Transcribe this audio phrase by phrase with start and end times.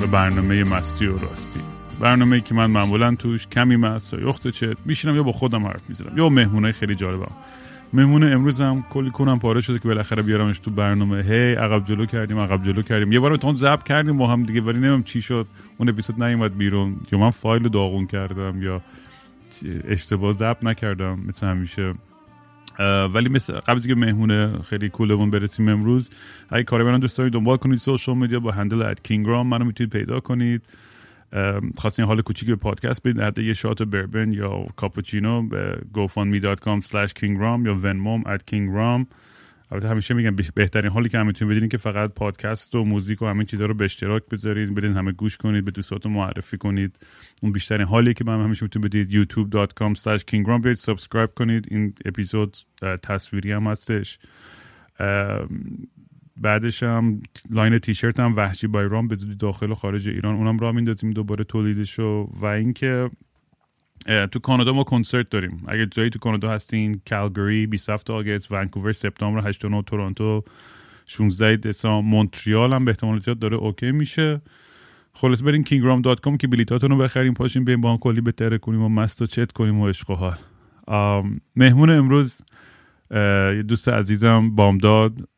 [0.00, 1.60] به برنامه مستی و راستی.
[2.00, 5.80] برنامه که من معمولا توش کمی مست یا یخت چت میشینم یا با خودم حرف
[5.88, 7.32] می‌زنم یا مهمونای خیلی جالبم
[7.92, 11.22] مهمون امروز هم کلی کنم پاره شده که بالاخره بیارمش تو برنامه.
[11.22, 13.12] هی عقب جلو کردیم عقب جلو کردیم.
[13.12, 15.46] یه بار تو ضبط کردیم با هم دیگه ولی نمیم چی شد.
[15.78, 16.96] اون اپیزود نیومد بیرون.
[17.12, 18.80] یا من فایل داغون کردم یا
[19.88, 21.18] اشتباه ضبط نکردم.
[21.28, 21.92] مثل همیشه
[23.14, 26.10] ولی مثل قبل که مهمونه خیلی کولمون برسیم امروز.
[26.50, 29.92] اگه کاری برن دوست دارید دنبال کنید سوشال میدیا با هندل ات کینگرام منو می‌تونید
[29.92, 30.62] پیدا کنید.
[31.76, 37.12] خواستین حال کوچیک به پادکست بدید حتی یه شات بربن یا کاپوچینو به gofundme.com slash
[37.20, 39.06] kingram یا venmom at kingram.
[39.72, 43.26] البته همیشه میگم بهترین حالی که هم می‌تونید بدین که فقط پادکست و موزیک و
[43.26, 46.96] همین چیزا رو به اشتراک بذارید بدین همه گوش کنید به دوستاتون معرفی کنید.
[47.42, 51.66] اون بیشترین حالی که من همیشه می‌تونید بدید youtube.com slash kingram بیاید سابسکرایب کنید.
[51.70, 52.56] این اپیزود
[53.02, 54.18] تصویری هم هستش.
[56.36, 60.58] بعدش هم line تیشرت هم وحشی by رام به زودی داخل و خارج ایران اونم
[60.58, 62.30] را میندازیم دوباره تولیدشو.
[62.40, 63.10] و اینکه
[64.06, 65.64] تو کانادا ما کنسرت داریم.
[65.68, 70.44] اگه جایی تو کانادا هستین کالگری 27 August ونکوور سپتامبر 8 9 تورنتو
[71.06, 74.40] 16 دسامبر مونتریال هم به احتمال زیاد داره OK میشه.
[75.12, 78.88] خلاص برین kingram.com که بلیتاتون رو بخریم پاشین بریم با هم کلی بهتره کنیم و
[78.88, 80.36] مست و چت کنیم و عشق و حال.
[81.56, 82.40] مهمون امروز
[83.56, 85.28] یه دوست عزیزم بامداد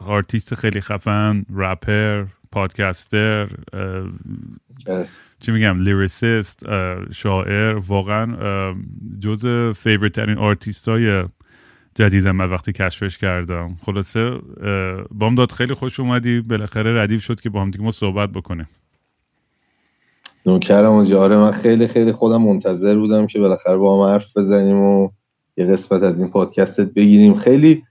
[0.00, 3.48] آرتیست خیلی خفن rapper podcaster
[5.40, 6.62] چی میگم lyricist
[7.12, 8.36] شاعر واقعا
[9.20, 11.24] جز favorite ترین آرتیست های
[11.94, 13.76] جدیدم من وقتی کشفش کردم.
[13.82, 14.30] خلاصه
[15.10, 16.40] بامداد خیلی خوش اومدی.
[16.40, 18.68] بالاخره ردیف شد که با هم دیگه ما صحبت بکنیم.
[20.46, 24.76] نوکرم اونجا آره من خیلی خیلی خودم منتظر بودم که بالاخره با هم حرف بزنیم
[24.76, 25.08] و
[25.56, 27.34] یه قسمت از این پادکستت بگیریم.
[27.34, 27.82] خیلی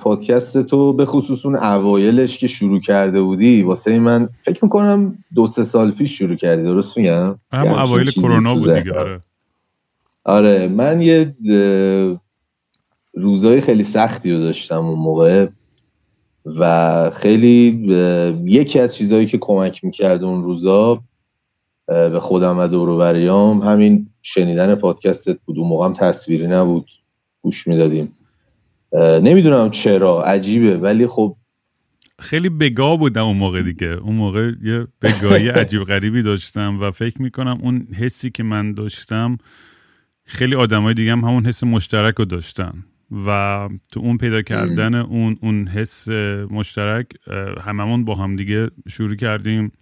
[0.00, 5.46] پادکست تو به خصوص اون اوایلش که شروع کرده بودی واسه من فکر می‌کنم دو
[5.46, 9.20] سه سال پیش شروع کردی درست میگم؟ هم اوایل کرونا بود دیگه آره.
[10.24, 11.34] آره من یه
[13.14, 15.46] روزای خیلی سختی رو داشتم اون موقع
[16.58, 17.86] و خیلی
[18.44, 21.02] یکی از چیزهایی که کمک می‌کرد اون روزا
[21.86, 25.58] به خودم و دوروبریام همین شنیدن پادکستت بود.
[25.58, 26.86] اون موقع هم تصویری نبود.
[27.42, 28.12] گوش می‌دادیم.
[28.96, 31.36] نمی‌دونم چرا عجیبه ولی خب
[32.18, 33.86] خیلی بگاه بودم اون موقع دیگه.
[33.86, 39.38] اون موقع یه بگاهی عجیب غریبی داشتم و فکر می‌کنم اون حسی که من داشتم
[40.24, 42.84] خیلی آدمای دیگه هم همون حس مشترک رو داشتن
[43.26, 46.08] و تو اون پیدا کردن اون اون حس
[46.50, 47.06] مشترک
[47.64, 49.72] هممون با هم دیگه شروع کردیم.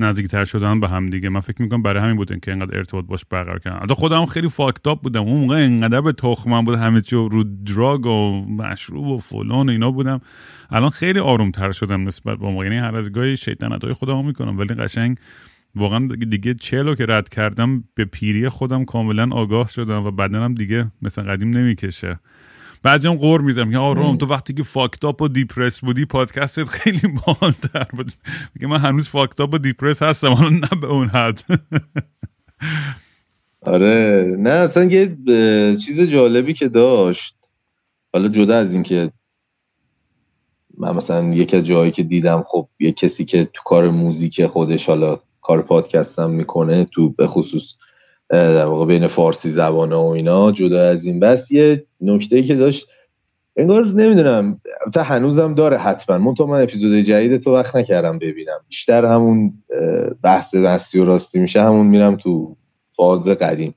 [0.00, 1.28] نزدیکتر شدن به هم دیگه.
[1.28, 4.48] من فکر می‌کنم برای همین بود که اینقدر ارتباط باش برقرار کردم البته خودم خیلی
[4.48, 5.22] فاکتاپ بودم.
[5.22, 9.72] اون موقع اینقدر به تخمم بود همه چی رو دراگ و مشروب و فلان و
[9.72, 10.20] اینا بودم.
[10.70, 12.64] الان خیلی آروم تر شدم نسبت به موقع.
[12.64, 14.58] یعنی هر از گاهی شیطنت های خودم می‌کنم.
[14.58, 15.16] ولی قشنگ
[15.74, 20.90] واقعا دیگه چلو که رد کردم به پیری خودم کاملا آگاه شدم و بدنم دیگه
[21.02, 22.20] مثل قدیم نمی‌کشه.
[22.82, 26.04] بعضی هم غر می‌زنم که آ رام تو وقتی که fucked up و depressed بودی
[26.04, 28.12] پادکستت خیلی باحال‌تر بود.
[28.54, 31.42] میگه من هنوز fucked up و depressed هستم حالا نه به اون حد.
[33.62, 34.36] آره.
[34.38, 35.16] نه اصلا یه
[35.76, 37.34] چیز جالبی که داشت
[38.12, 39.12] حالا جدا از این که
[40.78, 44.86] من مثلا یکی از جایی که دیدم خب یه کسی که تو کار موزیک خودش
[44.86, 47.74] حالا کار پادکستم می‌کنه تو به خصوص
[48.30, 51.50] در واقع بین فارسی زبانه و اینا جدا از این بس.
[51.50, 52.86] یه نکته که داشت
[53.56, 54.60] انگار نمی‌دونم
[54.94, 56.18] تا هنوزم داره حتما.
[56.18, 58.60] من تو من اپیزود جدید تو وقت نکردم ببینم.
[58.68, 59.52] بیشتر همون
[60.22, 62.56] بحث مستی و راستی میشه همون میرم تو
[62.96, 63.74] فاز قدیم.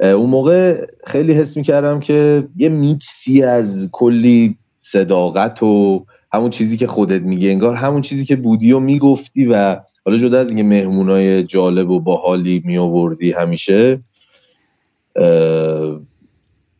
[0.00, 6.86] اون موقع خیلی حس می‌کردم که یه میکسی از کلی صداقت و همون چیزی که
[6.86, 11.44] خودت میگه انگار همون چیزی که بودی و می‌گفتی و حالا جدا از اینکه مهمونای
[11.44, 14.00] جالب و باحالی می آوردی همیشه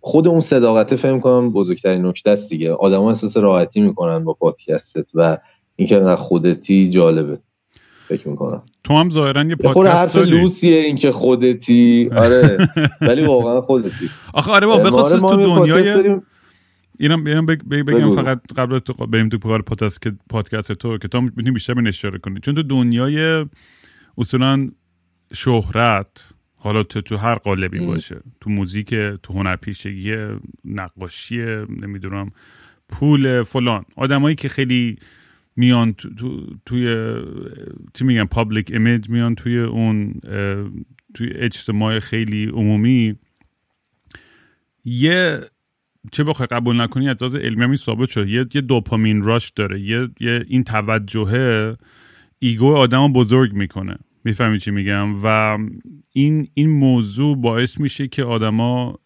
[0.00, 2.72] خود اون صداقته فهم کنم بزرگترین نکته است دیگه.
[2.72, 5.38] آدما احساس راحتی می‌کنن با پادکستت و
[5.76, 7.38] اینکه انقدر خودتی جالبه.
[8.08, 8.62] فکر می‌کنم.
[8.84, 12.10] تو هم ظاهرا یه پادکست لوسیه اینکه خودتی.
[12.16, 12.58] آره.
[13.08, 14.10] ولی واقعا خودتی.
[14.34, 16.20] آخه آره با بخصوص تو دنیای
[16.98, 21.50] اینم اینم بگم فقط قبل تو بریم تو کار پادکست پادکست تو که تو می‌تونی
[21.50, 22.40] بیشتر به اشاره کنی.
[22.40, 23.46] چون تو دنیای
[24.18, 24.70] اصولا
[25.34, 30.16] شهرت حالا تو تو هر قالبی باشه تو موزیک تو هنرپیشگی
[30.64, 32.30] نقاشی نمی‌دونم
[32.88, 33.84] پول فلان.
[33.96, 34.96] آدمایی که خیلی
[35.56, 37.14] میان تو، تو، توی
[37.94, 40.14] چی میگن public image میان توی اون
[41.14, 43.16] توی اجتماع خیلی عمومی.
[44.84, 45.40] یه
[46.12, 49.80] چه بخوای قبول نکنی از لحاظ علمی هم ثابت شد یه, یه دوپامین rush داره.
[49.80, 51.76] یه, یه این توجهه
[52.38, 53.96] ego آدم بزرگ می‌کنه.
[54.24, 55.58] می‌فهمی چی میگم؟ و
[56.12, 58.98] این این موضوع باعث میشه که آدما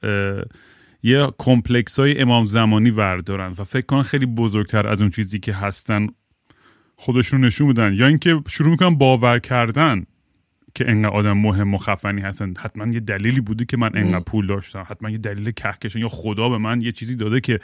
[1.02, 5.52] یه complex های امام زمانی وردارن و فکر کنن خیلی بزرگتر از اون چیزی که
[5.52, 6.06] هستن
[6.96, 10.04] خودشون نشون بدن یا اینکه شروع می‌کنن باور کردن.
[10.76, 12.54] که انقدر آدم مهم و خفنی هستن.
[12.58, 14.84] حتما یه دلیلی بوده که من انقدر پول داشتم.
[14.88, 16.02] حتما یه دلیل کهکشان.
[16.02, 17.60] یا خدا به من یه چیزی داده که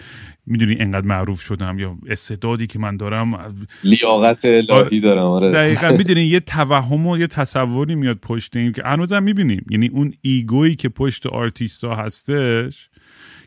[0.47, 3.57] می‌دونی انقدر معروف شدم یا استعدادی که من دارم.
[3.85, 5.51] لیاقت الهی دارم آره.
[5.51, 5.93] دقیقا.
[5.99, 9.65] می‌دونی یه توهم و یه تصوری میاد پشت این که هنوزم می‌بینیم.
[9.71, 12.89] یعنی اون ego یی که پشت آرتیستا هستش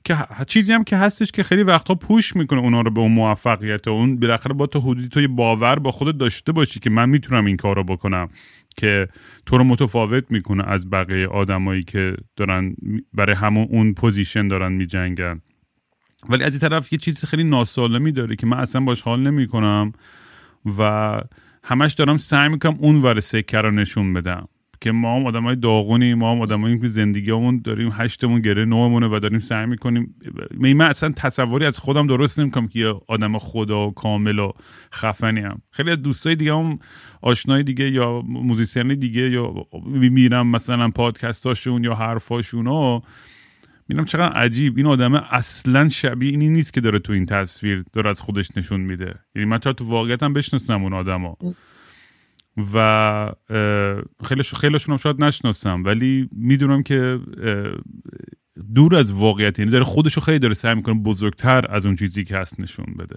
[0.06, 0.18] که
[0.48, 3.92] چیزی هم که هستش که خیلی وقتا push می‌کنه اونا رو به اون موفقیت و
[3.92, 7.46] اون بالاخره با تو حدودی تو یه باور با خودت داشته باشی که من می‌تونم
[7.46, 8.30] این کار رو بکنم
[8.78, 9.08] که
[9.46, 12.76] تو رو متفاوت می‌کنه از بقیه آدمایی که دارن
[13.14, 15.42] برای همون اون position دارن میجنگن.
[16.30, 19.94] ولی از این طرف یه چیز خیلی ناسالمی داره که من اصلا باش حال نمی‌کنم
[20.78, 21.22] و
[21.64, 24.48] همش دارم سعی می‌کنم اون ور سکه رو نشون بدم.
[24.86, 29.08] که ما هم آدم های داغونی ما هم آدم که زندگیمون داریم هشتمون گره نومونه
[29.08, 30.16] و داریم سعی می‌کنیم.
[30.60, 34.52] من اصلا تصوری از خودم درست نمی‌کنم که یه آدم خدا و کامل و
[34.94, 36.80] خفنی هم خیلی از دوستای دیگه هم
[37.22, 39.54] آشنای دیگه یا موزیسین دیگه یا
[39.92, 43.02] میرم مثلا پادکستاشون یا حرفاشون و
[43.90, 44.78] میرم چقدر عجیب.
[44.78, 48.82] این آدم اصلا شبیه اینی نیست که داره تو این تصویر داره از خودش نشون
[48.82, 49.16] میده.
[49.36, 51.36] یعنی من تو واقعیت هم بشناسم اون آدم
[52.74, 53.32] و
[54.24, 57.20] خیلی خیلیشون هم شاید نشناسم ولی می‌دونم که
[58.76, 62.38] دور از واقعیت یعنی داره خودشو خیلی داره سعی می‌کنه بزرگتر از اون چیزی که
[62.38, 63.16] هست نشون بده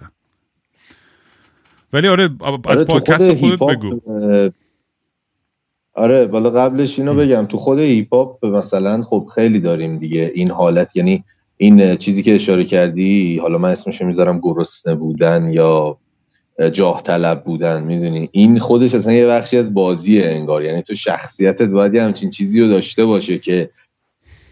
[1.93, 3.99] ولی آره از آره پادکست خودت بگو
[5.93, 10.51] آره بالا قبلش اینو بگم تو خود هیپ هاپ مثلا خب خیلی داریم دیگه این
[10.51, 11.23] حالت یعنی
[11.57, 15.97] این چیزی که اشاره کردی حالا من اسمشو می‌ذارم گرسنه بودن یا
[16.73, 18.29] جاه طلب بودن می‌دونی.
[18.31, 20.63] این خودش اصلا یه بخشی از بازیه انگار.
[20.63, 23.69] یعنی تو شخصیتت باید یه همچین چیزی رو داشته باشه که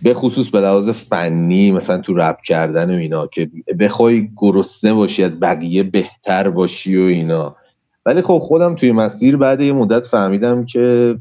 [0.02, 3.50] به خصوص به لحاظ فنی مثلا تو رپ کردن و اینا که
[3.80, 7.56] بخوای گرسنه باشی از بقیه بهتر باشی و اینا.
[8.06, 11.18] ولی خب خودم توی مسیر بعد یه مدت فهمیدم که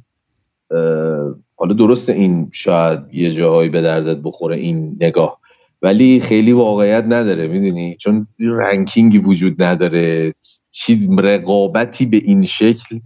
[1.56, 5.38] حالا درست این شاید یه جاهایی به دردت بخوره این نگاه.
[5.82, 10.34] ولی خیلی واقعیت نداره می‌دونی؟ چون رنکینگی وجود نداره.
[10.76, 13.00] چیز رقابتی به این شکل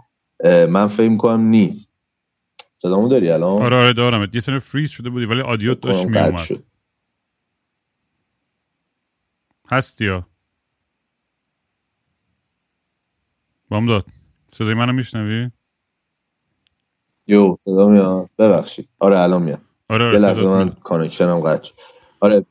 [0.45, 1.97] من فکر کنم نیست.
[2.73, 4.31] صدامو داری الان؟ آره آره دارم.
[4.35, 6.65] یه سر فریز شده بودی ولی آدیو داشت می اومد
[9.71, 10.27] هستی یا؟
[13.69, 14.07] بام داد.
[14.53, 15.51] صدای منو میشنوی؟
[17.27, 18.31] یو صدا میاد.
[18.39, 18.89] ببخشید.
[18.99, 19.61] آره الان میاد.
[19.89, 21.71] آره, آره یه لحظه من کانکشنم قطع
[22.21, 22.47] آره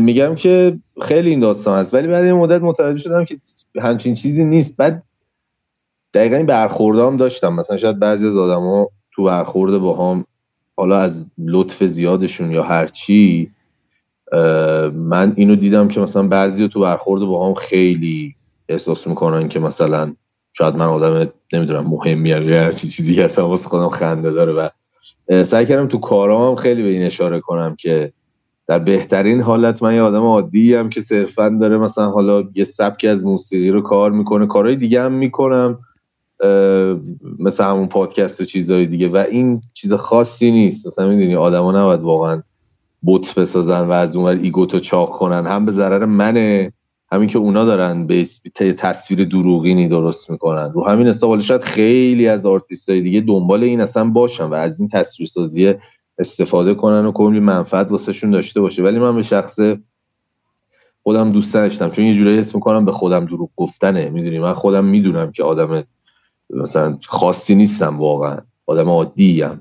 [0.00, 3.38] میگم که خیلی این داستان هست ولی بعد این مدت متوجه شدم که
[3.80, 4.76] همچین چیزی نیست.
[4.76, 5.02] بعد
[6.14, 7.54] دقیقا این برخوردام داشتم.
[7.54, 10.24] مثلا شاید بعضی از ها تو برخورد با هم
[10.76, 13.50] حالا از لطف زیادشون یا هرچی
[14.92, 18.34] من اینو دیدم که مثلا بعضی تو برخورد با هم خیلی
[18.68, 20.14] احساس می‌کنن که مثلا
[20.52, 24.68] شاید من آدم نمی‌دونم مهمی یا هر چیزی هستم واسه خودم خنده داره و
[25.44, 28.12] سعی کردم تو کارام خیلی به این اشاره کنم که
[28.68, 33.08] در بهترین حالت من یه آدم عادی هم که صرفا داره مثلا حالا یه سبکی
[33.08, 35.78] از موسیقی رو کار می‌کنه کارهای دیگه هم می‌کنم
[37.38, 39.08] مثل همون پادکست و چیزهای دیگه.
[39.08, 40.86] و این چیز خاصی نیست.
[40.86, 42.42] مثلا می‌دونی آدما نباید واقعا
[43.02, 45.46] بت بسازن و از اونور ego تو چاق کنن.
[45.46, 46.72] هم به ضرر منه
[47.12, 50.72] همین که اونا دارن یه تصویر دروغینی درست می‌کنن.
[50.72, 54.80] رو همین حساب شاید خیلی از آرتیست های دیگه دنبال این اصلا باشن و از
[54.80, 55.74] این تصویرسازی
[56.18, 58.82] استفاده کنن و کلی منفعت واسهشون داشته باشه.
[58.82, 59.58] ولی من به شخص
[61.02, 64.10] خودم دوست داشتم چون یه جورایی حس می‌کنم به خودم دروغ گفتنه.
[64.10, 65.84] می‌دونی؟ من خودم می‌دونم که آدم
[66.50, 68.38] مثلا خاصی نیستم واقعا.
[68.66, 69.60] آدم عادی ام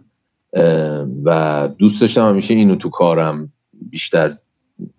[1.23, 3.53] و دوست داشتم همیشه اینو تو کارم
[3.89, 4.37] بیشتر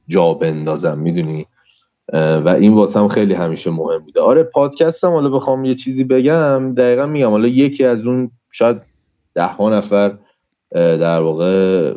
[0.09, 0.99] جا بندازم.
[0.99, 1.47] می‌دونی؟
[2.12, 4.21] و این واسم خیلی همیشه مهم بوده.
[4.21, 6.75] آره پادکستم حالا بخوام یه چیزی بگم.
[6.75, 8.77] دقیقا میگم حالا یکی از اون شاید
[9.35, 10.19] ده ها نفر
[10.75, 11.95] در واقع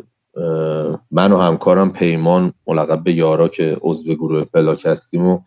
[1.10, 5.38] من و همکارم پیمان ملقب به یارا که عضو گروه پلاک هستیم و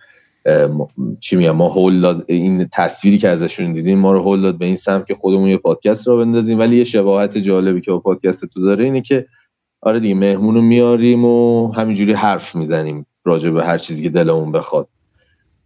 [1.20, 4.66] چی میگم ما هول داد این تصویری که ازشون دیدیم ما رو هول داد به
[4.66, 6.60] این سمت که خودمون یه پادکست رو بندازیم.
[6.60, 9.26] ولی یه شباهت جالبی که با پادکست تو داره اینه که
[9.82, 14.52] آره دیگه مهمون رو میاریم و همینجوری حرف می‌زنیم راجع به هر چیزی که دلمون
[14.52, 14.88] بخواد.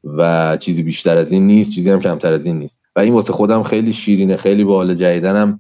[0.04, 2.82] و چیزی بیشتر از این نیست چیزی هم کمتر از این نیست.
[2.96, 5.60] و این واسه خودم خیلی شیرینه خیلی باحال جدیدنم.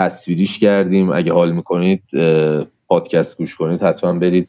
[0.00, 1.12] تصویریش کردیم.
[1.12, 2.02] اگه حال می‌کنید
[2.88, 4.48] پادکست گوش کنید حتما برید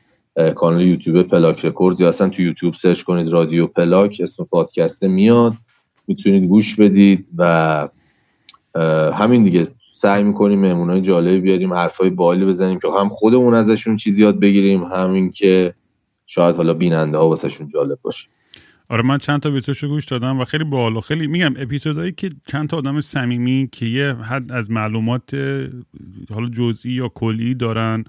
[0.56, 5.54] کانال یوتیوب پلاک رکورد یا اصلا تو یوتیوب search کنید رادیو پلاک اسم پادکست میاد.
[6.08, 7.88] می‌تونید گوش بدید و
[9.14, 9.68] همین دیگه.
[9.94, 14.84] سعی می‌کنیم مهمونای جالبی بیاریم حرفای بالی بزنیم که هم خودمون ازشون چیزی یاد بگیریم
[14.84, 15.74] همین که
[16.26, 18.28] شاید حالا بیننده ها واسهشون جالب باشه.
[18.92, 22.70] آره من چند تا ویدیوشو گوش دادم و خیلی باحال خیلی میگم اپیزودایی که چند
[22.70, 25.36] تا آدم صمیمی که یه حد از معلومات
[26.30, 28.04] حالا جزئی یا کلی دارن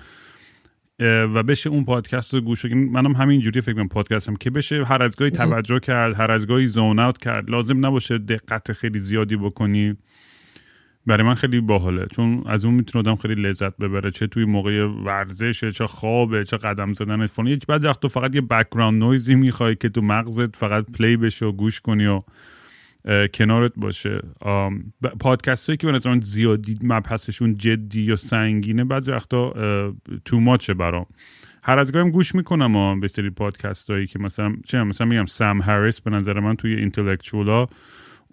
[1.01, 5.03] و بشه اون پادکست رو گوش منم همینجوری فکر کنم پادکست هم که بشه هر
[5.03, 7.51] از گاهی توجه کرد هر از گاهی زون اوت کرد.
[7.51, 9.97] لازم نباشه دقت خیلی زیادی بکنی.
[11.07, 12.07] برای من خیلی باحاله.
[12.07, 14.11] چون از اون می‌تونه آدم خیلی لذت ببره.
[14.11, 18.41] چه توی موقع ورزش چه خوابه چه قدم زدن فون یک بعد وقت فقط یه
[18.41, 22.23] بکگراند نویزی می‌خوای که تو مغزت فقط پلی بشه و گوش کنی و
[23.35, 24.21] کنارت باشه.
[25.21, 29.53] پادکست هایی که به نظرم زیادی مبحثشون جدی یا سنگینه بعضی وقتا
[30.25, 31.07] تو ماچه برام.
[31.63, 35.63] هر از گاهیم گوش می‌کنم به سری پادکست هایی که مثلا چه مثلا میگم سم
[35.63, 37.67] هریس به نظر من توی اینتלקچولا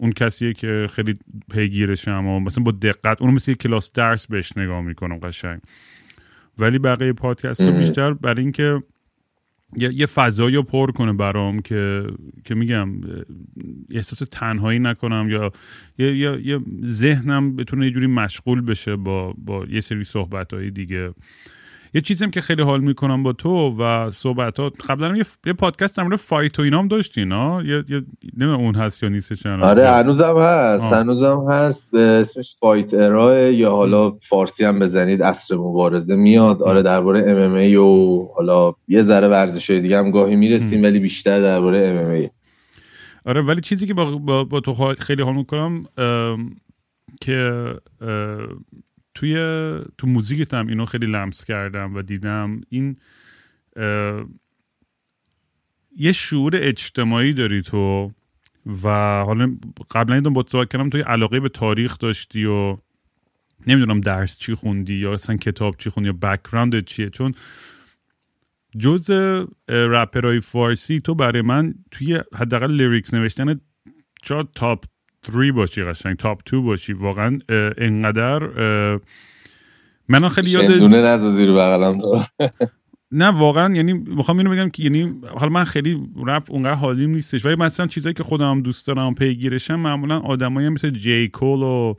[0.00, 1.18] اون کسیه که خیلی
[1.50, 5.60] پیگیرشم و مثلا با دقت اونو مثل کلاس درس بهش نگاه می‌کنم قشنگ.
[6.58, 8.82] ولی بقیه پادکست رو بیشتر برای اینکه
[9.76, 12.06] یه, یه فضایی رو پر کنه برام که
[12.44, 12.88] که میگم
[13.90, 15.52] احساس تنهایی نکنم یا
[15.98, 21.14] یه, یه،, یه ذهنم بتونه یه جوری مشغول بشه با, با یه سری صحبت دیگه.
[21.94, 25.98] یه چیزی هم که خیلی حال می‌کنم با تو و صحبتات قبلا یه, یه پادکست
[25.98, 27.84] هم فایت و اینام داشتی نه یه,
[28.38, 33.24] یه اون هست یا نیست چند آره هنوزم هست هنوزم هست یه اسمش Fight Era
[33.24, 36.62] ئه یا حالا فارسی هم بزنید عصر مبارزه میاد.
[36.62, 41.88] آره درباره MMA و حالا یه ذره ورزش دیگه هم گاهی می‌رسیم ولی بیشتر درباره
[41.88, 42.30] MMA
[43.26, 45.84] آره ولی چیزی که با, با, با تو خیلی حال می‌کنم
[47.20, 47.64] که
[49.14, 49.34] توی
[49.98, 52.96] تو موزیکت هم اینو خیلی لمس کردم و دیدم این
[55.96, 58.12] یه شعور اجتماعی داری تو
[58.84, 58.88] و
[59.24, 59.56] حالا
[59.90, 62.78] قبلا این با صحبت کردم توی علاقه به تاریخ داشتی و
[63.66, 67.10] نمی‌دونم درس چی خوندی یا اصلا کتاب چی خوندی یا background چیه.
[67.10, 67.34] چون
[68.78, 69.10] جز
[69.68, 73.60] رپرهای فارسی تو برای من توی حداقل lyrics نوشتن
[74.22, 74.84] چا top
[75.26, 76.92] 3 باشی قشنگ top 2 باشی.
[76.92, 77.38] واقعا
[77.78, 78.40] انقدر
[80.08, 81.98] من خیلی یاد دونه زیر بغلم
[83.12, 87.46] نه واقعا یعنی می‌خوام اینو بگم که یعنی حالا من خیلی رپ اونقدر حالیم نیستش
[87.46, 91.94] ولی مثلا چیزایی که خودم دوست دارم پیگیرشم معمولا آدمایی مثل جی کول و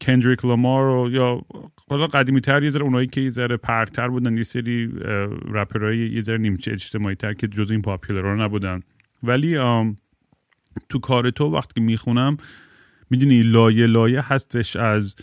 [0.00, 1.42] کندریک لامار و یا
[1.90, 4.90] حالا قدیمی تر یه ذره اونایی که یه ذره پرتر بودن یه سری
[5.52, 8.80] رپرهای یه ذره نیمچه اجتماعی تر که جز این پاپیلر نبودن.
[9.22, 9.58] ولی
[10.88, 12.36] تو کار تو وقتی می‌خونم
[13.10, 15.14] می‌دونی لایه لایه هستش از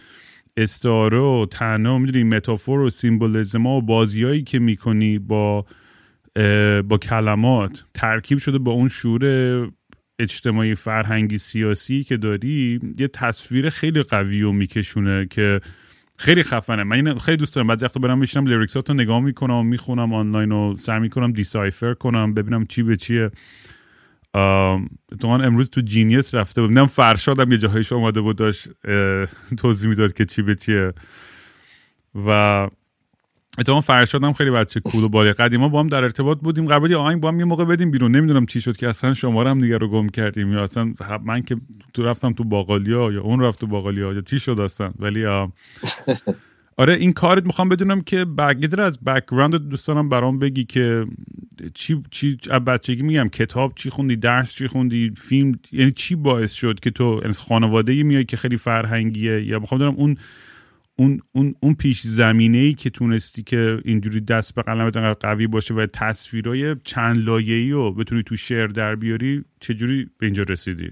[0.58, 5.66] استعاره و تنها می‌دونی metaphor و symbolism و بازیایی که می‌کنی با
[6.88, 7.86] با کلمات.
[7.94, 9.26] ترکیب شده با اون شعور
[10.20, 15.62] اجتماعی فرهنگی سیاسی که داری یه تصویر خیلی قوی و میکشونه که
[16.18, 16.84] خیلی خفنه.
[16.84, 17.68] من خیلی دوست دارم.
[17.68, 22.34] بعضی وقتا برم بشینم lyrics اتو نگاه می‌کنم می‌خونم آنلاین و سعی می‌کنم decipher کنم
[22.34, 23.32] ببینم چی به چیه.
[25.12, 28.70] اتفاقا امروز تو Genius رفته بود فرشاد فرشادم یه جاهایش آماده بود داشت
[29.58, 30.94] توضیح می‌داد که چی به چیه.
[32.28, 32.30] و
[33.60, 36.68] اتفاقا فرشادم خیلی بچه cool و باحالی قدیما با هم در ارتباط بودیم.
[36.68, 38.16] قبل یه آهنگ با هم یه موقع بدیم بیرون.
[38.16, 41.58] نمی‌دونم چی شد که اصلا شما هم دیگه رو گم کردیم یا اصلا من که
[41.94, 44.92] تو رفتم تو باقالیا یا اون رفت تو باقالیا یا چی شد اصلا.
[45.00, 45.26] ولی
[46.78, 51.06] آره این کارت می‌خوام بدونم که بگذر از background دوستانم برام بگی که
[51.74, 56.80] چی چی بچگی میگم کتاب چی خوندی درس چی خوندی فیلم یعنی چی باعث شد
[56.80, 60.18] که تو از خانواده میای که خیلی فرهنگیه یا می‌خوام بدونم اون
[60.96, 65.48] اون اون اون پیش زمینه ای که تونستی که اینجوری دست به قلمت انقدر قوی
[65.48, 70.90] باشه و تصویرای چند لایه‌ای رو بتونی تو شعر در بیاری چجوری به اینجا رسیدی؟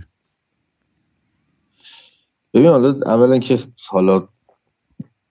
[2.54, 3.60] ببین حالا اولا که
[3.90, 4.28] حالا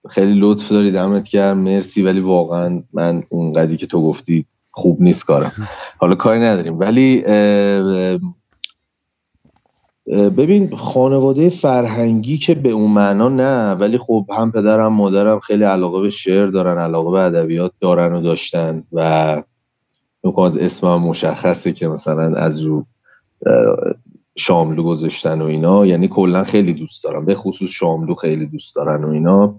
[0.09, 1.57] خیلی لطف داری دمت گرم.
[1.57, 5.51] مرسی ولی واقعا من اون قدی که تو گفتی خوب نیست کارم.
[5.97, 6.79] حالا کاری نداریم.
[6.79, 7.23] ولی
[10.07, 16.01] ببین خانواده فرهنگی که به اون معنا نه ولی خب هم پدرم مادرم خیلی علاقه
[16.01, 19.01] به شعر دارن علاقه به ادبیات دارن و داشتن و
[20.45, 22.85] از اسمم مشخصه که مثلا از رو
[24.35, 25.85] شاملو گذاشتن و اینا.
[25.85, 27.25] یعنی کلا خیلی دوست دارم.
[27.25, 29.55] به خصوص شاملو خیلی دوست دارن و اینا.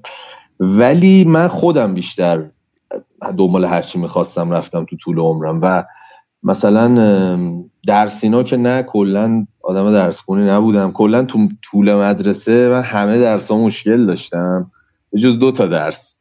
[0.60, 2.44] ولی من خودم بیشتر
[3.38, 5.84] دنبال هرچی می‌خواستم رفتم تو طول عمرم و
[6.42, 10.92] مثلا درسینا که نه کلا آدم درس خونی نبودم.
[10.92, 14.70] کلا تو طول مدرسه من همه درس ها مشکل داشتم.
[15.12, 16.18] به جز دو تا درس.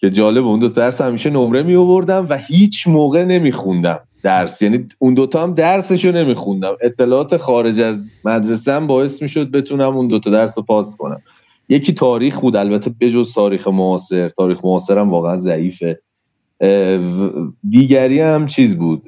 [0.00, 4.62] که جالب اون دو تا درس همیشه نمره می و هیچ موقع نمیخوندم درس.
[4.62, 6.72] یعنی اون دوتا هم درسشو نمیخوندم.
[6.80, 11.22] اطلاعات خارج از مدرسه هم باعث می‌شد بتونم اون دوتا درس رو پاس کنم.
[11.68, 14.28] یکی تاریخ بود البته بجز تاریخ معاصر.
[14.28, 16.00] تاریخ معاصر هم واقعا ضعیفه.
[17.70, 19.02] دیگری هم چیز بود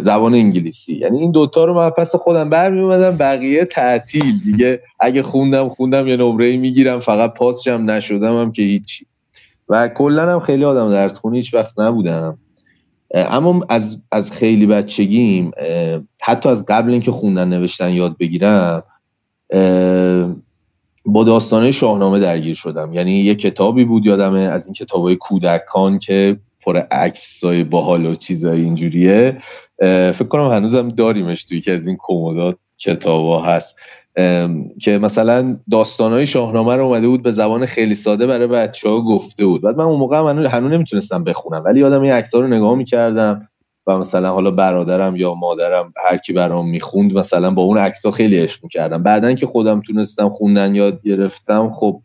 [0.00, 0.94] زبان انگلیسی.
[0.94, 4.40] یعنی این دوتا رو من پس خودم برمی اومدم بقیه تعطیل.
[4.44, 9.06] دیگه اگه خوندم خوندم یه نمره می‌گیرم فقط پاسشم نشدم هم که هیچی.
[9.68, 12.38] و کلا هم خیلی آدم درس خونی هیچ وقت نبودم.
[13.14, 15.50] اما از, از خیلی بچگیم
[16.22, 18.82] حتی از قبل اینکه خوندن نوشتن یاد بگیرم
[21.06, 22.92] با داستانه شاهنامه درگیر شدم.
[22.92, 28.60] یعنی یه کتابی بود یادمه از این کتابای کودکان که پر عکسای باحال و چیزای
[28.60, 29.38] اینجوریه.
[30.12, 33.76] فکر کنم هنوزم داریمش توی که از این کمدات کتابا هست.
[34.80, 39.46] که مثلا داستانهای شاهنامه رو اومده بود به زبان خیلی ساده برای بچه ها گفته
[39.46, 39.62] بود.
[39.62, 40.16] بعد من اون موقع
[40.48, 43.48] هنوز نمی‌تونستم بخونم ولی یادم این عکس رو نگاه می‌کردم.
[43.86, 48.38] و مثلا حالا برادرم یا مادرم هر کی برام می‌خوند مثلا با اون عکس خیلی
[48.38, 49.02] عشق می‌کردم.
[49.02, 52.02] بعدا که خودم تونستم خوندن یاد گرفتم خب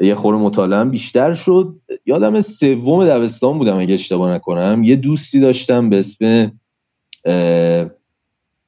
[0.00, 1.74] یه خور مطالعه بیشتر شد.
[2.06, 4.82] یادم سوم دبستان بودم اگه اشتباه نکنم.
[4.84, 6.52] یه دوستی داشتم به اسم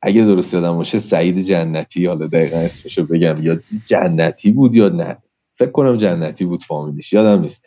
[0.03, 2.07] اگه درست یادم باشه سعید جنتی.
[2.07, 3.43] حالا دقیقا اسمشو بگم.
[3.43, 5.17] یا جنتی بود یا نه؟
[5.59, 7.65] فکر کنم جنتی بود فامیلیش یادم نیست.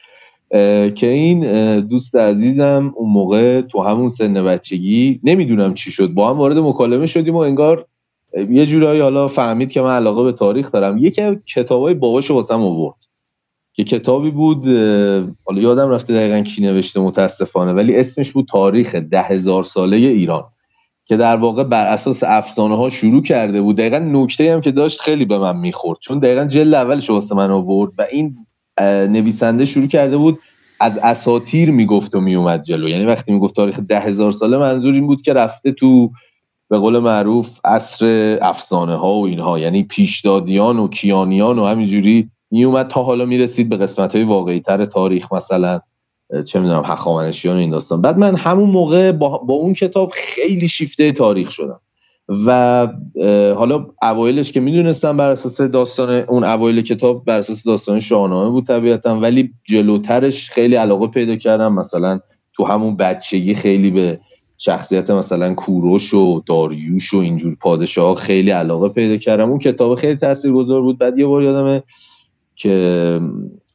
[0.96, 6.08] که این دوست عزیزم اون موقع تو همون سن بچگی نمی‌دونم چی شد.
[6.08, 7.86] با هم وارد مکالمه شدیم و انگار
[8.50, 10.98] یه جورایی حالا فهمید که من علاقه به تاریخ دارم.
[10.98, 11.22] یکی
[11.56, 12.96] کتابای باباشو واسم آورد
[13.74, 14.68] که کتابی بود
[15.46, 20.44] حالا یادم رفته دقیقا کی نوشته متاسفانه ولی اسمش بود تاریخ ده هزار ساله ایران
[21.06, 23.76] که در واقع بر اساس افسانه ها شروع کرده بود.
[23.76, 26.00] دقیقا نکته هم که داشت خیلی به من می‌خورد.
[26.00, 28.38] چون دقیقا جلد اولش واسه من آورد و این
[28.82, 30.40] نویسنده شروع کرده بود
[30.80, 32.90] از اساتیر می‌گفت و میومد جلو.
[32.90, 36.10] یعنی وقتی می‌گفت تاریخ ده هزار ساله منظور این بود که رفته تو
[36.70, 39.60] به قول معروف عصر افسانه ها و اینها.
[39.60, 44.86] یعنی پیشدادیان و کیانیان و همینجوری میومد تا حالا می‌رسید به قسمت های واقعی تر
[44.86, 45.80] تاریخ مثلا
[46.46, 48.02] چه می‌دونم هخامنشیان این داستان.
[48.02, 51.80] بعد من همون موقع با, با اون کتاب خیلی شیفته تاریخ شدم.
[52.30, 52.88] و
[53.56, 58.68] حالا اوایلش که می‌دونستم بر اساس داستان اون اوایل کتاب بر اساس داستان شاهنامه بود
[58.68, 61.74] طبیعتا ولی جلوترش خیلی علاقه پیدا کردم.
[61.74, 62.20] مثلا
[62.54, 64.20] تو همون بچگی خیلی به
[64.58, 69.50] شخصیت مثلا کوروش و داریوش و اینجور پادشاه خیلی علاقه پیدا کردم.
[69.50, 70.98] اون کتاب خیلی تاثیرگذار بود.
[70.98, 71.84] بعد یه بار یادمه
[72.56, 73.20] که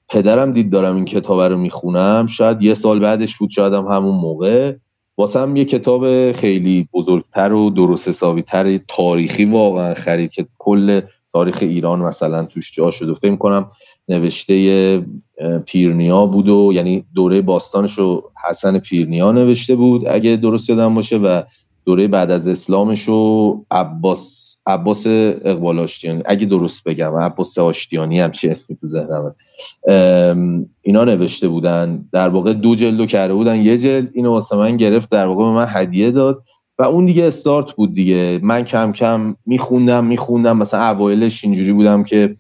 [0.08, 2.26] پدرم دید دارم این کتاب رو می‌خونم.
[2.26, 4.72] شاید یه سال بعدش بود شاید هم همون موقع.
[5.18, 11.00] واسم یه کتاب خیلی بزرگتر و درست حسابی تر تاریخی واقعا خرید که کل
[11.33, 13.70] تاریخ ایران مثلا توش جا شد و فکر کنم
[14.09, 15.04] نوشته
[15.66, 21.16] پیرنیا بود و یعنی دوره باستانش رو حسن پیرنیا نوشته بود اگه درست یادم باشه
[21.16, 21.42] و
[21.85, 28.33] دوره بعد از اسلامش رو عباس عباس اقبال آشتیانی اگه درست بگم عباس آشتیانی هم
[28.33, 29.35] چی اسمی تو ذهنمه.
[30.83, 33.62] اینا نوشته بودن در واقع دو جلدو کرده بودن.
[33.62, 36.42] یه جلد اینو واسه من گرفت در واقع به من هدیه داد
[36.78, 38.40] و اون دیگه استارت بود دیگه.
[38.42, 40.57] من کم کم میخوندم میخوندم.
[40.57, 42.37] مثلا اوایلش اینجوری بودم که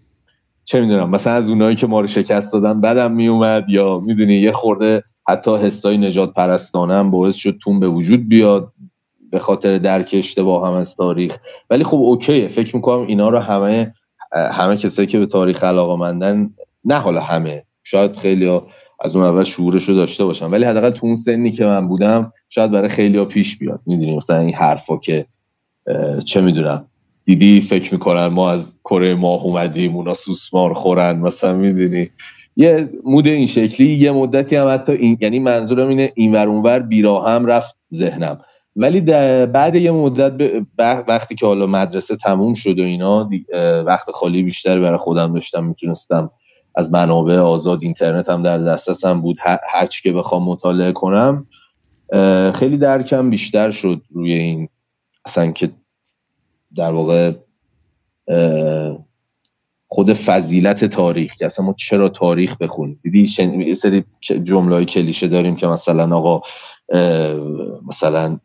[0.64, 4.52] چه می‌دونم مثلا از اونایی که ما رو شکست دادن بدم میومد یا می‌دونی یه
[4.52, 8.72] خورده حتی حسای نجات پرستانه هم باعث شد تون به وجود بیاد.
[9.30, 11.36] به خاطر درک اشتباه هم از تاریخ.
[11.70, 12.48] ولی خب اوکیه.
[12.48, 13.94] فکر می‌کنم اینا رو همه
[14.32, 16.50] همه کسایی که به تاریخ علاقه مندن
[16.84, 17.64] نه حالا همه.
[17.82, 18.60] شاید خیلی
[19.00, 20.46] از اون اول شعورش رو داشته باشن.
[20.46, 23.80] ولی حداقل تو اون سنی که من بودم شاید برای خیلی ها پیش بیاد.
[23.86, 25.26] می‌دونی مثلا این حرفا که
[26.24, 26.84] چه می‌دونم.
[27.24, 32.10] دیدی فکر می‌کنن ما از کره ماه اومدیم اونا سوسمار خورن مثلا می‌دونی.
[32.56, 36.78] یه مود این شکلی یه مدتی هم حتی این یعنی منظورم اینه این ور اونور
[36.78, 38.40] بیراه هم رفت ذهنم.
[38.78, 39.00] ولی
[39.46, 40.32] بعد یه مدت
[41.08, 43.30] وقتی که حالا مدرسه تموم شد و اینا
[43.86, 46.30] وقت خالی بیشتر برای خودم داشتم می‌تونستم
[46.74, 49.36] از منابع آزاد اینترنت هم در دسترسم بود
[49.68, 51.46] هرچی که بخوام مطالعه کنم
[52.54, 54.68] خیلی درکم بیشتر شد روی این
[55.24, 55.70] اصلا که
[56.76, 57.32] در واقع
[59.88, 63.28] خود فضیلت تاریخ که اصلا ما چرا تاریخ بخونیم؟ دیدی
[63.66, 66.40] یه سری جمله کلیشه داریم که مثلا آقا
[67.86, 68.38] مثلا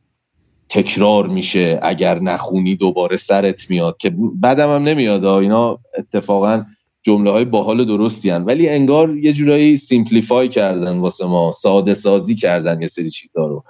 [0.74, 6.66] تکرار میشه اگر نخونی دوباره سرت میاد که بعدم هم نمیاد اینا اتفاقا
[7.04, 8.44] جمله های باحال درستی هن.
[8.44, 13.64] ولی انگار یه جورایی simplify کردن واسه ما ساده سازی کردن یه سری چیزها رو.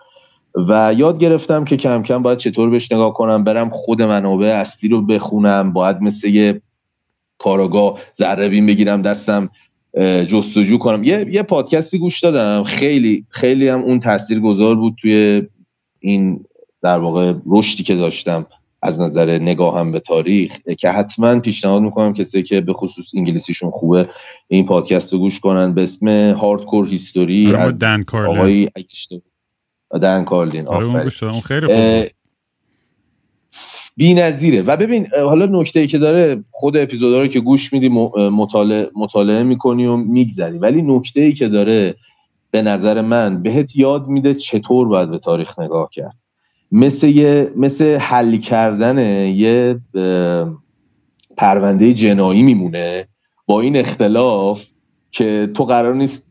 [0.70, 4.89] و یاد گرفتم که کم کم باید چطور بهش نگاه کنم برم خود منابع اصلی
[4.89, 6.62] رو بخونم باید مثل یه
[7.38, 9.50] کارآگاه ذره بگیرم دستم
[10.28, 11.04] جستجو کنم.
[11.04, 12.63] یه یه پادکستی گوش دادم.
[12.63, 15.42] خیلی خیلی هم اون تاثیر گذار بود توی
[16.00, 16.46] این
[16.84, 18.46] در واقع رشدی که داشتم
[18.82, 24.10] از نظر نگاهم به تاریخ که حتما پیشنهاد می‌کنم کسی که به خصوص انگلیسیشون خوبه
[24.48, 25.74] این پادکست رو گوش کنن.
[25.74, 28.69] به اسم هاردکور هیستوری از دن آقای
[30.02, 31.10] دن کارلین آره،
[31.41, 32.10] خیلی
[33.98, 37.89] بی نظیره و ببین حالا نکته ای که داره خود اپیزودا رو که گوش میدی
[38.15, 40.58] مطالعه, مطالعه می‌کنی و میگذری.
[40.58, 41.96] ولی نکته ای که داره
[42.52, 46.23] به نظر من بهت یاد میده چطور باید به تاریخ نگاه کرد.
[46.76, 49.80] مثل یه مثل حل کردن یه
[51.38, 53.08] پرونده جنایی میمونه
[53.46, 54.66] با این اختلاف
[55.12, 56.28] که تو قرار نیست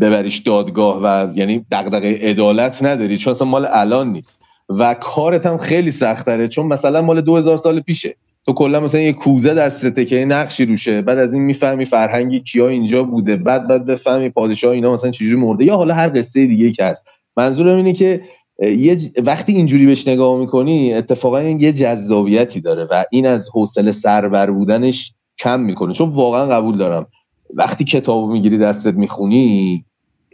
[0.00, 4.40] ببریش دادگاه و یعنی دغدغه عدالت نداری چون اصلا مال الان نیست.
[4.68, 8.16] و کارت هم خیلی سختره چون مثلا مال 2000 سال پیشه.
[8.46, 12.68] تو کلا مثلا یه کوزه دستته که نقشی روشه بعد از این می‌فهمی فرهنگی کیا
[12.68, 16.72] اینجا بوده بعد بعد بفهمی پادشاه اینا مثلا چجوری مرده یا حالا هر قصه دیگه
[16.72, 17.04] که هست.
[17.36, 18.20] منظورم اینه که
[18.60, 24.50] یه وقتی اینجوری بهش نگاه می‌کنی اتفاقا یه جذابیتی داره و این از حوصله سربر
[24.50, 25.92] بودنش کم می‌کنه.
[25.92, 27.06] چون واقعا قبول دارم.
[27.54, 29.84] وقتی کتابو می‌گیری دستت می‌خونی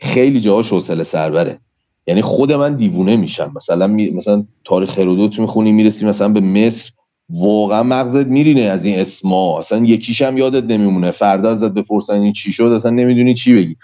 [0.03, 1.59] خیلی جاهاش حوصله سربره
[2.07, 3.53] یعنی خود من دیوونه میشم.
[3.57, 4.11] مثلا می...
[4.11, 6.91] مثلا تاریخ هرودوت می‌خونی می‌رسی مثلا به مصر
[7.31, 9.59] واقعا مغزت میرینه از این اسما.
[9.59, 11.11] اصلا یکیش هم یادت نمیمونه.
[11.11, 13.77] فردا ازت بپرسن این چی شد اصلا نمی‌دونی چی بگی.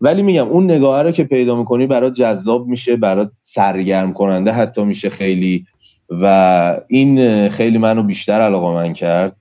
[0.00, 4.84] ولی میگم اون نگاه رو که پیدا می‌کنی برات جذاب میشه برات سرگرم کننده حتی
[4.84, 5.64] میشه خیلی.
[6.10, 9.36] و این خیلی منو بیشتر علاقه من کرد.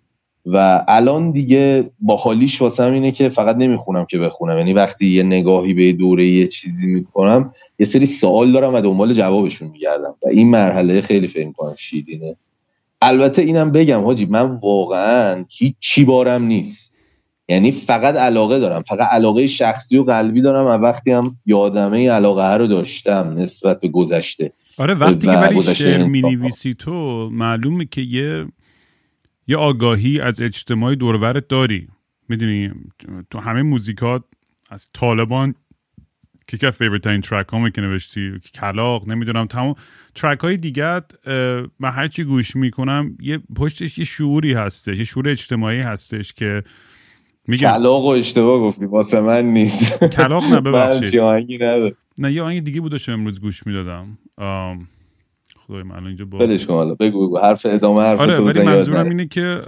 [0.45, 4.57] و الان دیگه با حالیش واسم اینه که فقط نمی‌خونم که بخونم.
[4.57, 9.13] یعنی وقتی یه نگاهی به دوره یه چیزی می‌کنم یه سری سوال دارم و دنبال
[9.13, 10.15] جوابشون میگردم.
[10.23, 12.35] و این مرحله خیلی فکر کنم شیرینه.
[13.01, 16.94] البته اینم بگم حاجی من واقعا هیچ چی بارم نیست.
[17.47, 22.57] یعنی فقط علاقه دارم فقط علاقه شخصی و قلبی دارم و وقتی هم یادمه علاقه
[22.57, 24.53] رو داشتم نسبت به گذشته.
[24.77, 28.45] آره وقتی که ولی شعر می تو معلومه که یه
[29.47, 31.87] یه آگاهی از اجتماعی دور و ورت داری.
[32.29, 32.71] می‌دونی
[33.29, 34.23] تو همه موزیکات
[34.69, 35.55] از طالبان
[36.47, 39.75] که که favorite این track هامه که نوشتی کلاغ نمی‌دونم تمام
[40.15, 41.01] track های دیگر
[41.79, 46.63] من هرچی گوش می‌کنم یه پشتش یه شعوری هستش یه شعور اجتماعی هستش که
[47.47, 47.69] میگم.
[47.69, 50.03] کلاغ و اشتباه گفتی واسه من نیست.
[50.03, 51.21] کلاغ نه ببخشید.
[52.19, 54.17] نه یه آهنگ دیگه بودش امروز گوش می‌دادم.
[55.67, 57.37] خدای من الان اینجا بلش کن حالا بگو بگو.
[57.37, 59.61] حرف ادامه حرف آره ولی منظورم اینه که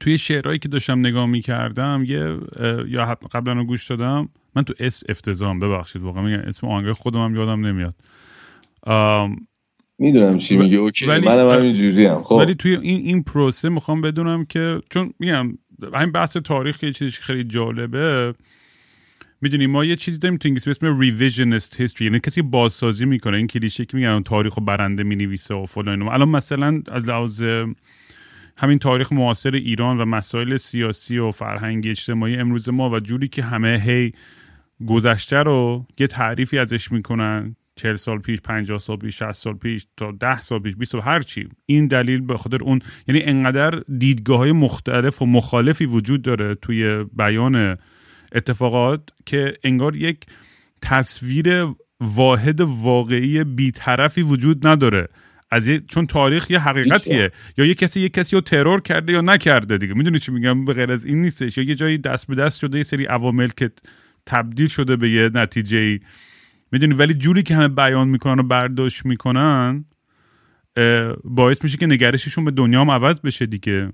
[0.00, 2.36] توی شعرهایی که داشتم نگاه می‌کردم یه
[2.88, 7.36] یا قبلا گوش دادم من تو اس افتضام ببخشید واقعا میگم اسم آهنگ خودم هم
[7.36, 7.94] یادم نمیاد.
[9.98, 11.06] می‌دونم چی میگه okay.
[11.06, 12.34] ولی منم همینجوری هم خب.
[12.34, 15.58] ولی توی این این پروسه می‌خوام بدونم که چون میگم
[15.94, 18.34] همین بحث تاریخ یه چیزی خیلی جالبه.
[19.40, 23.36] می‌دونی ما یه چیزی داریم تو انگلیسی به اسم revisionist history یعنی کسی بازسازی می‌کنه.
[23.36, 27.44] این کلیشه که میگن تاریخ و برنده می‌نویسه و فلان الان مثلا از لحاظ
[28.56, 33.42] همین تاریخ معاصر ایران و مسائل سیاسی و فرهنگی اجتماعی امروز ما و جوری که
[33.42, 34.12] همه هی
[34.86, 37.56] گذشته رو یه تعریفی ازش می‌کنن.
[37.78, 41.00] 40 سال پیش 50 سال پیش 60 سال پیش تا 10 سال پیش 20 سال
[41.00, 41.48] هر چی.
[41.66, 47.04] این دلیل به خاطر اون یعنی انقدر دیدگاه های مختلف و مخالفی وجود داره توی
[47.04, 47.76] بیان
[48.32, 50.26] اتفاقات که انگار یک
[50.82, 51.66] تصویر
[52.00, 55.08] واحد واقعی بیطرفی وجود نداره.
[55.50, 57.30] از چون تاریخ یه حقیقتیه.
[57.58, 59.94] یا یه کسی یه کسی رو ترور کرده یا نکرده دیگه.
[59.94, 61.58] می‌دونی چی میگم؟ به غیر از این نیستش.
[61.58, 63.70] یا یه جایی دست به دست شده یه سری عوامل که
[64.26, 66.00] تبدیل شده به یه نتیجه ای
[66.72, 69.84] می‌دونی ولی جوری که همه بیان می‌کنن و برداشت می‌کنن
[71.24, 73.92] باعث میشه که نگرششون به دنیا هم عوض بشه دیگه.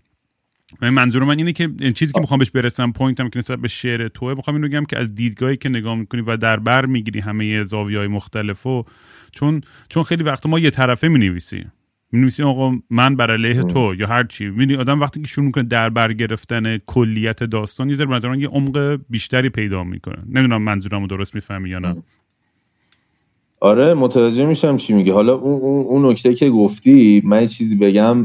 [0.80, 4.34] منظور من اینه که چیزی که می‌خوام بهش برسم پوینتم که نسبت به شعر توه
[4.34, 7.98] می‌خوام اینو بگم که از دیدگاهی که نگاه می‌کنی و در بر می‌گیری همه زاویه
[7.98, 8.84] های مختلف و
[9.32, 11.64] چون چون خیلی وقت ما یه طرفه می‌نویسی
[12.12, 14.46] می‌نویسی آقا من بر علیه تو یا هر چی.
[14.46, 19.00] می‌دونی آدم وقتی که شروع می‌کنه در بر گرفتن کلیت داستان یه ذره یه عمق
[19.10, 20.22] بیشتری پیدا می‌کنه.
[20.26, 22.02] نمی‌دونم منظورمو درست می‌فهمی یا نه.
[23.64, 25.10] آره متوجه میشم چی میگی.
[25.10, 28.24] حالا اون اون نکته که گفتی من یه چیزی بگم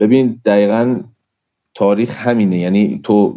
[0.00, 1.00] ببین دقیقا
[1.74, 2.58] تاریخ همینه.
[2.58, 3.36] یعنی تو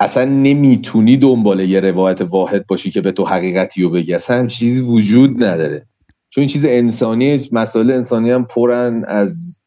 [0.00, 4.14] اصلا نمی‌تونی دنبال یه روایت واحد باشی که به تو حقیقتی رو بگی.
[4.14, 5.86] اصلا هم چیزی وجود نداره.
[6.30, 9.58] چون چیز انسانی مسائل انسانی هم پرن از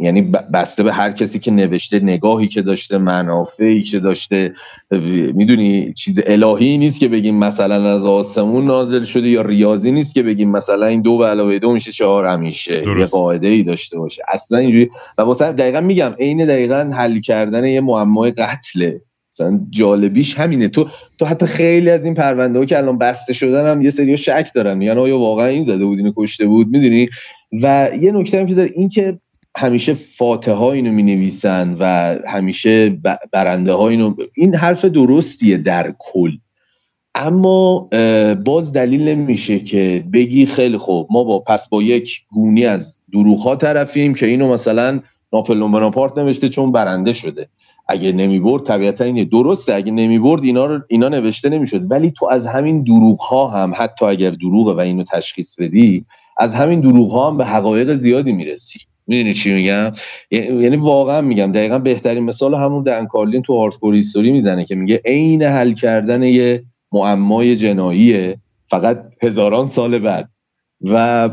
[0.00, 4.52] یعنی بسته به هر کسی که نوشته نگاهی که داشته منافعی که داشته.
[5.34, 10.22] می‌دونی چیز الهی نیست که بگیم مثلا از آسمون نازل شده یا ریاضی نیست که
[10.22, 14.22] بگیم مثلا این دو به علاوه دو میشه چهار همیشه یه قاعده ای داشته باشه.
[14.28, 14.90] اصلا اینجوری.
[15.18, 19.00] و واسه دقیقا میگم عین دقیقا حل کردن یه معمای قتله.
[19.32, 20.68] مثلا جالبیش همینه.
[20.68, 24.16] تو تو حتی خیلی از این پرونده ها که الان بسته شدن هم یه سری
[24.16, 24.78] شک دارن.
[24.78, 27.08] میگن آیا واقعا این زده بود اینو کشته بود؟ می‌دونی؟
[27.62, 29.18] و یه نکته هم که داره این که
[29.58, 32.98] همیشه فاتحه ها اینو می نویسن و همیشه
[33.32, 36.30] برنده ها اینو این حرف درستیه در کل.
[37.14, 37.88] اما
[38.44, 43.40] باز دلیل نمیشه که بگی خیلی خوب ما با پس با یک گونی از دروغ
[43.40, 45.00] ها طرفیم که اینو مثلا
[45.32, 47.48] ناپلون بناپارت نوشته چون برنده شده.
[47.88, 49.24] اگه نمی برد طبیعتا اینه.
[49.24, 51.90] درسته اگه نمی برد اینا رو اینا نوشته نمی‌شد.
[51.90, 56.04] ولی تو از همین دروغ ها هم حتی اگر دروغه و اینو تشخیص بدی
[56.36, 58.78] از همین دروغ ها هم به حقایق زیادی می‌رسی.
[59.08, 59.92] می‌دونی چی میگم؟
[60.30, 65.00] یعنی واقعا میگم دقیقا بهترین مثال همون دن کارلین تو هاردکور هیستوری می‌زنه که میگه
[65.04, 68.38] عین حل کردن یه معمای جناییه
[68.70, 70.28] فقط هزاران سال بعد.
[70.82, 71.30] و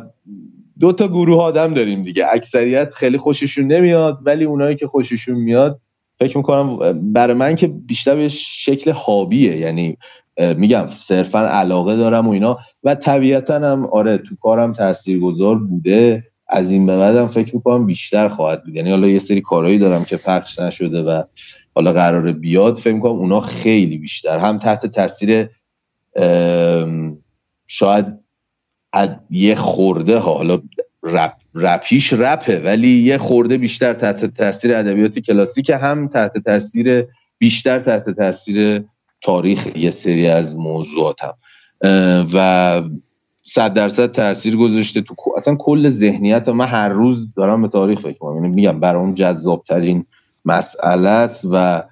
[0.79, 2.25] دو تا گروه آدم داریم دیگه.
[2.31, 5.79] اکثریت خیلی خوششون نمیاد ولی اونایی که خوششون میاد
[6.19, 6.77] فکر می‌کنم
[7.13, 9.97] برای من که بیشتر به شکل هابیه یعنی
[10.57, 12.57] میگم صرفا علاقه دارم و اینا.
[12.83, 16.23] و طبیعتا هم آره تو کارم تاثیرگذار بوده.
[16.47, 18.75] از این به بعدم فکر می‌کنم بیشتر خواهد بود.
[18.75, 21.23] یعنی حالا یه سری کارهایی دارم که پخش نشده و
[21.75, 24.37] حالا قرار بیاد فکر می‌کنم اونا خیلی بیشتر.
[24.37, 25.49] هم تحت تاثیر
[27.67, 28.05] شاید
[29.29, 30.61] یه خورده ها حالا
[31.03, 37.05] رپ رپیش رپه ولی یه خورده بیشتر تحت تاثیر ادبیات کلاسیک هم تحت تاثیر
[37.37, 38.83] بیشتر تحت تاثیر
[39.21, 41.33] تاریخ یه سری از موضوعاتم.
[42.33, 42.81] و
[43.47, 48.17] صد درصد تاثیر گذاشته تو اصلا کل ذهنیت من هر روز دارم به تاریخ فکر
[48.17, 50.05] کنم یعنی میگم برام جذاب ترین
[50.45, 51.83] مسئله است و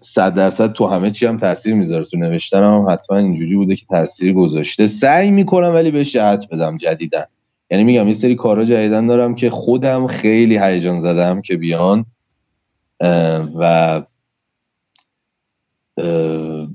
[0.00, 2.04] صد درصد تو همه چی هم تاثیر می‌ذاره.
[2.04, 4.86] تو نوشتنم هم حتما اینجوری بوده که تاثیر گذاشته.
[4.86, 7.24] سعی می‌کنم ولی بهش جهت بدم جدیدن
[7.70, 12.04] یعنی میگم یه سری کارا جدیدن دارم که خودم خیلی هیجان زدم که بیان
[13.60, 14.02] و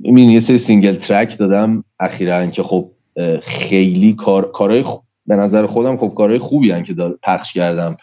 [0.04, 1.84] این یه سری single track دادم.
[2.00, 2.92] اخیرا که خب
[3.42, 4.84] خیلی کار کارهای
[5.28, 7.98] به نظر خودم خب کارهای خوبی هستن که پخش کردم.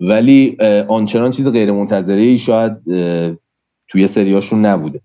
[0.00, 0.56] ولی
[0.88, 2.72] آنچنان چیز غیر منتظره ای شاید
[3.88, 5.00] توی سریاشون نبوده.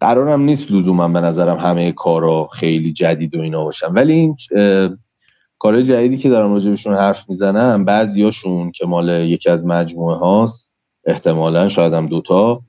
[0.00, 3.92] قرارم نیست لزوما به نظرم همه کارا خیلی جدید و اینا باشن.
[3.92, 4.36] ولی این
[5.58, 10.72] کارهای جدیدی که دارم راجبشون حرف می‌زنم بعضیاشون که مال یکی از مجموعه هاست
[11.06, 12.60] احتمالا شاید هم دوتا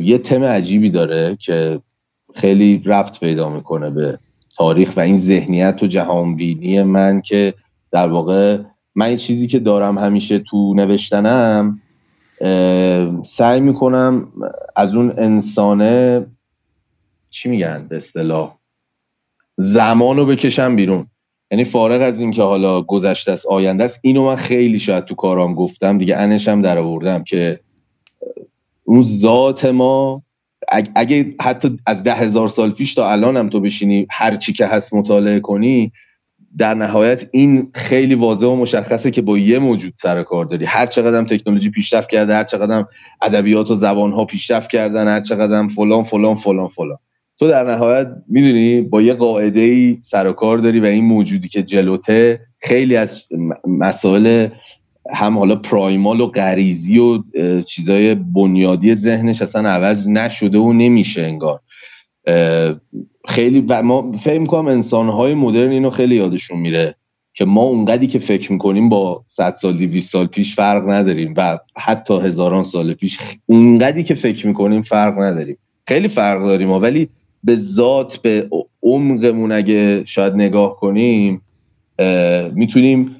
[0.00, 1.80] یه تم عجیبی داره که
[2.34, 4.18] خیلی ربط پیدا می‌کنه به
[4.58, 7.54] تاریخ و این ذهنیت و جهانبینی من که
[7.90, 8.58] در واقع
[8.94, 11.80] من این چیزی که دارم همیشه تو نوشتنم
[13.24, 14.32] سعی می‌کنم
[14.76, 16.26] از اون انسانه
[17.30, 18.58] چی میگن به اصطلاح؟
[19.56, 21.06] زمان بکشم بیرون.
[21.50, 25.14] یعنی فارغ از این که حالا گذشته است آینده است اینو من خیلی شاید تو
[25.14, 27.60] کارام گفتم دیگه انشم در آوردم که
[28.84, 30.22] اون ذات ما
[30.94, 34.66] اگه حتی از ده هزار سال پیش تا الان هم تو بشینی هر چی که
[34.66, 35.92] هست مطالعه کنی
[36.58, 40.64] در نهایت این خیلی واضح و مشخصه که با یه موجود سر کار داری.
[40.64, 42.84] هر چقدر تکنولوژی پیشرفت کرده هر چقدر
[43.22, 46.98] ادبیات و زبان ها پیشرفت کردن هر چقدر فلان فلان فلان فلان.
[47.38, 51.62] تو در نهایت می‌دونی با یه قاعده ای سر کار داری و این موجودی که
[51.62, 53.28] جلوته خیلی از
[53.66, 54.48] مسائل
[55.14, 57.22] هم حالا پرایمال و غریزی و
[57.62, 61.60] چیزای بنیادی ذهنش اصلا عوض نشده و نمیشه انگار.
[63.28, 66.94] خیلی و ما فکر می‌کنم انسانهای مدرن اینو خیلی یادشون میره
[67.34, 71.58] که ما اونقدی که فکر می‌کنیم با 100 سال 200 سال پیش فرق نداریم و
[71.76, 75.56] حتی هزاران سال پیش اونقدی که فکر می‌کنیم فرق نداریم.
[75.88, 77.08] خیلی فرق داریم ولی
[77.44, 78.48] به ذات به
[78.82, 81.42] عمقمون اگه شاید نگاه کنیم
[82.54, 83.16] می‌تونیم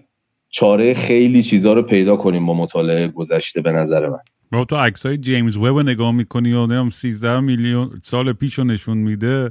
[0.51, 4.19] چاره خیلی چیزا رو پیدا کنیم با مطالعه گذشته به نظر من.
[4.53, 8.65] با تو عکس های جیمز وب نگاه می‌کنی و نیم 13 میلیون سال پیش رو
[8.65, 9.51] نشون میده.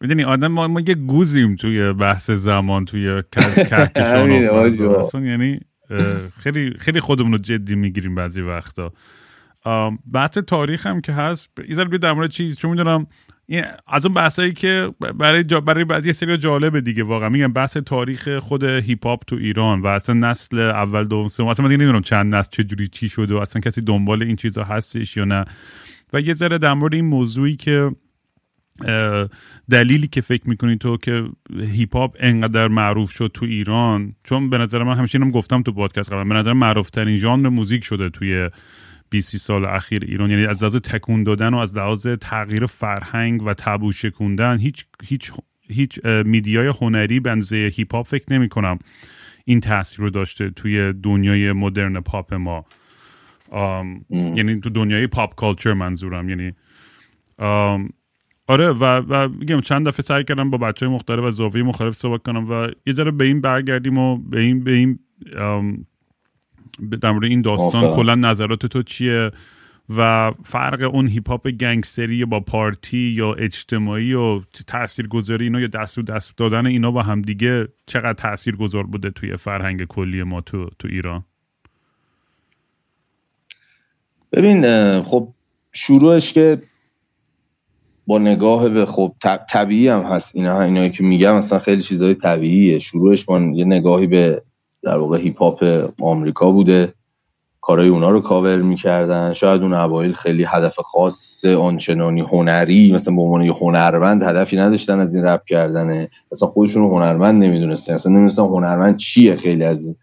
[0.00, 3.22] می‌دونی آدم ما, ما یه گوزیم توی بحث زمان توی
[3.70, 5.60] کهکشان یعنی
[6.38, 8.92] خیلی خیلی خودمون رو جدی می‌گیریم بعضی وقتا.
[10.12, 11.50] بحث تاریخ هم که هست.
[11.68, 13.06] ایزر بیا در مورد چیز چون می‌دونم
[13.86, 17.28] از اون بحثایی که برای جا برای بعضی سری جالبه دیگه واقعا.
[17.28, 21.46] میگم بحث تاریخ خود هیپ هاپ تو ایران و اصلا نسل اول دوم سوم.
[21.46, 24.64] اصلا من نمی‌دونم چند نسل چه جوری چی شده و اصلا کسی دنبال این چیزا
[24.64, 25.44] هستش یا نه.
[26.12, 27.90] و یه ذره در مورد این موضوعی که
[29.70, 31.24] دلیلی که فکر می‌کنی تو که
[31.60, 34.14] هیپ هاپ انقدر معروف شد تو ایران.
[34.24, 36.28] چون به نظر من همیشه اینم گفتم تو پادکست قبل.
[36.28, 38.50] به نظر معروف ترین ژانر موزیک شده توی
[39.10, 40.30] 20 سال اخیر ایران.
[40.30, 45.32] یعنی از لحاظ تکون دادن و از لحاظ تغییر فرهنگ و تابو شکوندن هیچ هیچ
[45.68, 48.78] هیچ media ی هنری بنزه هیپ هاپ فکر نمی کنم
[49.44, 52.64] این تاثیر رو داشته توی دنیای مدرن پاپ ما.
[54.10, 56.28] یعنی تو دنیای pop culture منظورم.
[56.28, 56.52] یعنی
[58.46, 61.94] آره و و میگم چند دفعه سعی کردم با بچه های مختلف و زاویه مختلف
[61.94, 64.98] صحبت کنم و یه ذره به این برگردیم و به این به این
[67.00, 69.30] در مورد این داستان کلا نظرات تو چیه؟
[69.96, 75.66] و فرق اون هیپ هاپ گنگستری با پارتی یا اجتماعی و تاثیر گذاری اینا یا
[75.66, 80.22] دست و دست دادن اینا با هم دیگه چقدر تاثیر گذار بوده توی فرهنگ کلی
[80.22, 81.24] ما تو, تو ایران؟
[84.32, 84.62] ببین
[85.02, 85.28] خب
[85.72, 86.62] شروعش که
[88.06, 89.14] با نگاه به خب
[89.50, 92.78] طبیعی هم هست اینا اینایی که میگم مثلا خیلی چیزهای طبیعیه.
[92.78, 94.42] شروعش با یه نگاهی به
[94.84, 95.64] در واقع هیپ هاپ
[96.00, 96.94] آمریکا بوده.
[97.60, 99.32] کارهای اونا رو کاور می‌کردن.
[99.32, 105.00] شاید اون اوایل خیلی هدف خاص آنچنانی هنری مثلا به عنوان یه هنرمند هدفی نداشتن
[105.00, 106.08] از این رپ کردنه.
[106.32, 107.94] مثلا خودشون رو هنرمند نمی‌دونستن.
[107.94, 109.96] اصلا نمی‌دونستن هنرمند چیه خیلی از این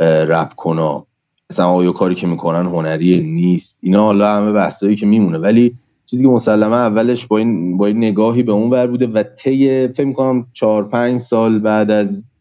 [0.00, 1.06] رپ کنا
[1.50, 3.78] مثلا آیا کاری که می‌کنن هنری نیست.
[3.82, 5.38] اینا حالا همه بحثایی که میمونه.
[5.38, 9.22] ولی چیزی که مسلما اولش با این با این نگاهی به اون ور بوده و
[9.22, 12.32] طی فکر می‌کنم 4 5 سال بعد از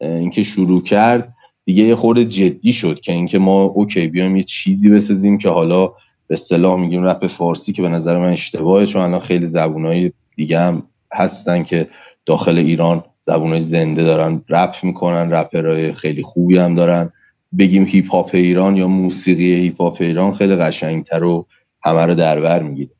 [0.00, 1.31] اینکه شروع کرد
[1.64, 5.86] دیگه یه خورده جدی شد که اینکه ما okay بیایم یه چیزی بسازیم که حالا
[6.26, 10.60] به اصطلاح میگیم رپ فارسی که به نظر من اشتباهه چون الان خیلی زبونهای دیگه
[10.60, 11.88] هم هستن که
[12.26, 17.12] داخل ایران زبونهای زنده دارن رپ می‌کنن رپرهای خیلی خوبی هم دارن.
[17.58, 21.46] بگیم هیپ هاپ ایران یا موسیقی هیپ هاپ ایران خیلی قشنگتر و
[21.84, 22.90] همه رو دربر می‌گیره.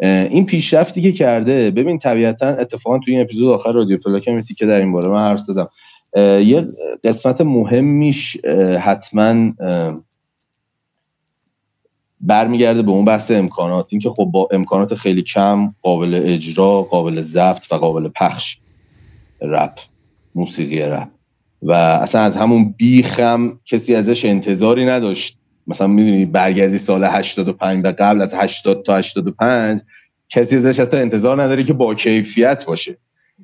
[0.00, 4.80] این پیشرفتی که کرده ببین طبیعتا اتفاقا توی این اپیزود آخر رادیو پلاک که در
[4.80, 5.68] این باره من حرف زدم.
[6.16, 6.68] یه
[7.04, 8.44] قسمت مهمیش
[8.80, 9.52] حتما
[12.20, 13.86] برمیگرده به اون بحث امکانات.
[13.88, 18.58] اینکه خب با امکانات خیلی کم قابل اجرا قابل ضبط و قابل پخش
[19.42, 19.78] رپ
[20.34, 21.08] موسیقی رپ.
[21.62, 25.38] و اصلا از همون بیخم کسی ازش انتظاری نداشت.
[25.66, 29.80] مثلا می‌دونی برگردی سال 85 و قبل از 80 تا 85
[30.28, 32.98] کسی ازش حتی انتظار نداره که با کیفیت باشه.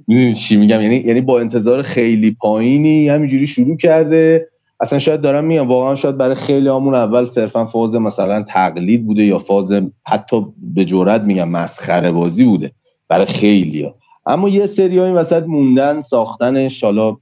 [0.06, 4.48] می‌دونی چی میگم؟ یعنی یعنی با انتظار خیلی پایینی همینجوری شروع کرده.
[4.80, 9.24] اصلا شاید دارم میگم واقعا شاید برای خیلی همون اول صرفا فاز مثلا تقلید بوده
[9.24, 9.72] یا فاز
[10.06, 12.72] حتی به جرات میگم مسخره بازی بوده
[13.08, 13.94] برای خیلی ها.
[14.26, 17.16] اما یه سری این وسط موندن ساختنش حالا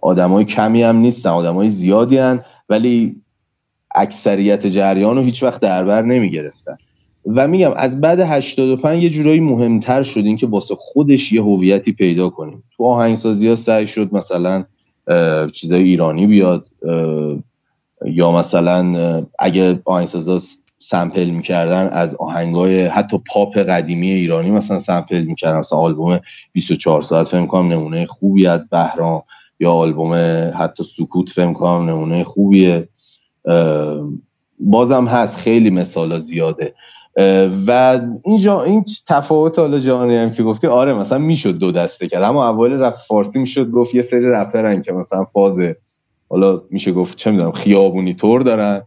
[0.00, 3.16] آدمای کمی هم نیستن آدمای زیادی هن ولی
[3.94, 6.76] اکثریت جریان رو هیچ وقت دربر نمی گرفتن
[7.26, 11.92] و میگم از بعد 85 یه جورایی مهمتر شد این که واسه خودش یه هویتی
[11.92, 12.64] پیدا کنیم.
[12.76, 14.64] تو آهنگسازی ها سعی شد مثلا
[15.52, 16.66] چیزای ایرانی بیاد
[18.04, 20.40] یا مثلا اگه آهنگسازا
[20.78, 25.58] سمپل می‌کردن از آهنگای حتی پاپ قدیمی ایرانی مثلا سمپل می‌کردن.
[25.58, 26.18] مثلا آلبوم
[26.52, 29.22] 24 ساعت فهم کنم نمونه خوبی از بهرام
[29.60, 30.14] یا آلبوم
[30.58, 32.88] حتی سکوت فهم کنم نمونه خوبیه.
[34.58, 36.74] بازم هست خیلی مثال زیاده.
[37.66, 42.22] و اینجا این تفاوت حالا جهانی هم که گفتی آره مثلا می‌شد دو دسته کرد.
[42.22, 45.60] اما اول رپ فارسی می‌شد گفت یه سری رپرن که مثلا فاز
[46.28, 48.82] حالا میشه گفت چه می‌دونم خیابونی طور دارن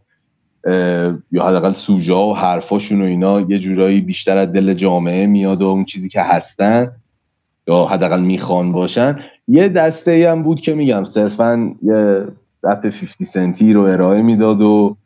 [1.32, 5.66] یا حداقل سوژه و حرفاشون و اینا یه جورایی بیشتر از دل جامعه میاد و
[5.66, 6.92] اون چیزی که هستن
[7.68, 9.18] یا حداقل می‌خوان باشن.
[9.48, 12.24] یه دسته هم بود که میگم صرفا یه
[12.62, 14.96] رپ 50 سنتی رو ارائه می‌داد و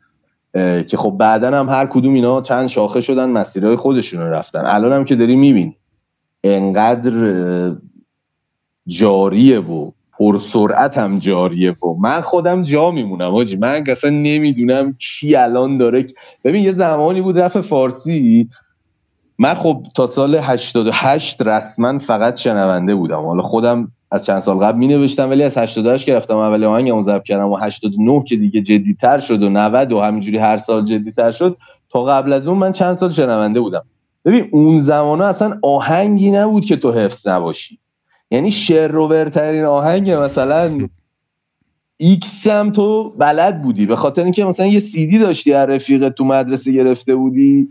[0.87, 4.65] که خب بعدا هم هر کدوم اینا چند شاخه شدن مسیرهای خودشون رو رفتن.
[4.65, 5.77] الان هم که داری می‌بینی
[6.43, 7.71] انقدر
[8.87, 13.55] جاریه و پرسرعت هم جاریه و من خودم جا میمونم آجی.
[13.55, 16.07] من اصلا نمی‌دونم کی الان داره
[16.43, 18.49] ببین یه زمانی بود رفت فارسی.
[19.39, 23.25] من خب تا سال 88 رسما فقط شنونده بودم.
[23.25, 27.01] حالا خودم از چند سال قبل می نوشتم ولی از 88 که رفتم اول آهنگمو
[27.01, 31.31] ضبط کردم و 89 که دیگه جدیتر شد و 90 و همینجوری هر سال جدیتر
[31.31, 31.57] شد
[31.89, 33.83] تا قبل از اون من چند سال شنونده بودم.
[34.25, 37.79] ببین اون زمان اصلا آهنگی نبود که تو حفظ نباشی.
[38.31, 40.87] یعنی شر و ورترین آهنگ مثلا
[41.97, 43.85] ایکس هم تو بلد بودی.
[43.85, 47.69] به خاطر اینکه مثلا یه سیدی داشتی از رفیقت تو مدرسه گرفته بودی.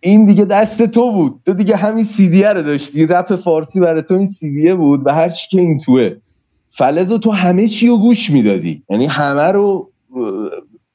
[0.00, 1.40] این دیگه دست تو بود.
[1.46, 3.06] تو دیگه همین سیدیه رو داشتی.
[3.06, 6.10] رپ فارسی برای تو این سیدیه بود و هر چی که این توه.
[6.70, 8.82] فلز تو همه چی رو گوش می‌دادی.
[8.90, 9.90] یعنی همه رو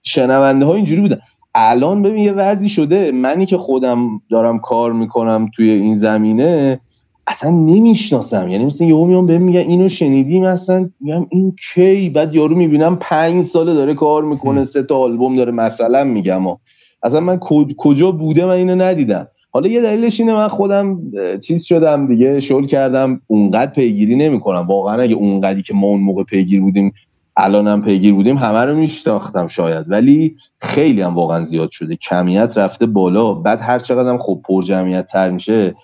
[0.04, 1.20] شنونده ها اینجوری بودن.
[1.56, 3.12] الان ببین یه وضعی شده.
[3.12, 6.80] منی که خودم دارم کار می‌کنم توی این زمینه
[7.28, 8.50] اصلا نمی‌شناسم.
[8.50, 12.98] یعنی مثلا یهو میام بهم میگن اینو شنیدیم اصلا میگم این کی؟ بعد یارو می‌بینم
[13.02, 16.58] پنج ساله داره کار می‌کنه سه تا آلبوم داره مثلا میگم و
[17.04, 17.40] اصلا من
[17.78, 19.28] کجا بوده من اینو ندیدم.
[19.52, 21.00] حالا یه دلیلش اینه من خودم
[21.40, 23.22] چیز شدم دیگه شل کردم.
[23.28, 24.68] اونقدر پیگیری نمی‌کنم.
[24.68, 26.94] واقعا اگه اونقدری که ما اون موقع پیگیر بودیم
[27.38, 29.86] الانم پیگیر بودیم همه رو میشناختم شاید.
[29.92, 31.96] ولی خیلی هم واقعا زیاد شده.
[31.96, 33.34] کمیت رفته بالا.
[33.34, 35.76] بعد هر چقدر هم خب پر جمعیت تر میشه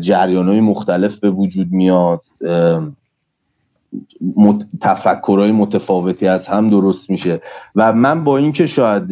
[0.00, 2.20] جریان های مختلف به وجود میاد.
[4.80, 7.40] تفکرهای متفاوتی از هم درست میشه.
[7.74, 9.08] و من با اینکه شاید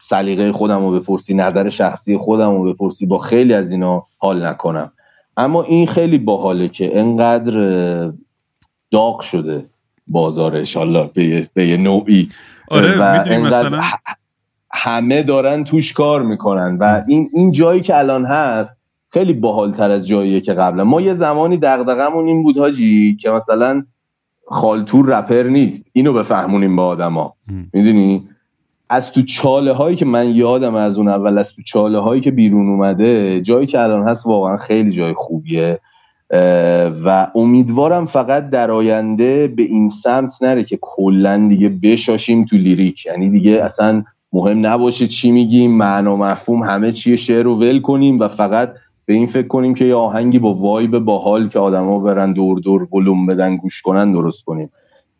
[0.00, 4.92] سلیقه خودم رو بپرسی نظر شخصی خودم رو بپرسی با خیلی از اینا حال نکنم.
[5.36, 7.52] اما این خیلی باحاله که انقدر
[8.90, 9.66] داغ شده
[10.06, 11.10] بازارش حالا
[11.54, 12.28] به یه نوعی.
[12.68, 13.80] آره و مثلا؟
[14.70, 18.78] همه دارن توش کار می‌کنن و این این جایی که الان هست
[19.10, 20.84] خیلی باحالتر از جاییه که قبلا.
[20.84, 23.84] ما یه زمانی دغدغمون این بود هاجی که مثلا
[24.46, 25.84] خالتور رپر نیست.
[25.92, 27.34] اینو بفهمونیم به آدما.
[27.72, 28.28] می‌دونی؟
[28.90, 32.30] از تو چاله هایی که من یادم از اون اول از تو چاله هایی که
[32.30, 35.78] بیرون اومده جایی که الان هست واقعا خیلی جای خوبیه.
[37.04, 43.06] و امیدوارم فقط در آینده به این سمت نره که کلا دیگه بشاشیم تو لیریک.
[43.06, 48.20] یعنی دیگه اصلا مهم نباشه چی میگیم معنا مفهوم همه چیه شعر رو ول کنیم
[48.20, 48.74] و فقط
[49.06, 52.94] به این فکر کنیم که یه آهنگی با وایب باحال که آدما برن دور دور
[52.94, 54.70] ولوم بدن گوش کنن درست کنیم.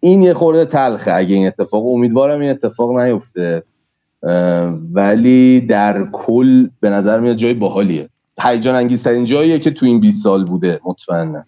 [0.01, 1.15] این یه خورده تلخه.
[1.15, 3.63] اگه این اتفاق امیدوارم این اتفاق نیفته.
[4.93, 8.09] ولی در کل به نظر میاد جای باحالیه.
[8.41, 11.45] هیجان انگیزترین جاییه که تو این 20 سال بوده مطمئنا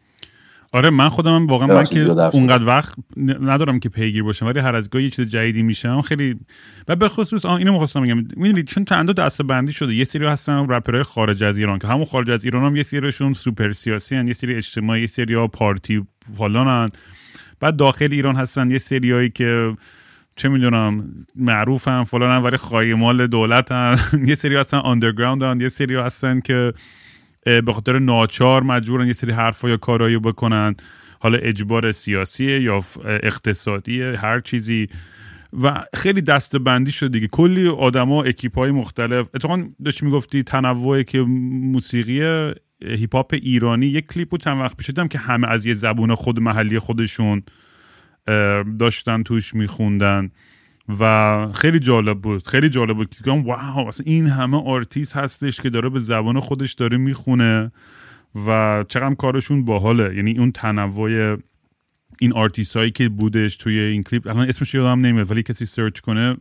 [0.72, 2.94] آره من خودم هم واقعا من که اونقدر وقت
[3.40, 6.40] ندارم که پیگیر باشم ولی هر از گاهی یه چیز جدیدی میشم خیلی
[6.88, 8.16] و به خصوص اینو می‌خواستم بگم.
[8.16, 9.94] می‌دونید چون چند دسته بندی شده.
[9.94, 13.32] یه سری هستن رپرهای خارج از ایران که همون خارج از ایران هم یه سریشون
[13.32, 14.26] سوپر سیاسی هن.
[14.26, 16.06] یه سری اجتماعی یه سری ها پارتی
[16.38, 16.90] فلانن.
[17.60, 19.76] بعد داخل ایران هستن یه سریایی که
[20.36, 23.98] چه می‌دونم معروفن فلان ولی خواهی مال دولت هن.
[24.28, 25.60] یه سری هستن آندرگراوند هن.
[25.60, 26.72] یه سری هستن که
[27.44, 30.74] به خاطر ناچار مجبورن یه سری حرفا یا کارایی بکنن
[31.20, 34.88] حالا اجبار سیاسیه یا اقتصادیه هر چیزی
[35.62, 41.04] و خیلی دست بندی شده دیگه کلی آدما اکیپ های مختلف اتفاقا داشت می‌گفتی تنوعی
[41.04, 42.52] که موسیقی
[42.82, 43.86] هیپ هاپ ایرانی.
[43.86, 47.42] یک کلیپ بود چند وقت پیش دیدم که همه از یه زبون خود محلی خودشون
[48.78, 50.30] داشتن توش میخوندن.
[51.00, 53.08] و خیلی جالب بود خیلی جالب بود.
[53.24, 57.72] که wow اصلا این همه آرتیست هستش که داره به زبان خودش داره می‌خونه
[58.46, 60.16] و چقدر کارشون باحاله.
[60.16, 61.36] یعنی اون تنوع
[62.20, 66.00] این آرتیست هایی که بودش توی این کلیپ الان اسمش یادم نمیاد ولی کسی search
[66.00, 66.36] کنه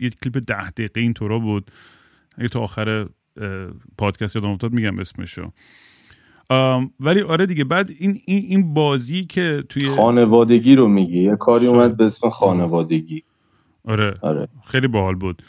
[0.00, 1.70] یه کلیپ ده دقیقه این طورا بود.
[2.38, 3.06] اگه تو آخر
[3.98, 5.52] پادکست یادم افتاد میگم اسمشو.
[7.00, 11.66] ولی آره دیگه بعد این این این بازی که توی خانوادگی رو میگی؟ یه کاری
[11.66, 13.22] اومد به اسم خانوادگی.
[13.84, 14.48] آره, آره.
[14.66, 15.42] خیلی باحال بود.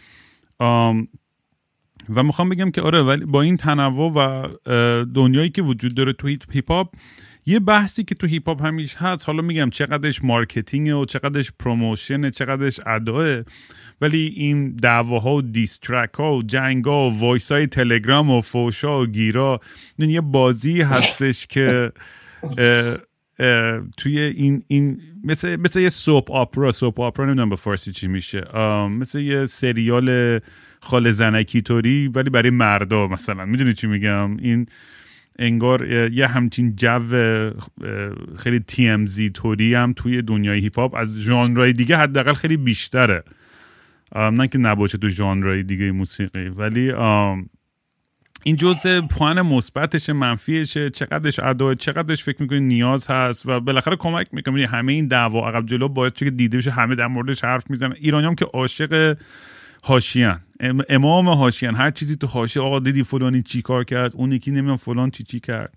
[2.16, 4.48] و می‌خوام بگم که آره ولی با این تنوع و
[5.06, 6.94] دنیایی که وجود داره تو هیپ هاپ
[7.46, 12.30] یه بحثی که تو هیپ هاپ همیشه هست حالا میگم چقدرش marketing و چقدرش promotion
[12.30, 13.44] چقدرش اداست
[14.02, 18.42] ولی این دعواها و diss track ها و جنگ ها و voice های تلگرام و
[18.42, 19.60] فوشا و گیرا
[19.98, 21.92] یه بازی هستش که
[23.98, 28.58] توی این این مثل مثل یه soap opera soap opera نمی‌دونم به فارسی چی میشه
[28.90, 30.40] مثل یه سریال
[30.80, 33.46] خاله زنکی طوری ولی برای مردا مثلا.
[33.46, 34.66] می‌دونی چی میگم؟ این
[35.40, 37.00] انگار یه همچین جو
[38.38, 43.24] خیلی تیزی طوری هم توی دنیای هیپ هاپ از ژانرهای دیگه حداقل خیلی بیشتره.
[44.16, 46.92] نه که نباشه تو ژانرهای دیگه موسیقی ولی
[48.44, 54.28] این جزء پوان مثبتش منفیشه چقدرش ادا چقدرش فکر می‌کنی نیاز هست و بالاخره کمک
[54.32, 54.68] می‌کنه.
[54.68, 57.96] همه این دعوا عقب جلو باید که دیده بشه همه در موردش حرف می‌زنن.
[58.00, 59.18] ایرانی هم که عاشق
[59.84, 60.42] هاشیان
[60.90, 64.78] امام هاشیان هر چیزی تو حاشیه آقا دیدی فلانی چی کار کرد؟ اون یکی نمی‌دونم
[64.78, 65.74] فلان چی چی کرد.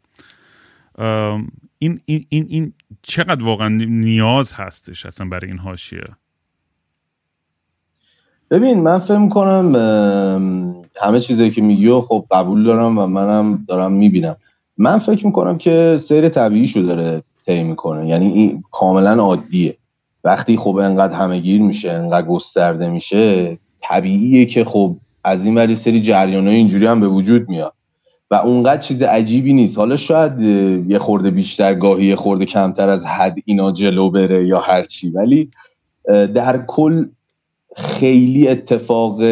[1.79, 2.73] این این این این
[3.03, 6.05] چقدر واقعا نیاز هستش اصلا برای این حاشیه؟
[8.51, 9.75] ببین من فهم کنم
[11.03, 14.37] همه چیزایی که میگی و خب قبول دارم و منم دارم می‌بینم.
[14.79, 18.09] من فکر می‌کنم که سیر طبیعیشو داره طی می‌کنه.
[18.09, 19.77] یعنی این کاملا عادیه.
[20.25, 25.75] وقتی خب انقدر همه گیر میشه انقدر گسترده میشه طبیعیه که خب از این ولی
[25.75, 27.73] سری جریان اینجوری هم به وجود میاد.
[28.31, 29.79] و اونقدر چیز عجیبی نیست.
[29.79, 30.41] حالا شاید
[30.91, 35.51] یه خورده بیشتر گاهی یه خورده کمتر از حد اینا جلو بره یا هرچی ولی
[36.35, 37.05] در کل
[37.79, 39.23] خیلی اتفاق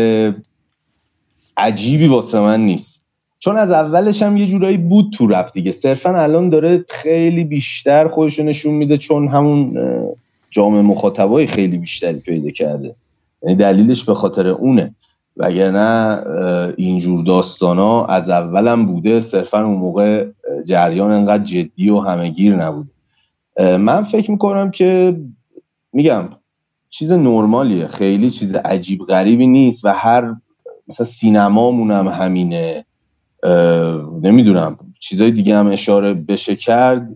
[1.57, 3.03] عجیبی واسه من نیست.
[3.39, 5.71] چون از اولش هم یه جورایی بود تو رپ دیگه.
[5.71, 9.79] صرفا الان داره خیلی بیشتر خودشو نشون میده چون همون
[10.51, 12.95] جامعه مخاطبای خیلی بیشتری پیدا کرده.
[13.43, 14.95] یعنی دلیلش به خاطر اونه.
[15.37, 16.21] وگرنه
[16.77, 19.21] اینجور داستان ها از اولم بوده.
[19.21, 20.27] صرفا اون موقع
[20.65, 22.89] جریان انقدر جدی و همهگیر نبوده.
[23.77, 25.17] من فکر می‌کنم که
[25.93, 26.29] میگم
[26.91, 27.87] چیز نرمالیه.
[27.87, 30.35] خیلی چیز عجیب غریبی نیست و هر
[30.89, 32.85] مثلا سینمامون هم همینه.
[34.23, 34.79] نمی‌دونم.
[35.01, 37.09] چیزای دیگه هم اشاره بشه کرد.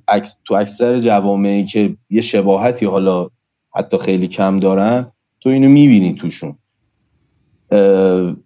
[0.44, 3.28] تو اکثر جوامعی که یه شباهتی حالا
[3.74, 5.06] حتی خیلی کم دارن
[5.40, 6.54] تو اینو می‌بینی توشون.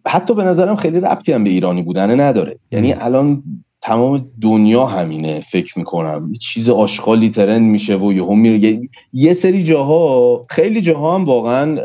[0.06, 2.56] حتی به نظرم خیلی ربطی هم به ایرانی بودن نداره.
[2.70, 3.42] یعنی الان
[3.84, 6.32] تمام دنیا همینه فکر می‌کنم.
[6.40, 8.88] چیز آشغالی ترند میشه و یهو میره.
[9.12, 11.78] یه سری جاها خیلی جاها هم واقعا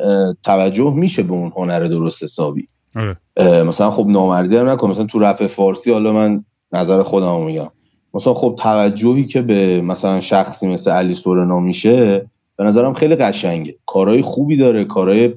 [0.44, 2.68] توجه میشه به اون هنر درست حسابی.
[2.96, 3.18] آره.
[3.64, 4.90] مثلا خب نامردی هم نکن.
[4.90, 7.70] مثلا تو رپ فارسی حالا من نظر خودم میگم.
[8.14, 12.26] مثلا خب توجهی که به مثلا شخصی مثل علی سورنا میشه
[12.58, 13.76] به نظرم خیلی قشنگه.
[13.86, 15.34] کارهای خوبی داره کارهای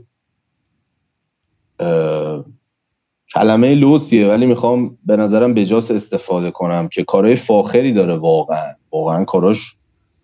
[3.34, 8.74] کلمه لوسیه ولی می‌خوام به نظرم بجاس استفاده کنم که کارهای فاخری داره واقعا.
[8.92, 9.76] واقعا کاراش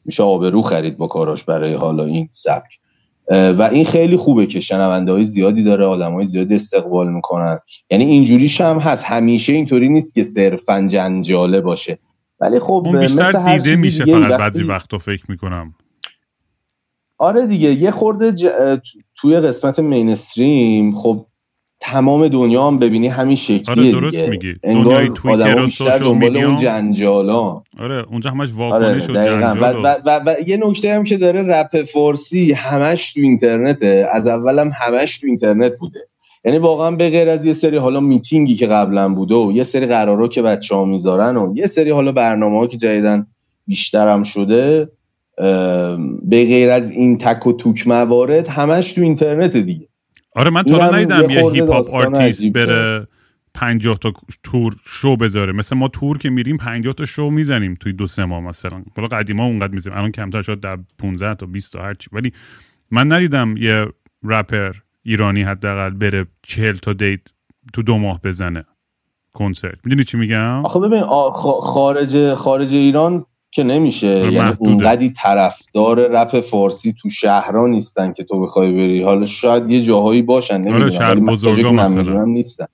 [0.04, 2.78] میشه آبرو خرید با کاراش برای حالا این سبک.
[3.30, 7.58] و این خیلی خوبه که شنونده های زیادی داره آدم های زیادی استقبال می‌کنن.
[7.90, 9.04] یعنی اینجوریش هم هست.
[9.04, 11.98] همیشه اینطوری نیست که صرفا جنجاله باشه.
[12.40, 15.74] ولی خب اون بیشتر دیده میشه فقط بعضی وقتا فکر می‌کنم.
[17.18, 18.34] آره دیگه یه خورده
[19.16, 21.26] توی قسمت مینستریم خب
[21.80, 24.30] تمام دنیا هم ببینی همین شکلیه آره درست دیگه.
[24.30, 24.54] میگی.
[24.62, 29.82] دنیای توییتر و سوشال میدیا اون جنجالا آره اونجا همش واکنش آره و جنجال و,
[29.82, 34.08] و, و, و, یه نکته هم که داره رپ فارسی همش تو اینترنته.
[34.12, 36.00] از اولم همش تو اینترنت بوده.
[36.44, 39.86] یعنی واقعا به غیر از یه سری حالا میتینگی که قبلا بوده و یه سری
[39.86, 43.26] قرارا که بچه ها می‌ذارن و یه سری حالا برنامه ها که جدیدن
[43.66, 44.88] بیشتر هم شده
[46.22, 49.88] به غیر از این تک و توک موارد همش تو اینترنت دیگه.
[50.34, 53.06] آره من تا ندیدم یه hip hop artist بره
[53.54, 54.12] 50 تا
[54.42, 55.52] تور شو بذاره.
[55.52, 58.82] مثل ما تور که میریم 50 تا شو می‌زنیم توی دو سه ماه مثلا.
[58.96, 59.98] حالا قدیما اونقدر می‌زنیم.
[59.98, 62.32] الان کمتر شد در 15 تا 20 تا هرچی ولی
[62.90, 63.86] من ندیدم یه
[64.24, 64.72] رپر
[65.02, 67.20] ایرانی حداقل بره 40 تا date
[67.72, 68.64] تو دو ماه بزنه
[69.32, 69.78] کنسرت.
[69.84, 71.02] می‌دونی چی میگم؟ آخه ببین
[71.60, 74.32] خارج خارج ایران که نمیشه.
[74.32, 79.02] یعنی اونقدی طرفدار رپ فارسی تو شهرها نیستن که تو بخوای بری.
[79.02, 82.24] حالا شاید یه جاهایی باشن آره، نمی‌دونم شهر بزرگا مثلا.
[82.24, 82.66] نیستن.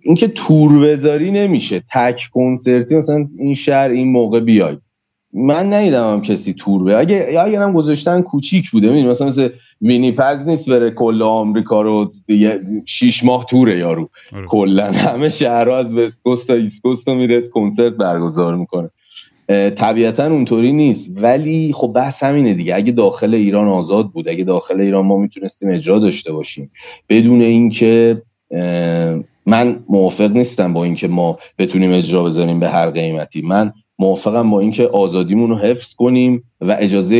[0.00, 4.76] اینکه تور بذاری نمیشه تک کنسرتی مثلا این شهر این موقع بیای.
[5.32, 9.48] من ندیدم هم کسی تور به اگه اگر هم گذاشتن کوچیک بوده می‌دونی مثلا مثل
[9.80, 12.12] وینیپز نیست بره کل آمریکا رو
[12.84, 14.08] شیش ماه توره یارو.
[14.32, 14.46] آره.
[14.46, 18.90] کلا همه شهرها از وست کوست تا ایست کوست میره کنسرت برگزار می‌کنه.
[19.48, 21.10] طبیعتا اونطوری نیست.
[21.22, 22.74] ولی خب بحث همینه دیگه.
[22.74, 26.70] اگه داخل ایران آزاد بود اگه داخل ایران ما می‌تونستیم اجرا داشته باشیم.
[27.08, 28.22] بدون اینکه
[29.46, 33.42] من موافق نیستم با اینکه ما بتونیم اجرا بذاریم به هر قیمتی.
[33.42, 37.16] من موافقم با اینکه آزادیمون رو حفظ کنیم و اجازه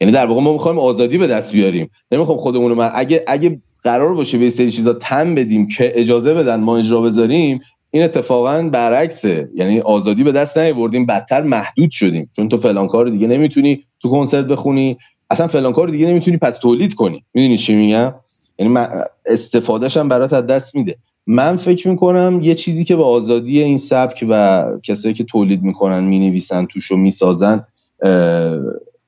[0.00, 1.90] یعنی در واقع ما می‌خوایم آزادی به دست بیاریم.
[2.12, 6.34] نمی‌خوام خودمون رو من اگه اگه قرار باشه به سری چیزا تم بدیم که اجازه
[6.34, 7.60] بدن ما اجرا بذاریم
[7.96, 9.50] این اتفاقا برعکسه.
[9.54, 12.30] یعنی آزادی به دست نیاوردیم بدتر محدود شدیم.
[12.36, 14.98] چون تو فلان کار دیگه نمی‌تونی تو کنسرت بخونی.
[15.30, 17.24] اصلا فلان کار دیگه نمی‌تونی پس تولید کنی.
[17.34, 18.14] می‌دونی چی میگم؟
[18.58, 18.78] یعنی
[19.26, 20.96] استفادهش هم برات از دست میده.
[21.26, 26.04] من فکر می‌کنم یه چیزی که به آزادی این سبک و کسایی که تولید می‌کنن
[26.04, 27.64] می‌نویسن توش و می‌سازن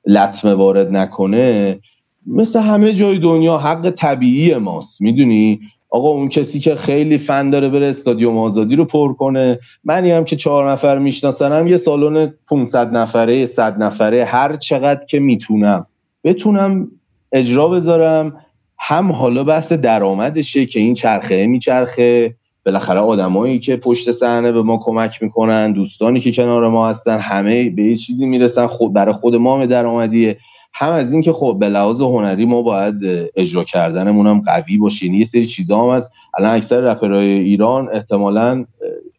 [0.06, 1.78] لطمه وارد نکنه
[2.26, 5.00] مثل همه جای دنیا حق طبیعی ماست.
[5.00, 5.60] می‌دونی؟
[5.90, 9.58] آقا اون کسی که خیلی فن داره بره استادیوم آزادی رو پر کنه.
[9.84, 15.20] منی هم که چهار نفر میشناسنم یه سالن 500 نفره 100 نفره هر چقدر که
[15.20, 15.86] می‌تونم.
[16.24, 16.88] بتونم
[17.32, 18.36] اجرا بذارم.
[18.78, 22.34] هم حالا بحث درآمدشه که این چرخه میچرخه.
[22.66, 27.70] بالاخره آدمایی که پشت صحنه به ما کمک می‌کنن دوستانی که کنار ما هستن همه
[27.70, 28.66] به یه چیزی می‌رسن.
[28.66, 30.38] خود برای خود ما درآمدیه.
[30.72, 32.94] هم از اینکه خب به لحاظ هنری ما باید
[33.36, 35.06] اجرا کردنمون هم قوی باشه.
[35.06, 36.12] یعنی یه سری چیزا هم هست.
[36.38, 38.64] الان اکثر رپرهای ایران احتمالا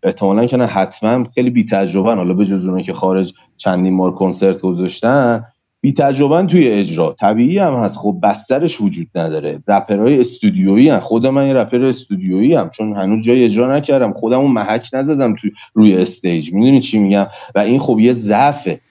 [0.04, 4.62] احتمالا که نه حتما خیلی بی تجربه حالا به جز که خارج چندین بار کنسرت
[4.62, 5.46] گذاشتن
[5.82, 7.16] بی تجربه توی اجرا.
[7.20, 7.98] طبیعی هم هست.
[7.98, 9.64] خب بسترش وجود نداره.
[9.68, 11.00] رپرهای استودیویی هم.
[11.00, 12.70] خود من یه رپر استودیویی هم.
[12.70, 14.14] چون هنوز جای اجرا نکردم.
[14.14, 16.54] خودمو محک نزدم توی روی استیج.
[16.54, 18.82] می‌دونی چی میگم؟ و این خب یه ضعفه.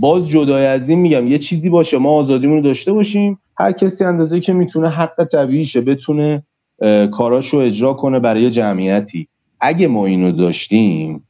[0.00, 3.38] باز جدای از این میگم یه چیزی باشه ما آزادیمون رو داشته باشیم.
[3.58, 6.42] هر کسی اندازه که می‌تونه حق طبیعیشه بتونه
[7.10, 9.28] کاراشو اجرا کنه برای جمعیتی.
[9.60, 11.28] اگه ما اینو داشتیم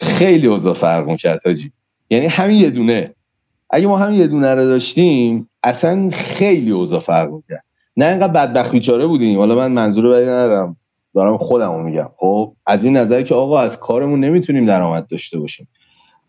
[0.00, 1.72] خیلی اوضاع فرق می‌کرد حاجی.
[2.10, 3.14] یعنی همین یه دونه.
[3.70, 7.64] اگه ما همین یه دونه رو داشتیم اصلا خیلی اوضاع فرق می‌کرد.
[7.96, 9.38] نه اینقدر بدبخت بیچاره بودیم.
[9.38, 10.76] حالا من منظور بدی ندارم.
[11.14, 12.08] دارم خودمو میگم.
[12.16, 15.68] خب از این نظر که آقا از کارمون نمی‌تونیم درآمد داشته باشیم.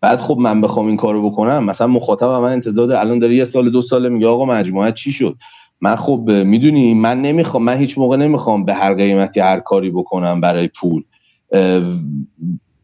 [0.01, 3.69] بعد خب من بخوام این کارو بکنم مثلا مخاطب من انتظار الان داره یه سال
[3.69, 5.35] دو سال میگه آقا مجموعه چی شد؟
[5.81, 10.41] من خب می‌دونی من نمی‌خوام من هیچ موقع نمی‌خوام به هر قیمتی هر کاری بکنم
[10.41, 11.03] برای پول.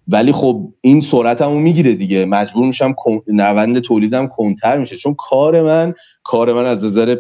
[0.08, 2.26] ولی خب این سرعتمو می‌گیره دیگه.
[2.26, 2.96] مجبور میشم
[3.28, 4.96] روند تولیدم کنتر میشه.
[4.96, 5.94] چون کار من
[6.24, 7.18] کار من از نظر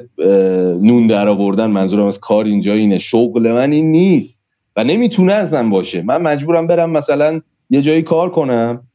[0.81, 2.99] نون در آوردن منظورم از کار اینجا اینه.
[2.99, 6.01] شغل من این نیست و نمی‌تونه ازم باشه.
[6.01, 8.87] من مجبورم برم مثلا یه جایی کار کنم.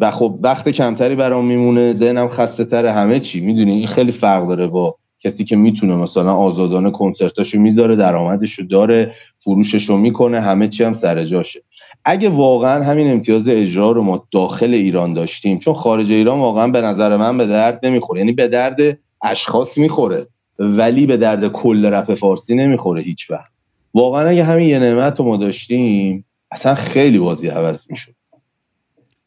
[0.00, 3.40] و خب وقت کمتری برام میمونه ذهنم خسته تره همه چی.
[3.40, 9.14] می‌دونی؟ این خیلی فرق داره با کسی که می‌تونه مثلا آزادانه کنسرتاشو می‌ذاره درآمدشو داره
[9.38, 11.60] فروششو می‌کنه همه چی هم سر جاشه.
[12.04, 16.80] اگه واقعا همین امتیاز اجرا رو ما داخل ایران داشتیم چون خارج ایران واقعا به
[16.80, 18.20] نظر من به درد نمی‌خوره.
[18.20, 20.26] یعنی به درد اشخاص می‌خوره
[20.58, 23.50] ولی به درد کل رپ فارسی نمی‌خوره هیچ وقت
[23.94, 28.17] واقعا اگه همین یه نعمت رو ما داشتیم اصلا خیلی بازی عوض می‌شد.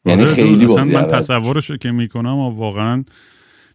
[0.04, 3.04] یعنی آره، خیلی بازی من تصورش که می‌کنم و واقعا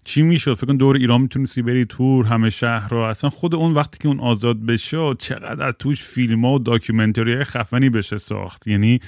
[0.03, 2.97] چی می‌شد؟ فکر کن دور ایران می‌تونستی بری تور همه شهر رو.
[2.97, 7.43] اصلا خود اون وقتی که اون آزاد بشه چقدر از توش فیلم ها و داکیومنتری
[7.43, 8.67] خفنی بشه ساخت.
[8.67, 8.99] یعنی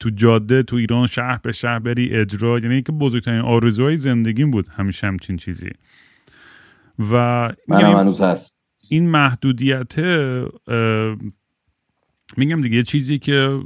[0.00, 2.58] تو جاده تو ایران شهر به شهر بری اجرا.
[2.58, 5.70] یعنی که بزرگترین آرزوهای زندگیم بود همیشه همچین چیزی.
[7.12, 7.14] و
[7.68, 8.60] من هست.
[8.90, 9.94] این محدودیت
[12.36, 13.60] میگم دیگه چیزی که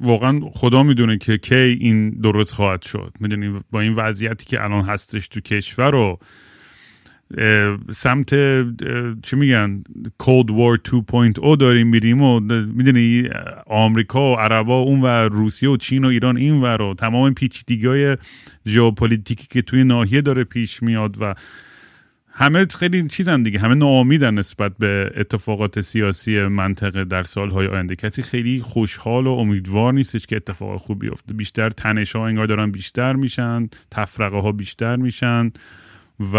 [0.00, 3.12] واقعا خدا می‌دونه که کی این درست خواهد شد.
[3.20, 6.18] می‌دونی با این وضعیتی که الان هستش تو کشور رو
[7.90, 8.30] سمت
[9.22, 9.82] چی میگن
[10.22, 10.78] Cold War
[11.42, 13.28] 2.0 داریم میریم و می‌دونی
[13.66, 17.86] آمریکا و عربا اون و روسیه و چین و ایران این و رو تمام پیچیدگی
[17.86, 18.16] های
[18.66, 21.34] ژئوپلیتیکی که توی ناحیه داره پیش میاد و
[22.36, 23.58] همه خیلی چیزن دیگه.
[23.58, 27.96] همه ناامیدن نسبت به اتفاقات سیاسی منطقه در سالهای آینده.
[27.96, 31.34] کسی خیلی خوشحال و امیدوار نیستش که اتفاق خوب بیفته.
[31.34, 35.52] بیشتر تنش ها انگار دارن بیشتر میشن تفرقه ها بیشتر میشن
[36.32, 36.36] و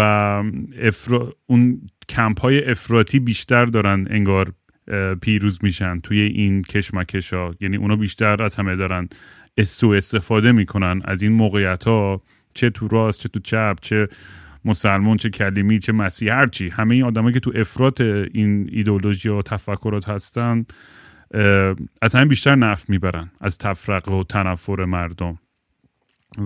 [0.82, 1.32] افرا...
[1.46, 4.52] اون کمپ های افراطی بیشتر دارن انگار
[5.20, 9.08] پیروز میشن توی این کشمکش ها یعنی اونا بیشتر از همه دارن
[9.64, 12.22] سو استفاده می‌کنن از این موقعیت ها
[12.54, 14.08] چه تو راست چه تو چپ چه
[14.66, 19.42] مسلمون چه کلیمی چه مسیح هرچی همه این آدمایی که تو افراط این ایدولوژی و
[19.42, 20.64] تفکرات هستن
[22.02, 25.38] از همین بیشتر نفت می‌برن از تفرقه و تنفر مردم.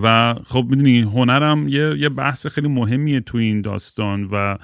[0.03, 4.57] و خب می‌دونی هنرم یه،, یه بحث خیلی مهمیه تو این داستان و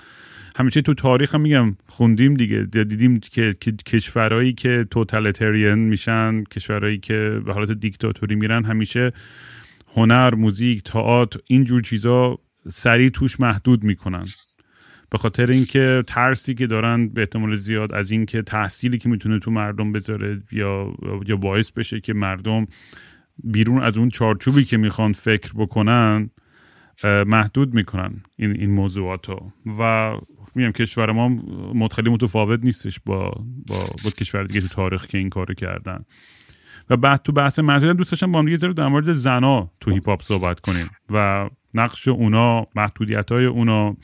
[0.58, 3.56] همیشه تو تاریخ هم میگم خوندیم دیگه دیدیم که
[3.86, 9.12] کشورهایی که توتالیتریان میشن کشورهایی که به حالت دیکتاتوری میرن همیشه
[9.96, 12.40] هنر موزیک تئاتر اینجور چیزا
[12.70, 14.26] سریع توش محدود می‌کنن.
[15.10, 19.52] به خاطر اینکه ترسی که دارن به احتمال زیاد از اینکه تحصیلی که می‌تونه تو
[19.52, 20.94] مردم بذاره یا
[21.26, 22.68] یا باعث بشه که مردم
[23.44, 26.30] بیرون از اون چارچوبی که می‌خوان فکر بکنن
[27.04, 30.14] محدود می‌کنن این این موضوعات رو و
[30.56, 31.30] میگم کشور ما
[31.74, 36.00] هم خیلی متفاوت نیستش با با, با کشور دیگه تو تاریخ که این کارو کردن.
[36.90, 40.10] و بعد تو بحث محدودیت دوست داشتم با هم دیگه در مورد زنا تو هیپ
[40.10, 40.90] هاپ صحبت کنیم.
[41.12, 41.50] و
[41.80, 43.98] نقش اونا محدودیت های اونا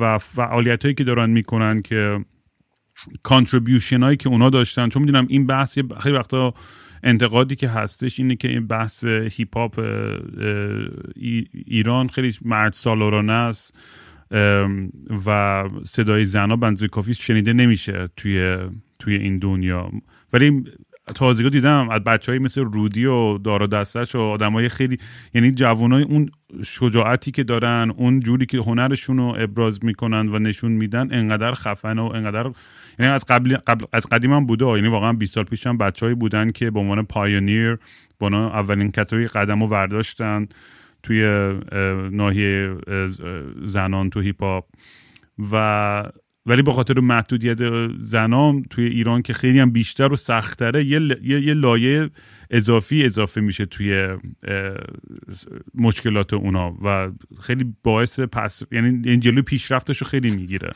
[0.00, 2.24] و فعالیت هایی که دارن می‌کنن که
[3.22, 4.88] contribution هایی که اونا داشتن.
[4.88, 6.54] چون می‌دونم این بحث خیلی وقتا
[7.02, 9.80] انتقادی که هستش اینه که این بحث هیپ هاپ
[11.66, 13.76] ایران خیلی مرد سالارانه است
[15.26, 18.58] و صدای زنا بنزه کافی شنیده نمیشه توی
[18.98, 19.90] توی این دنیا.
[20.32, 20.64] ولی
[21.14, 21.88] تازگی دیدم.
[21.90, 24.98] از بچههایی مثل رودی و دارا دستش و آدمای خیلی
[25.34, 26.30] یعنی جوانای اون
[26.64, 31.98] شجاعتی که دارن اون جوری که هنرشون رو ابراز می‌کنن و نشون میدن انقدر خفن
[31.98, 32.50] و انقدر
[32.98, 34.66] یعنی از قبل, قبل از قدیم هم بوده.
[34.66, 37.78] یعنی واقعا 20 سال پیش هم بچههایی بودن که به عنوان پایونیر
[38.18, 40.46] با اولین کسایی قدم رو برداشتن
[41.02, 41.52] توی
[42.10, 42.76] ناحیه
[43.64, 44.62] زنان تو هیپ
[45.52, 46.04] و
[46.46, 47.58] ولی به خاطر محدودیت
[47.98, 52.10] زنان توی ایران که خیلی هم بیشتر و سختره یه, یه،, لایه
[52.50, 54.16] اضافی اضافه میشه توی
[55.74, 57.10] مشکلات اونا و
[57.40, 60.72] خیلی باعث پس یعنی این جلو پیشرفتش رو خیلی می‌گیره.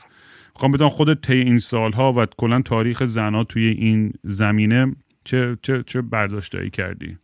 [0.54, 5.82] خواهم بدان خودت طی این سالها و کلا تاریخ زنها توی این زمینه چه چه
[5.86, 7.18] چه برداشتایی کردی؟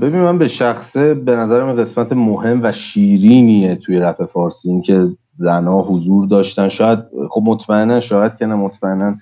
[0.00, 5.06] ببین من به شخصه به نظرم قسمت مهم و شیرینیه توی رپ فارسی این که
[5.32, 6.68] زنا حضور داشتن.
[6.68, 6.98] شاید
[7.30, 9.16] خب مطمئنا شاید که نه مطمئنا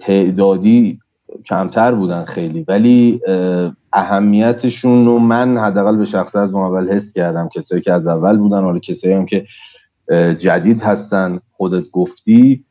[0.00, 0.98] تعدادی
[1.46, 2.64] کمتر بودن خیلی.
[2.68, 3.20] ولی
[3.92, 7.48] اهمیتشون رو من حداقل به شخص از اول حس کردم.
[7.48, 9.44] کسایی که از اول بودن حالا کسایی هم که
[10.38, 12.64] جدید هستن خودت گفتی.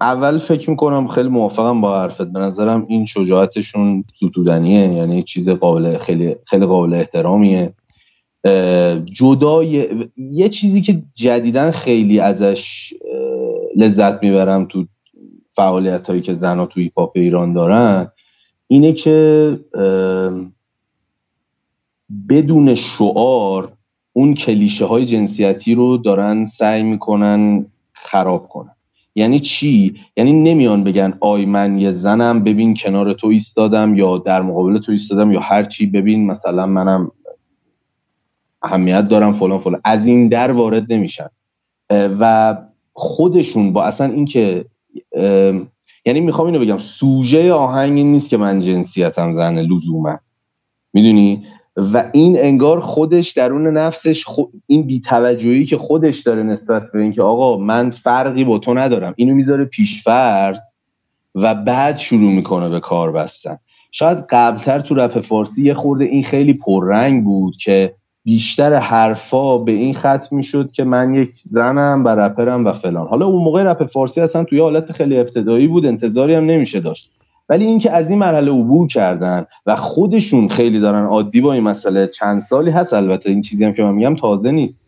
[0.00, 2.26] اول فکر می‌کنم خیلی موافقم با حرفت.
[2.26, 4.92] به نظرم این شجاعتشون ستودنیه.
[4.92, 7.72] یعنی چیز قابل خیلی خیلی قابل احترامیه.
[9.04, 12.94] جدای یه چیزی که جدیدا خیلی ازش
[13.76, 14.86] لذت می‌برم تو
[15.56, 18.10] فعالیت هایی که زنها تو ایپاپ ایران دارن
[18.66, 19.58] اینه که
[22.28, 23.72] بدون شعار
[24.12, 28.70] اون کلیشه های جنسیتی رو دارن سعی می‌کنن خراب کنن.
[29.14, 34.42] یعنی چی؟ یعنی نمیان بگن آی من یه زنم ببین کنار تو ایستادم یا در
[34.42, 37.10] مقابل تو ایستادم یا هر چی ببین مثلا منم
[38.62, 39.80] اهمیت دارم فلان فلان.
[39.84, 41.28] از این در وارد نمیشن.
[41.90, 42.56] و
[42.92, 44.64] خودشون با اصلا اینکه
[46.06, 50.18] یعنی می‌خوام اینو بگم سوژه آهنگ این نیست که من جنسیتم زنه لزوما.
[50.92, 51.44] می‌دونی؟
[51.76, 54.24] و این انگار خودش درون نفسش
[54.66, 59.14] این بیتوجهی که خودش داره نسبت به اینکه آقا من فرقی با تو ندارم.
[59.16, 60.60] اینو می‌ذاره پیشفرض
[61.34, 63.58] و بعد شروع می‌کنه به کار بستن.
[63.90, 67.94] شاید قبلتر تو رپ فارسی یه خورده این خیلی پررنگ بود که
[68.26, 73.06] بیشتر حرفا به این ختم می‌شد که من یک زنم و رپرم و فلان.
[73.06, 77.10] حالا اون موقع رپ فارسی اصلا توی حالت خیلی ابتدایی بود انتظاری هم نمیشه داشت.
[77.48, 82.06] ولی اینکه از این مرحله عبور کردن و خودشون خیلی دارن عادی با این مسئله
[82.06, 84.78] چند سالی هست البته این چیزی هم که من میگم تازه نیست.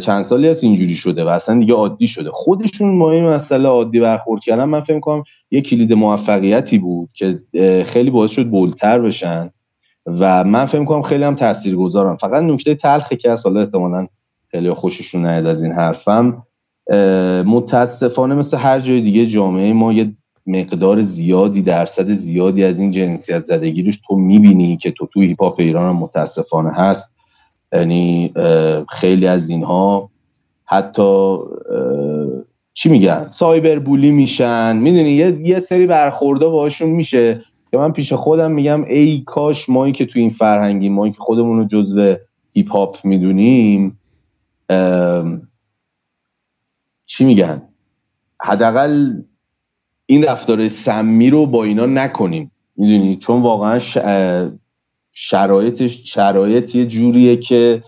[0.00, 2.30] چند سالی هست اینجوری شده و اصلا دیگه عادی شده.
[2.30, 7.38] خودشون با این مسئله عادی برخورد کردن من فکر کنم یه کلید موفقیتی بود که
[7.84, 9.50] خیلی باعث شد بولتر بشن.
[10.06, 14.06] و من فکر کنم خیلی هم تاثیرگذارم فقط نکته تلخی که از حالا احتمالاً
[14.50, 16.42] خیلی خوششون نیاد از این حرفم
[17.46, 20.12] متاسفانه مثل هر جای دیگه جامعه ما یه
[20.46, 25.42] مقدار زیادی درصد زیادی از این جنسیت زدگی روش تو می‌بینی که تو تو هیپ
[25.42, 27.16] ایران هم متاسفانه هست.
[27.72, 28.32] یعنی
[28.90, 30.10] خیلی از اینها
[30.64, 31.36] حتی
[32.74, 34.76] چی میگن؟ سایبر بولی میشن.
[34.76, 37.40] می‌دونی یه, یه سری برخورده باشون میشه.
[37.74, 41.58] که من پیش خودم میگم ای کاش مایی که تو این فرهنگی مایی که خودمون
[41.58, 42.14] رو جزو
[42.52, 43.98] هیپ هاپ می‌دونیم
[47.06, 47.62] چی میگن؟
[48.40, 49.22] حداقل
[50.06, 52.50] این رفتار سمی رو با اینا نکنیم.
[52.76, 53.78] می‌دونی؟ چون واقعا
[55.12, 57.82] شرایطش شرایط یه جوریه که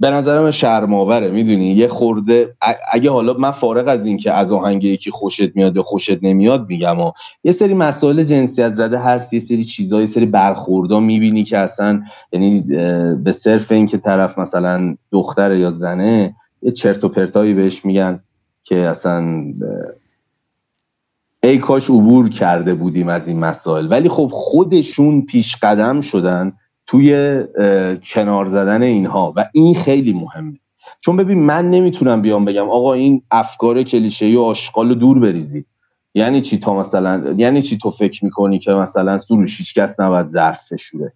[0.00, 2.56] به نظرم شرماوره می‌دونی؟ یه خورده
[2.92, 6.68] اگه حالا من فارغ از این که از آهنگ یکی خوشت میاد یا خوشت نمیاد
[6.68, 7.12] میگم و
[7.44, 12.02] یه سری مسائل جنسیت زده هست یه سری چیزا یه سری برخوردا می‌بینی که اصلا
[12.32, 12.60] یعنی
[13.24, 18.20] به صرف این که طرف مثلا دختر یا زنه یه چرت و پرتایی بهش میگن
[18.64, 19.44] که اصلا
[21.42, 23.90] ای کاش عبور کرده بودیم از این مسائل.
[23.90, 26.52] ولی خب خودشون پیش قدم شدن
[26.86, 27.40] توی
[28.12, 30.58] کنار زدن اینها و این خیلی مهمه.
[31.00, 35.66] چون ببین من نمی‌تونم بیام بگم آقا این افکار کلیشه و آشغال دور بریزید
[36.14, 40.26] یعنی چی تا مثلا یعنی چی تو فکر می‌کنی که مثلا سروش هیچ کس نباید
[40.26, 41.12] ظرف فشوره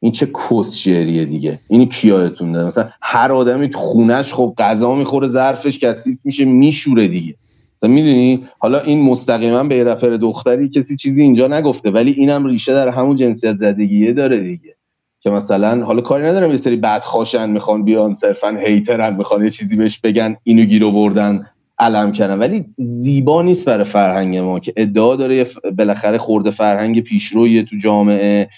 [0.00, 4.94] این چه کس شعریه دیگه؟ اینی کیایتون ده مثلا هر آدمی تو خونش خب غذا
[4.94, 7.34] می‌خوره ظرفش کثیف میشه میشوره دیگه.
[7.76, 12.72] مثلا می‌دونی؟ حالا این مستقیما به رفر دختری کسی چیزی اینجا نگفته ولی اینم ریشه
[12.72, 14.77] در همون جنسیت زدگیه داره دیگه.
[15.20, 19.50] که مثلا حالا کاری ندارم یه سری بد خوشن می‌خوان بیان صرفا هیترن می‌خوان یه
[19.50, 21.46] چیزی بهش بگن اینو گیر بردن
[21.78, 22.38] علم کردن.
[22.38, 25.46] ولی زیبا نیست برای فرهنگ ما که ادعا داره
[25.78, 28.48] بالاخره خورده فرهنگ پیشروی تو جامعه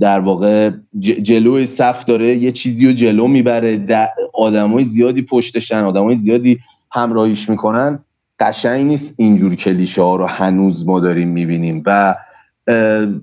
[0.00, 3.86] در واقع جلوی صف داره یه چیزی رو جلو می‌بره.
[4.34, 6.58] آدمای زیادی پشتشن آدمای زیادی
[6.90, 8.04] همراهیش می‌کنن.
[8.40, 11.82] قشنگ نیست اینجور کلیشه ها رو هنوز ما داریم می‌بینیم.
[11.86, 12.16] و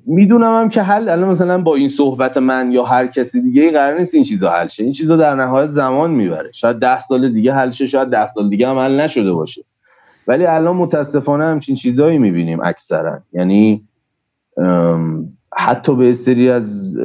[0.06, 3.72] می‌دونم هم که حل الان مثلا با این صحبت من یا هر کسی دیگه ای
[3.72, 4.84] قرار نیست این چیزا حل شه.
[4.84, 6.52] این چیزا در نهایت زمان می‌بره.
[6.52, 9.66] شاید ده سال دیگه حل شه شاید ده سال دیگه هم حل نشده باشه.
[10.28, 13.20] ولی الان متاسفانه همچین چیزایی می‌بینیم اکثرا.
[13.34, 13.84] یعنی
[15.58, 16.98] حتی به سری از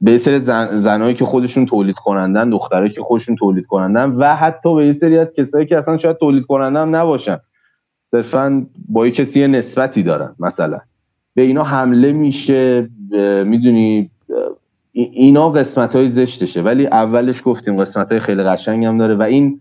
[0.00, 4.74] به سری زن، زنایی که خودشون تولید کنندن دخترایی که خودشون تولید کنندن و حتی
[4.74, 7.38] به سری از کسایی که اصلا شاید تولید کننده هم نباشن.
[8.04, 10.80] صرفا با کسی نسبتی دارن مثلا.
[11.36, 12.88] به اینا حمله میشه
[13.44, 14.10] می‌دونی
[14.92, 16.62] اینا قسمت های زشتشه.
[16.62, 19.60] ولی اولش گفتیم قسمت های خیلی قشنگ هم داره و این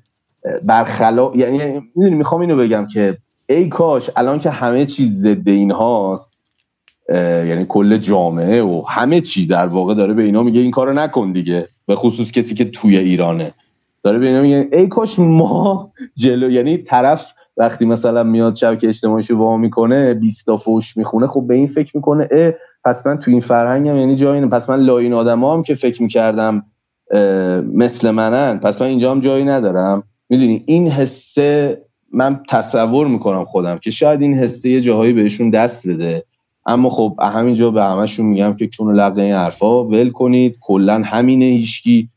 [0.63, 3.17] برخلا یعنی می‌دونی می‌خوام اینو بگم که
[3.49, 6.47] ای کاش الان که همه چیز ضد این هاست
[7.09, 11.31] یعنی کل جامعه و همه چی در واقع داره به اینا میگه این کارو نکن
[11.31, 13.53] دیگه به خصوص کسی که توی ایرانه.
[14.03, 19.35] داره به اینا میگه ای کاش ما جلو یعنی طرف وقتی مثلا میاد شبکه اجتماعیشو
[19.35, 22.51] وا می‌کنه 20 تا فوش می‌خونه خب به این فکر می‌کنه اه
[22.85, 26.63] پس من تو این فرهنگم یعنی جایی پس من لاین آدما هم که فکر می‌کردم
[27.73, 30.03] مثل منن پس من اینجا هم جایی ندارم.
[30.29, 31.81] می‌دونی؟ این حسه
[32.13, 36.23] من تصور می‌کنم خودم که شاید این حسه یه جاهایی بهشون دست بده.
[36.65, 40.57] اما خب همینجا به همشون میگم که چون لقه این حرفا ول کنید.
[40.61, 42.09] کلا همینه هیچکی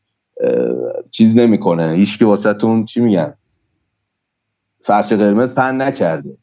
[1.10, 1.92] چیز نمی‌کنه.
[1.92, 3.34] هیچکی واسهتون چی میگن؟
[4.88, 6.36] فرش قرمز پن نکرده.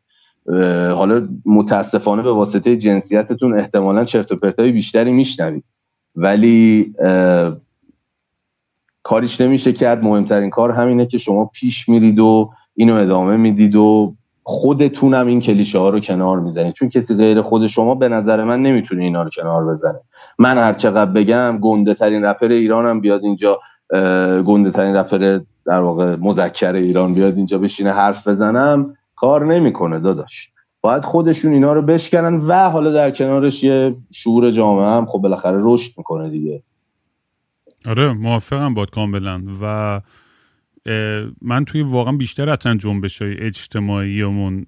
[0.95, 5.63] حالا متاسفانه به واسطه جنسیتتون احتمالا چرت و پرتای بیشتری میشنوید.
[6.15, 6.93] ولی
[9.03, 10.03] کاریش نمیشه کرد.
[10.03, 15.79] مهمترین کار همینه که شما پیش میرید و اینو ادامه می‌دید و خودتونم این کلیشه
[15.79, 16.73] ها رو کنار می‌زنید.
[16.73, 19.99] چون کسی غیر خود شما به نظر من نمی‌تونه اینا رو کنار بزنه.
[20.39, 23.59] من هر چقدر بگم گنده ترین رپر ایرانم بیاد اینجا
[24.45, 30.49] گنده ترین رپر در واقع مذکر ایران بیاد اینجا بشینه حرف بزنم کار نمی‌کنه داداش.
[30.81, 35.57] باید خودشون اینا رو بشکنن و حالا در کنارش یه شعور جامعه هم خب بالاخره
[35.59, 36.63] رشد می‌کنه دیگه.
[37.85, 39.43] آره موافقم باد کاملا.
[39.61, 40.01] و
[41.41, 44.65] من توی واقعا بیشتر از جنبش های اجتماعیمون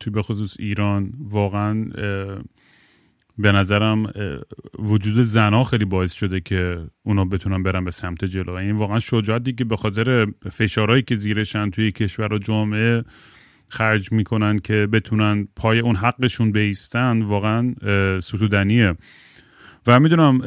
[0.00, 1.84] توی به خصوص ایران واقعا
[3.38, 4.12] به نظرم
[4.78, 8.52] وجود زنها خیلی باعث شده که اونا بتونن برن به سمت جلو.
[8.52, 13.04] این واقعا شجاعتی که به خاطر فشارهایی که زیرشن توی کشور و جامعه
[13.68, 17.74] خرج می‌کنن که بتونن پای اون حقشون بیستن واقعا
[18.20, 18.94] ستودنیه.
[19.86, 20.38] و می‌دونم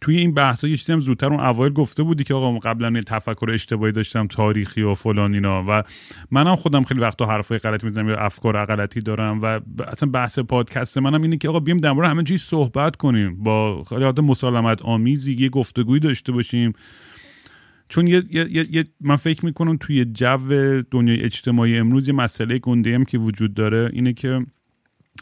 [0.00, 3.50] توی این بحث یه چیزی هم زودتر اون اوایل گفته بودی که آقا قبلا تفکر
[3.50, 5.64] اشتباهی داشتم تاریخی و فلان اینا.
[5.68, 5.82] و
[6.30, 10.98] منم خودم خیلی وقتا حرفای غلطی می‌زنم یا افکار غلطی دارم و اصلا بحث پادکست
[10.98, 13.42] منم اینه که آقا بیام در مورد همه چیز صحبت کنیم.
[13.42, 16.72] با خیلی مسالمت آمیزی یه گفتگویی داشته باشیم.
[17.88, 22.94] چون یه،, یه،, یه،, من فکر می‌کنم توی جو دنیای اجتماعی امروز یه مسئله گنده
[22.94, 24.46] هم که وجود داره اینه که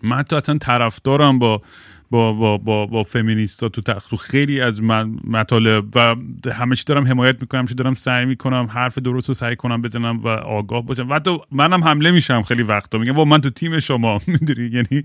[0.03, 1.63] من حتی اصلا طرفدارم با
[2.11, 4.17] با با با, با فمینیستا تو تخت.
[4.17, 4.83] خیلی از
[5.25, 6.17] مطالب و
[6.53, 10.29] همش دارم حمایت می‌کنم چه دارم سعی می‌کنم حرف درست رو سعی کنم بزنم و
[10.29, 11.11] آگاه باشم.
[11.11, 12.99] و حتی منم حمله میشم خیلی وقتا.
[12.99, 14.21] میگم من تو تیم شما.
[14.27, 15.05] می‌دونی؟ یعنی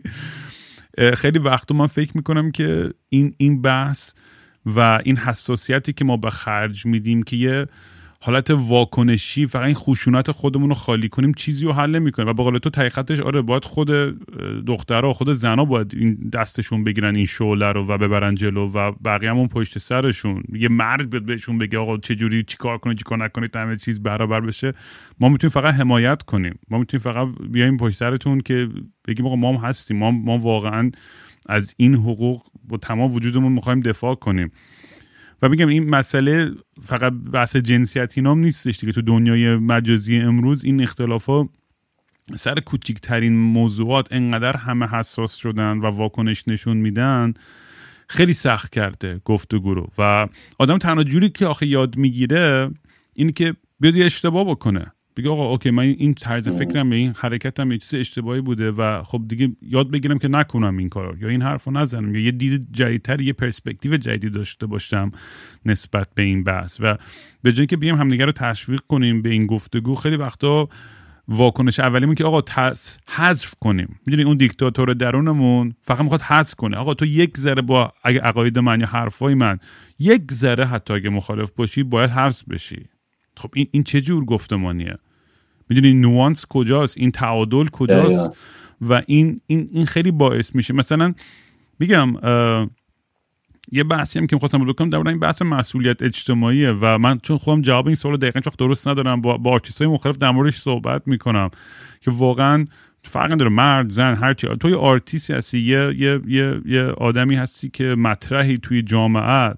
[1.14, 4.14] خیلی وقتا من فکر می‌کنم که این این بحث
[4.66, 7.66] و این حساسیتی که ما به خرج میدیم که یه
[8.26, 12.28] حالت واکنشی فقط این خشونت خودمون رو خالی کنیم چیزی رو حل نمی‌کنیم.
[12.28, 13.88] و به قول تو حقیقتش آره باید خود
[14.65, 18.91] دخترها و خود زنا باید این دستشون بگیرن این شعله رو و ببرن جلو و
[18.91, 20.43] بقیه‌مون پشت سرشون.
[20.53, 24.74] یه مرد بهشون بگه آقا چه جوری چیکار کنید چیکار نکنید همه چیز برابر بشه.
[25.19, 26.59] ما می‌تونیم فقط حمایت کنیم.
[26.69, 28.69] ما می‌تونیم فقط بیایم پشت سرتون که
[29.07, 29.97] بگیم آقا ما هستیم.
[29.97, 30.91] ما, ما واقعا
[31.49, 34.51] از این حقوق با تمام وجودمون می‌خوایم دفاع کنیم.
[35.44, 36.52] و میگم این مسئله
[36.84, 38.94] فقط بحث جنسیتی نام نیستش دیگه.
[38.94, 41.50] تو دنیای مجازی امروز این اختلاف ها
[42.36, 47.34] سر کوچکترین موضوعات انقدر همه حساس شدن و واکنش نشون میدن
[48.08, 49.89] خیلی سخت کرده گفتگو رو.
[49.98, 50.28] و
[50.60, 52.72] آدم تنها جوری که آخه یاد می‌گیره
[53.14, 54.93] این که بیاد اشتباه بکنه.
[55.18, 59.03] بگه آقا اوکی من این طرز فکرم یا این حرکتم یه چیز اشتباهی بوده و
[59.03, 61.18] خب دیگه یاد بگیرم که نکنم این کارو.
[61.18, 62.16] یا این حرفو نزنم.
[62.16, 65.11] یا یه دید جدیدتر یه پرسپکتیو جدیدی داشته باشم
[65.66, 66.78] نسبت به این بحث.
[66.80, 66.97] و
[67.41, 70.70] به جای که بیام همدیگه رو تشویق کنیم به این گفتگو خیلی وقتا
[71.28, 73.99] واکنش اولیمون که آقا تس حذف کنیم.
[74.05, 76.78] می‌دونی اون دیکتاتور درونمون فقط می‌خواد حذف کنه.
[76.78, 79.59] آقا تو یک ذره با اگه عقاید من یا حرفای من
[79.99, 82.86] یک ذره حتی اگه مخالف باشی باید حذف بشی.
[83.38, 84.98] خب این این چه جور گفتمانیه؟
[85.70, 88.32] می‌دونی نوانس کجاست؟ این تعادل کجاست؟
[88.82, 90.74] و این این این خیلی باعث میشه.
[90.74, 91.14] مثلا
[91.80, 92.14] میگم
[93.72, 97.62] یه بحثی هم که می‌خواستم بکنم در این بحث مسئولیت اجتماعیه و من چون خودم
[97.62, 101.08] جواب این سوال دقیقا چون درست ندارم با, با آرتیست های مختلف در موردش صحبت
[101.08, 101.50] می‌کنم
[102.02, 102.66] که واقعا
[103.04, 103.50] فرق نداره.
[103.50, 104.48] مرد زن هر چی.
[104.60, 109.58] تو یه آرتیستی هستی یه, یه, یه, یه آدمی هستی که مطرحی توی جامعت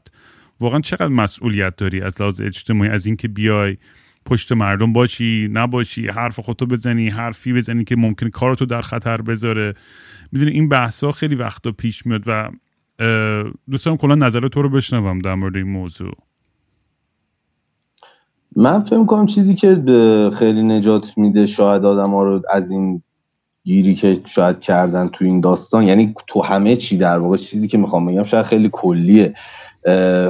[0.59, 3.77] واقعا چقدر مسئولیت داری از لحاظ اجتماعی؟ از اینکه بیای
[4.25, 9.73] پشت مردم باشی نباشی حرف خودتو بزنی حرفی بزنی که ممکن کارتو در خطر بذاره.
[10.31, 12.49] می‌دونی این بحثا خیلی وقتا پیش میاد و
[13.71, 16.13] دوستان کلا نظر تو رو بشنوم در مورد این موضوع.
[18.55, 19.75] من فکر کنم چیزی که
[20.39, 23.01] خیلی نجات میده شاید آدم ها رو از این
[23.63, 27.77] گیری که شاید کردن تو این داستان یعنی تو همه چی در واقع چیزی که
[27.77, 29.33] می‌خوام بگم شاید خیلی کلیه.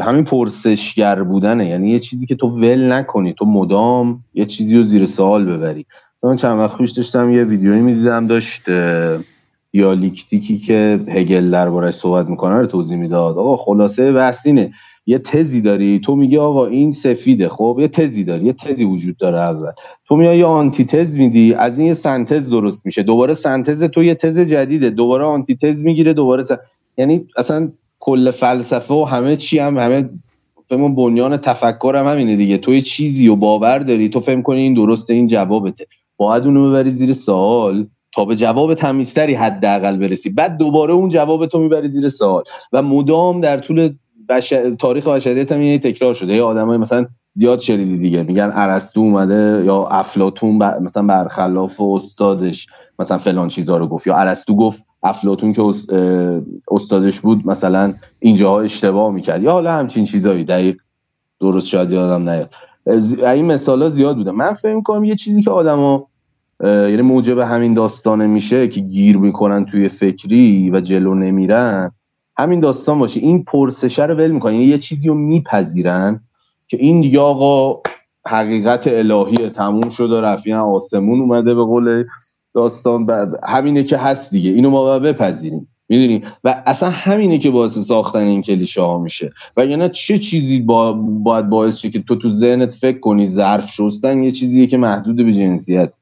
[0.01, 1.69] همین پرسشگر بودنه.
[1.69, 5.85] یعنی یه چیزی که تو ول نکنی تو مدام یه چیزی رو زیر سوال ببری.
[6.23, 8.61] من چند وقت پیش داشتم یه ویدیویی می‌دیدم داشت
[9.71, 13.37] دیالکتیکی که هگل دربارش صحبت می‌کنه رو توضیح می‌داد.
[13.37, 14.73] آقا خلاصه بحث اینه
[15.05, 17.49] یه تزی داری؟ تو میگی آقا این سفیده.
[17.49, 19.71] خب یه تزی داری یه تزی وجود داره اول.
[20.07, 23.03] تو میای یه آنتی تز میدی از این یه سنتز درست میشه.
[23.03, 24.89] دوباره سنتز تو یه تز جدیده.
[24.89, 26.57] دوباره آنتی تز می‌گیره دوباره سن...
[26.97, 27.71] یعنی اصلا
[28.05, 30.09] کل فلسفه و همه چی هم همه
[30.69, 32.57] فهم بنیان تفکر هم همینه دیگه.
[32.57, 35.87] تو چیزی و باور داری تو فهم کنی این درسته این جوابته.
[36.17, 37.85] باید اونو ببری زیر سوال
[38.15, 40.29] تا به جواب تمیزتری حداقل برسی.
[40.29, 42.43] بعد دوباره اون جواب تو می‌بری زیر سوال.
[42.71, 43.93] و مدام در طول
[44.79, 46.33] تاریخ بشریت هم یه تکرار شده.
[46.33, 48.23] یه آدمای مثلا زیاد شنیدی دیگه.
[48.23, 52.67] میگن ارسطو اومده یا افلاتون مثلا برخلاف استادش
[52.99, 54.07] مثلا فلان چیزا رو گفت.
[54.07, 55.73] یا ارسطو گفت افلاتون که
[56.71, 59.43] استادش بود مثلا اینجاها اشتباه می‌کرد.
[59.43, 60.77] یا حالا همچین چیزایی دقیق.
[61.39, 62.53] درست شاید یادم نیاد.
[63.23, 64.31] این مثالا زیاد بوده.
[64.31, 66.07] من فکر کنم یه چیزی که آدما
[66.63, 71.91] یعنی موجب همین داستانه میشه که گیر می‌کنن توی فکری و جلو نمیرن
[72.37, 73.19] همین داستان باشه.
[73.19, 74.53] این پرسشه رو ول می‌کنن.
[74.53, 76.19] یعنی یه چیزی رو میپذیرن
[76.67, 77.81] که این دیگه آقا
[78.27, 82.03] حقیقت الهی تموم شد و آسمون اومده به قول
[82.55, 83.07] داستان
[83.43, 84.51] همینه که هست دیگه.
[84.51, 85.67] اینو ما باید بپذیریم.
[85.89, 89.31] می‌دونی؟ و اصلا همینه که باعث ساختن این کلیشه ها میشه.
[89.57, 93.71] و یعنی چه چیزی با باید باعث شه که تو تو ذهنت فکر کنی ظرف
[93.71, 95.93] شستن یه چیزیه که محدود به جنسیت.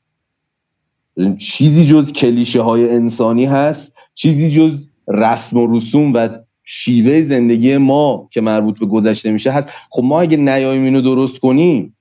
[1.38, 4.72] چیزی جز کلیشه های انسانی هست چیزی جز
[5.08, 6.30] رسم و رسوم و
[6.64, 9.70] شیوه زندگی ما که مربوط به گذشته میشه هست.
[9.90, 11.96] خب ما اگه نیاییم اینو درست کنیم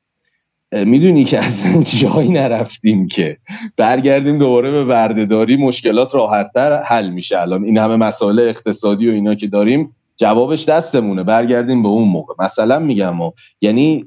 [0.73, 3.37] می‌دونی که اصلا جایی نرفتیم که
[3.77, 7.41] برگردیم دوباره به بردهداری مشکلات راحتتر حل میشه.
[7.41, 11.23] الان این همه مسائل اقتصادی و اینا که داریم جوابش دستمونه.
[11.23, 12.35] برگردیم به اون موقع.
[12.39, 14.05] مثلا میگم ما یعنی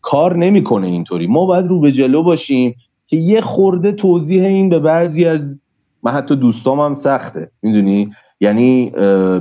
[0.00, 1.26] کار نمی‌کنه اینطوری.
[1.26, 2.74] ما باید رو به جلو باشیم
[3.06, 5.60] که یه خورده توضیح این به بعضی از
[6.02, 7.50] من حتی دوستام هم سخته.
[7.62, 8.92] می‌دونی؟ یعنی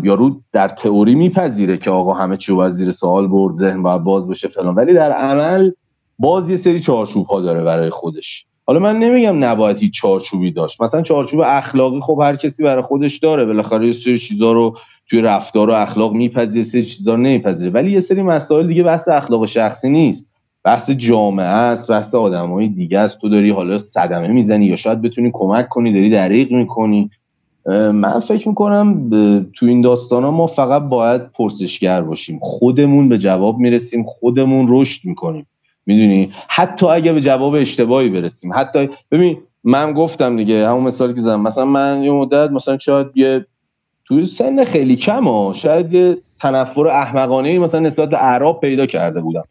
[0.04, 4.28] یارو در تئوری میپذیره که آقا همه چی از زیر سوال برد ذهن باید باز
[4.28, 4.76] بشه فلان.
[4.76, 5.72] ولی در عمل
[6.22, 8.46] باز یه سری چارچوب ها داره برای خودش.
[8.66, 10.82] حالا من نمیگم نباید هیچ چارچوبی داشت.
[10.82, 13.46] مثلا چارچوب اخلاقی خب هر کسی برای خودش داره.
[13.46, 14.78] بالاخره یه سری چیزا رو
[15.10, 17.72] توی رفتار و اخلاق میپذیره سری چیزا رو نمیپذیره.
[17.72, 20.30] ولی یه سری مسائل دیگه بحث اخلاق شخصی نیست.
[20.64, 23.20] بحث جامعه است بحث آدمای دیگه است.
[23.20, 27.10] تو داری حالا صدمه می‌زنی یا شاید بتونی کمک کنی داری دریق می‌کنی.
[27.66, 29.10] من فکر می‌کنم
[29.54, 32.40] تو این داستان ها ما فقط باید پرسشگر باشیم.
[32.42, 35.48] خودمون به جواب می‌رسیم خودمون رشد می‌کنیم.
[35.86, 38.52] می‌دونی؟ حتی اگه به جواب اشتباهی برسیم.
[38.56, 41.42] حتی ببین من گفتم دیگه همون مثالی که زدم.
[41.42, 43.46] مثلا من یه مدت مثلا شاید یه
[44.06, 49.22] توی سن خیلی کم ها شاید یه تنفر احمقانه مثلا نسبت به اعراب پیدا کرده
[49.22, 49.44] بودم.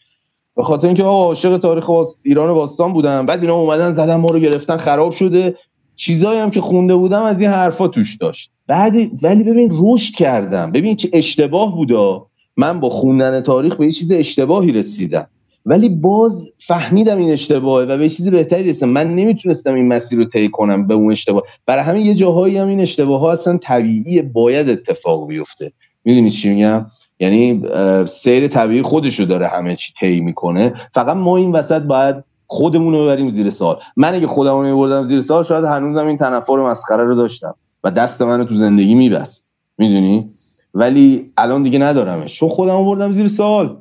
[0.56, 1.90] به خاطر اینکه آقا عاشق تاریخ
[2.24, 3.26] ایران باستان بودم.
[3.26, 5.54] بعد اینا اومدن زدن ما رو گرفتن خراب شده.
[5.96, 8.50] چیزایی هم که خونده بودم از این حرفا توش داشت.
[8.66, 10.72] بعد ولی ببین رشد کردم.
[10.72, 12.26] ببین چه اشتباه بودا.
[12.56, 15.26] من با خوندن تاریخ به یه چیز اشتباهی رسیدم.
[15.66, 18.88] ولی باز فهمیدم این اشتباهه و به چیز بهتری رسیدم.
[18.88, 21.42] من نمی‌تونستم این مسیر رو طی کنم به اون اشتباه.
[21.66, 25.72] برای همین یه جاهایی هم این اشتباه ها اصلا طبیعی باید اتفاق بیفته.
[26.04, 26.86] می‌دونی چی میگم؟
[27.20, 27.62] یعنی
[28.08, 30.74] سیر طبیعی خودش رو داره همه چی طی می‌کنه.
[30.94, 33.78] فقط ما این وسط باید خودمون رو ببریم زیر سوال.
[33.96, 37.54] من اگه خودمون رو بردم زیر سوال شاید هنوزم این تنفر مسخره رو داشتم
[37.84, 39.44] و دست منو تو زندگی میبست.
[39.78, 40.30] می‌دونی؟
[40.74, 42.34] ولی الان دیگه ندارمش.
[42.38, 43.76] چون خودمو بردم زیر سوال.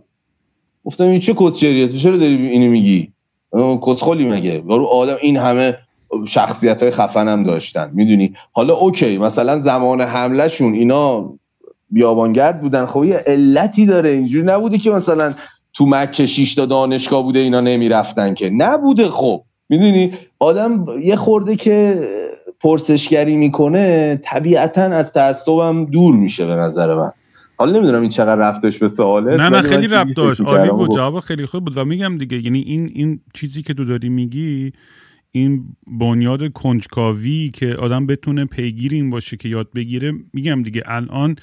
[0.85, 3.11] گفتم این چه کسچریه تو چرا داری اینو میگی؟
[3.87, 5.77] کسخلی مگه؟ رو آدم این همه
[6.27, 11.33] شخصیت های خفنم داشتن می‌دونی؟ حالا اوکی مثلا زمان حملهشون اینا
[11.91, 15.33] بیابانگرد بودن خب یه علتی داره اینجوری نبوده که مثلا
[15.73, 18.49] تو مکه 6 تا دانشگاه بوده اینا نمی‌رفتن که.
[18.49, 22.07] نبوده خب می‌دونی؟ آدم یه خورده که
[22.59, 27.11] پرسشگری می‌کنه طبیعتا از تعصبم دور میشه به نظر من.
[27.59, 31.19] حالا نمی‌دونم این چقدر رفتش به سواله نه نه خیلی رفت داشت عالی بود جواب
[31.19, 31.77] خیلی خوب بود.
[31.77, 34.71] و میگم دیگه یعنی این این چیزی که تو داری میگی
[35.31, 41.35] این بنیاد کنجکاوی که آدم بتونه پیگیر این باشه که یاد بگیره میگم دیگه الان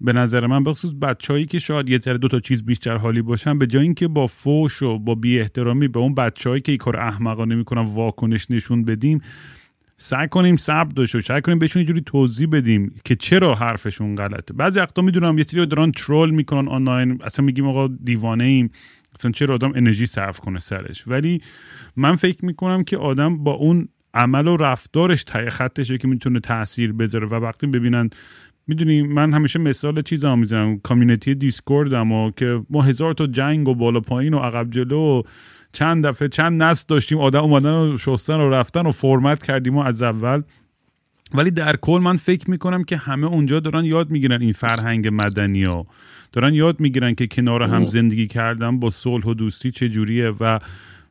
[0.00, 3.58] به نظر من بخصوص بچههایی که شاید یه ذره دو تا چیز بیشتر حالی باشن
[3.58, 6.96] به جای اینکه با فوش و با بی احترامی به اون بچههایی که این کار
[6.96, 9.20] احمقانه می‌کنن واکنش نشون بدیم
[10.02, 14.54] سعی کنیم صبر داشته سعی کنیم بهشون جوری توضیح بدیم که چرا حرفشون غلطه.
[14.54, 17.18] بعضی وقتا می‌دونم یه سری دارن ترول می‌کنن آنلاین.
[17.22, 18.70] اصلا میگیم آقا دیوانه ایم.
[19.18, 21.40] اصلا چرا آدم انرژی صرف کنه سرش؟ ولی
[21.96, 26.92] من فکر می‌کنم که آدم با اون عمل و رفتارش تای خطشه که می‌تونه تاثیر
[26.92, 27.26] بذاره.
[27.26, 28.10] و وقتی ببینن
[28.66, 30.78] می‌دونی من همیشه مثال چیز هم می‌زنم.
[30.78, 35.22] کامیونیتی دیسکورد اما که ما هزار تا جنگ و بالا پایین و عقب جلو
[35.72, 39.80] چند دفعه چند نسل داشتیم آدم اومدن و شستن و رفتن و فرمت کردیم و
[39.80, 40.42] از اول.
[41.34, 45.62] ولی در کل من فکر می‌کنم که همه اونجا دارن یاد می‌گیرن این فرهنگ مدنی
[45.62, 45.86] ها.
[46.32, 50.58] دارن یاد می‌گیرن که کنار هم زندگی کردن با صلح و دوستی چه جوریه و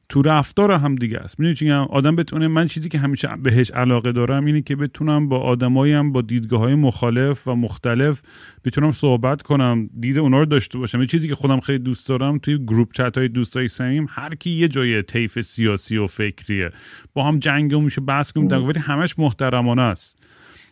[0.09, 1.39] تو رفتار هم دیگه است.
[1.39, 5.39] می‌دونی چی آدم بتونه من چیزی که همیشه بهش علاقه دارم اینه که بتونم با
[5.39, 8.21] آدمایی با دیدگاه های مخالف و مختلف
[8.65, 11.01] بتونم صحبت کنم دید اونا رو داشته باشم.
[11.01, 14.49] یه چیزی که خودم خیلی دوست دارم توی گروپ چت های دوستای سمیم هر کی
[14.49, 16.71] یه جای طیف سیاسی و فکریه
[17.13, 20.17] با هم جنگ میشه بحث کنیم ولی همش محترمانه است.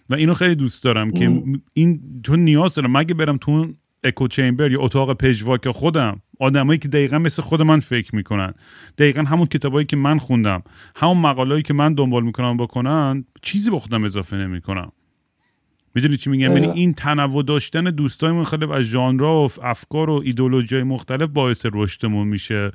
[0.09, 2.97] و اینو خیلی دوست دارم که این چون نیاز دارم.
[2.97, 3.73] مگه برم تو
[4.07, 6.21] اکو چمبر یا اتاق پژواک خودم.
[6.39, 8.53] آدمایی که دقیقا مثل خود من فکر می‌کنن.
[8.97, 10.63] دقیقا همون کتابایی که من خوندم.
[10.95, 14.91] همون مقالایی که من دنبال می‌کنم بکنن چیزی به خودم اضافه نمی‌کنم.
[15.95, 20.83] می‌دونی چی میگم؟ یعنی این تنوع داشتن دوستای مختلف از ژانرها و افکار و ایدولوژی
[20.83, 22.71] مختلف باعث رشدمون میشه.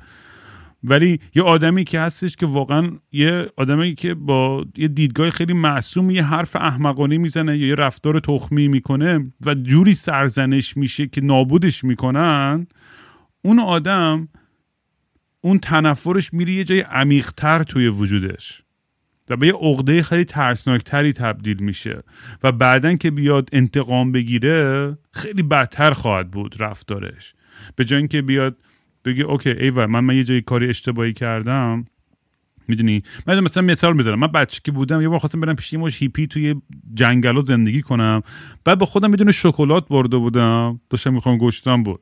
[0.83, 6.09] ولی یه آدمی که هستش که واقعا یه آدمی که با یه دیدگاه خیلی معصوم
[6.09, 11.83] یه حرف احمقانه می‌زنه یا یه رفتار تخمی می‌کنه و جوری سرزنش میشه که نابودش
[11.83, 12.67] می‌کنن
[13.41, 14.27] اون آدم
[15.41, 18.63] اون تنفرش میره یه جای عمیقتر توی وجودش
[19.29, 22.03] و به یه عقده خیلی ترسناکتری تبدیل میشه
[22.43, 27.33] و بعدا که بیاد انتقام بگیره خیلی بدتر خواهد بود رفتارش.
[27.75, 28.57] به جای اینکه بیاد
[29.05, 31.85] بگی OK ایول من من یه جایی کاری اشتباهی کردم.
[32.67, 35.79] می‌دونی؟ من مثلا مثال می‌ذارم من بچه که بودم یه بار خواستم برم پیش یه
[35.87, 36.55] هیپی توی
[36.93, 38.21] جنگل زندگی کنم.
[38.65, 40.79] بعد با خودم یه دونه شکلات برده بودم.
[40.89, 42.01] داشتم می‌خوام گشنم بود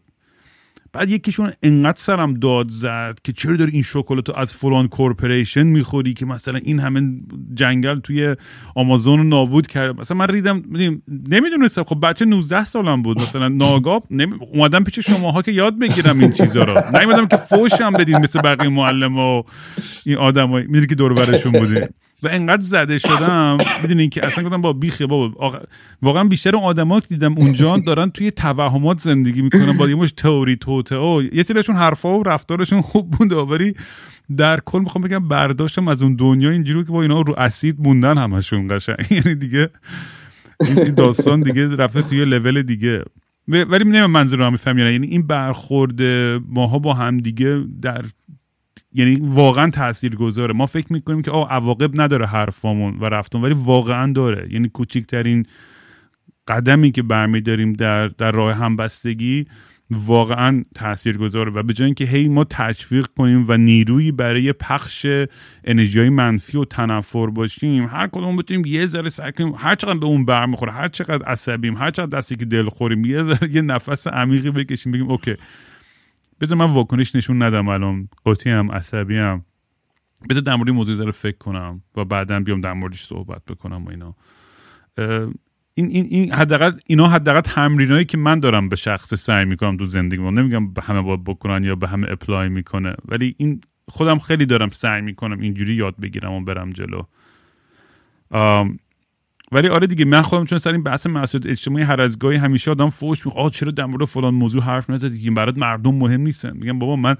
[0.94, 6.14] بعد یکیشون انقدر سرم داد زد که چرا داری این شکلات از فلان corporation می‌خوری
[6.14, 7.20] که مثلا این همه
[7.54, 8.36] جنگل توی
[8.76, 10.64] آمازون رو نابود کرد مثلا من ریدم
[11.08, 11.84] نمی‌دونستم.
[11.84, 13.22] خب بچه 19 سالم بود.
[13.22, 14.08] مثلا ناگاب
[14.54, 16.82] اومدم پیش شماها که یاد بگیرم این چیزا رو.
[16.94, 19.44] نمی‌دونم که فوشم بدین مثل بقیه معلم و
[20.06, 21.82] این آدمایی می‌دونی که دور برشون بودی
[22.24, 23.58] و انقدر زده شدم.
[23.82, 25.62] می‌دونین که اصلا گفتم با بیخی بابا
[26.02, 29.78] واقعا بیشتر آدما که دیدم اونجا دارن توی توهمات زندگی می‌کنن.
[29.78, 31.30] با یه مش تئوری توته.
[31.34, 33.74] یه سریشون حرفا و رفتارشون خوب بوده ولی
[34.38, 38.18] در کل می‌خوام بگم برداشتم از اون دنیا اینجوری که با اینا رو اسید موندن
[38.18, 39.12] همشون قشنگ.
[39.12, 39.70] یعنی دیگه
[40.60, 43.04] این داستان دیگه رفته توی لول دیگه.
[43.48, 46.02] ولی نمیم منظور رو هم یعنی این برخورد
[46.50, 48.06] ماها با هم دیگه در
[48.94, 53.54] یعنی واقعا تاثیر گذاره ما فکر می‌کنیم که آه عواقب نداره حرفامون و رفتون ولی
[53.54, 54.54] واقعا داره.
[54.54, 55.46] یعنی کوچکترین
[56.48, 59.46] قدمی که برمیداریم در در راه همبستگی
[59.92, 65.08] واقعا تاثیر گذاره و به جای اینکه هی ما تشویق کنیم و نیرویی برای پخش
[65.64, 70.06] انرژی منفی و تنفر باشیم هر کدوم بتونیم یه ذره سعی کنیم هر چقدر به
[70.06, 74.08] اون برمیخوره هر چقدر عصبیم هر چقدر دستی که دل خوریم یه ذره یه نفس
[74.08, 75.36] عمیقی بکشیم بگیم اوکی.
[76.42, 78.10] بذار من واکنش نشون ندم الان.
[78.24, 79.46] قاطی هم عصبی هم.
[80.30, 83.90] بذار در مورد موضوع داره فکر کنم و بعدا بیام در موردش صحبت بکنم و
[83.90, 84.16] اینا.
[85.74, 89.86] این این این حداقل اینا حداقل تمرینایی که من دارم به شخص سعی می‌کنم تو
[89.86, 94.20] زندگی من نمیگم به همه باید بکنن یا به همه اپلای می‌کنه ولی این خودم
[94.20, 97.02] خیلی دارم سعی می‌کنم اینجوری یاد بگیرم و برم جلو.
[99.52, 102.72] ولی آره دیگه من خودم چون سر این بحث مسئولیت اجتماعی هر از گاهی همیشه
[102.72, 106.58] آدم فوش می‌خواد چرا در مورد فلان موضوع حرف نزدی؟ که برات مردم مهم نیستن.
[106.58, 107.16] میگم بابا من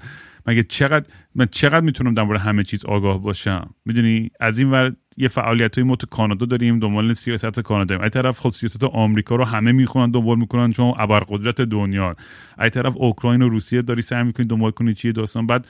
[0.46, 4.92] مگه چقدر من چقدر می‌تونم در مورد همه چیز آگاه باشم؟ می‌دونی؟ از این ور
[5.16, 9.36] یه فعالیت های ما تو کانادا داریم دنبال سیاست کانادا ای طرف خود سیاست آمریکا
[9.36, 12.16] رو همه می‌خونن دنبال می‌کنن چون ابرقدرت دنیا.
[12.60, 15.46] ای طرف اوکراین و روسیه داری سعی می‌کنی دنبال کنی چیه داستان.
[15.46, 15.66] بعد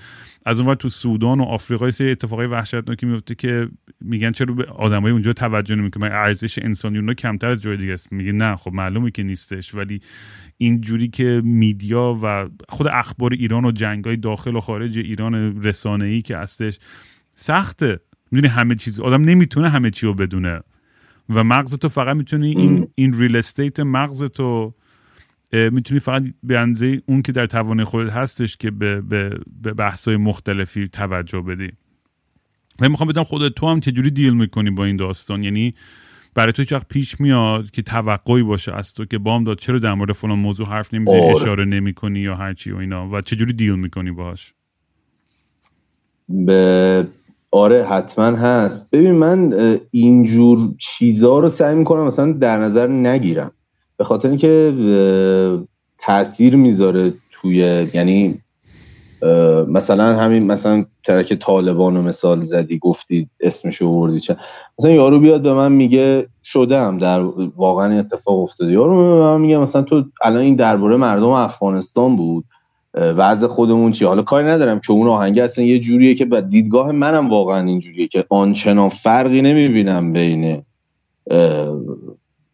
[0.47, 3.69] از اونور تو سودان و آفریقا سه اتفاقای وحشتناکی میفته که
[4.01, 6.13] میگن چرا به آدمای اونجا توجه نمی‌کنن.
[6.13, 8.13] ارزش انسانی اونها کمتر از جای دیگه است.
[8.13, 9.75] میگه نه خب معلومه که نیستش.
[9.75, 10.01] ولی
[10.59, 16.37] اینجوری که میدیا و خود اخبار ایران و جنگای داخل و خارج ایران رسانه‌ای که
[16.37, 16.79] هستش
[17.35, 18.01] سخته.
[18.33, 20.61] می‌دونی همه چیز آدم نمی‌تونه همه چی رو بدونه.
[21.29, 24.75] و مغز تو فقط می‌تونی این این ریل استیت مغز تو
[25.53, 30.17] می‌تونی فقط به اندازه اون که در توان خودت هستش که به, به, به بحثای
[30.17, 31.71] مختلفی توجه بدی.
[32.81, 35.75] و می‌خوام بدم خودت تو هم چجوری دیل می‌کنی با این داستان؟ یعنی
[36.35, 39.95] برای تو چقدر پیش میاد که توقعی باشه از تو که بام داد چرا در
[39.95, 41.37] مورد فلان موضوع حرف نمی‌زنی آره.
[41.37, 44.55] اشاره نمی‌کنی یا هرچی و اینا؟ و چجوری دیل می‌کنی باش
[46.29, 47.09] به
[47.53, 48.87] آره حتما هست.
[48.93, 49.55] ببین من
[49.91, 53.53] اینجور چیزها رو سعی می‌کنم مثلا در نظر نگیرم.
[53.97, 54.75] به خاطر اینکه
[55.99, 57.57] تاثیر می‌ذاره توی
[57.95, 58.39] یعنی
[59.69, 64.37] مثلا همین مثلا ترک طالبان رو مثال زدی گفتی اسمشو وردی چه؟
[64.79, 67.21] مثلا یارو بیاد به من میگه شده هم در
[67.57, 68.73] واقعا اتفاق افتاده.
[68.73, 72.45] یارو به من میگه مثلا تو الان این درباره مردم افغانستان بود.
[72.95, 76.93] وضع خودمون چی حالا کاری ندارم که اون آهنگ اصلا یه جوریه که به دیدگاه
[76.93, 80.63] منم واقعا اینجوریه که آنچنان فرقی نمی‌بینم بین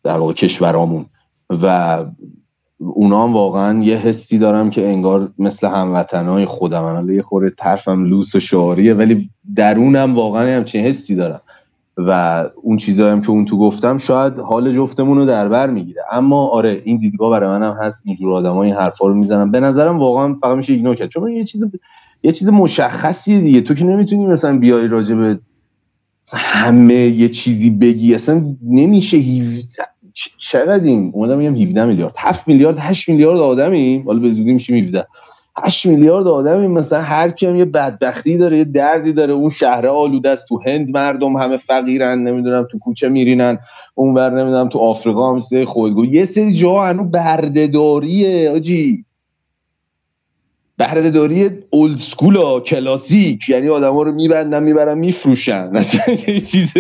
[0.05, 1.06] در واقع کشورامون.
[1.51, 2.05] و
[2.78, 7.10] اونا هم واقعا یه حسی دارم که انگار مثل هموطنهای خودم.
[7.10, 11.40] یه خوره طرفم لوس و شعاریه ولی درونم واقعا همچین حسی دارم.
[12.07, 16.03] و اون چیزایی هم که اون تو گفتم شاید حال جفتمون رو در بر می‌گیره.
[16.11, 18.03] اما آره این دیدگاه برای منم هست.
[18.07, 21.09] اینجور آدمای این حرفا رو می‌زنم به نظرم واقعا فقط میشه ایگنور کرد.
[21.09, 21.65] چون یه چیز
[22.23, 23.61] یه چیز مشخصیه دیگه.
[23.61, 25.39] تو که نمی‌تونی مثلا بیای راجع به
[26.33, 28.15] همه یه چیزی بگی.
[28.15, 29.23] اصلا نمیشه
[30.39, 32.15] چقدریم اومدم میگم 17 میلیارد.
[32.16, 34.07] 7 میلیارد 8 میلیارد آدمیم.
[34.07, 35.07] حالا به زودی میشیم 17
[35.64, 39.32] 8 میلیارد آدمیم مثلا هر کیم یه بدبختی داره یه دردی داره.
[39.35, 40.44] اون شهر آلوده است.
[40.48, 43.59] تو هند مردم همه فقیرن نمی‌دونم تو کوچه میرینن.
[43.94, 49.05] اونور نمی‌دونم تو آفریقا هم سه خودگو یه سری جا هنو بردهداریه آجی.
[50.76, 53.48] بهرهداری اولد سکولا کلاسیک.
[53.48, 55.72] یعنی آدما رو میبندن می‌برن میفروشن.
[56.28, 56.72] یه چیز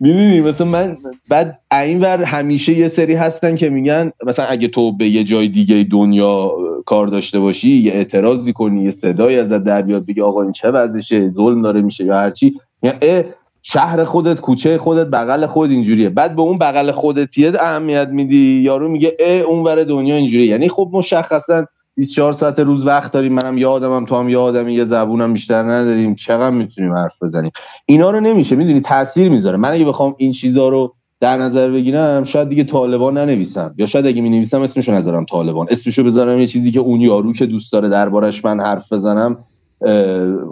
[0.00, 0.96] می‌دونی مثلا من
[1.28, 5.86] بعد اینور همیشه یه سری هستن که میگن مثلا اگه تو به یه جای دیگه
[5.90, 6.52] دنیا
[6.86, 10.70] کار داشته باشی یه اعتراضی کنی یه صدایی ازت در بیاد بگی آقا این چه
[10.70, 13.24] وضعشه ظلم داره میشه یا هرچی یعنی
[13.62, 16.08] شهر خودت کوچه خودت بغل خود اینجوریه.
[16.08, 18.60] بعد به اون بغل خودتیه اهمیت میدی.
[18.64, 20.46] یارو میگه اه اونور دنیا اینجوریه.
[20.46, 21.66] یعنی خب مشخصا
[21.96, 26.14] 24 ساعت روز وقت داریم منم یادمم تو هم یادمی یه زبونم بیشتر نداریم.
[26.14, 27.50] چقدر می‌تونیم حرف بزنیم؟
[27.86, 29.56] اینا رو نمیشه می‌دونی؟ تاثیر می‌ذاره.
[29.56, 33.74] من اگه بخوام این چیزا رو در نظر بگیرم شاید دیگه طالبان ننویسم.
[33.78, 35.66] یا شاید اگه می نویسم اسمشو نذارم طالبان.
[35.70, 39.38] اسمشو بذارم یه چیزی که اون یارو که دوست داره دربارش من حرف بزنم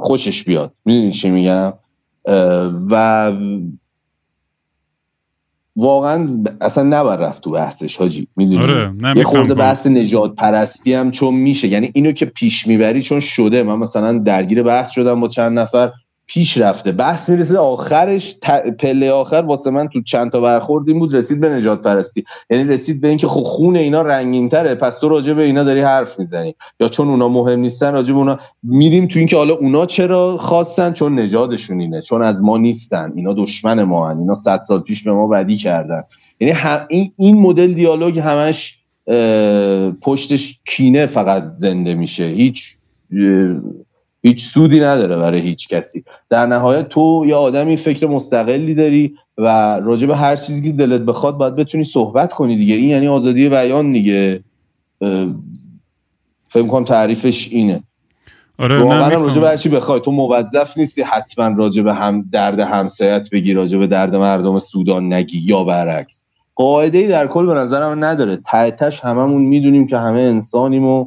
[0.00, 0.72] خوشش بیاد.
[0.84, 1.72] می‌دونی چی میگم؟
[2.90, 3.32] و
[5.76, 8.28] واقعا اصلا نباید رفت تو بحثش حاجی.
[8.36, 11.68] می‌دونی؟ آره، یه خورده بحث نجات پرستی هم چون میشه.
[11.68, 13.62] یعنی اینو که پیش می‌بری چون شده.
[13.62, 15.90] من مثلا درگیر بحث شدم با چند نفر.
[16.26, 16.92] پیش رفته.
[16.92, 18.36] بحث می‌رسه آخرش
[18.78, 22.24] پله آخر واسه من تو چند تا برخورد این بود رسید به نجات پرستی.
[22.50, 25.80] یعنی رسید به اینکه خب خون اینا رنگین تره پس تو راجع به اینا داری
[25.80, 26.54] حرف می‌زنی.
[26.80, 30.92] یا چون اونا مهم نیستن راجع به اونا میریم تو اینکه حالا اونا چرا خواستن؟
[30.92, 33.12] چون نجادشون اینه چون از ما نیستن.
[33.16, 34.18] اینا دشمن ما هن.
[34.18, 36.02] اینا صد سال پیش به ما بدی کردن.
[36.40, 36.54] یعنی
[36.88, 38.78] این این مدل دیالوگ همش
[40.00, 42.24] پشتش کینه فقط زنده میشه.
[42.24, 42.76] هیچ
[44.26, 46.04] هیچ سودی نداره برای هیچ کسی.
[46.30, 51.00] در نهایت تو یه آدمی فکر مستقلی داری و راجع به هر چیزی که دلت
[51.00, 52.74] بخواد باید بتونی صحبت کنی دیگه.
[52.74, 54.40] این یعنی آزادی بیان دیگه.
[56.48, 57.82] فکر کنم تعریفش اینه.
[58.58, 60.00] آره واقعا راجع به هر چی بخوای.
[60.00, 65.12] تو موظف نیستی حتما راجع به هم درد همسایت بگی راجع به درد مردم سودان
[65.12, 66.24] نگی یا برعکس.
[66.54, 68.36] قاعده ای در کل به نظرم نداره.
[68.36, 71.06] تحتش هممون می‌دونیم که همه انسانیم و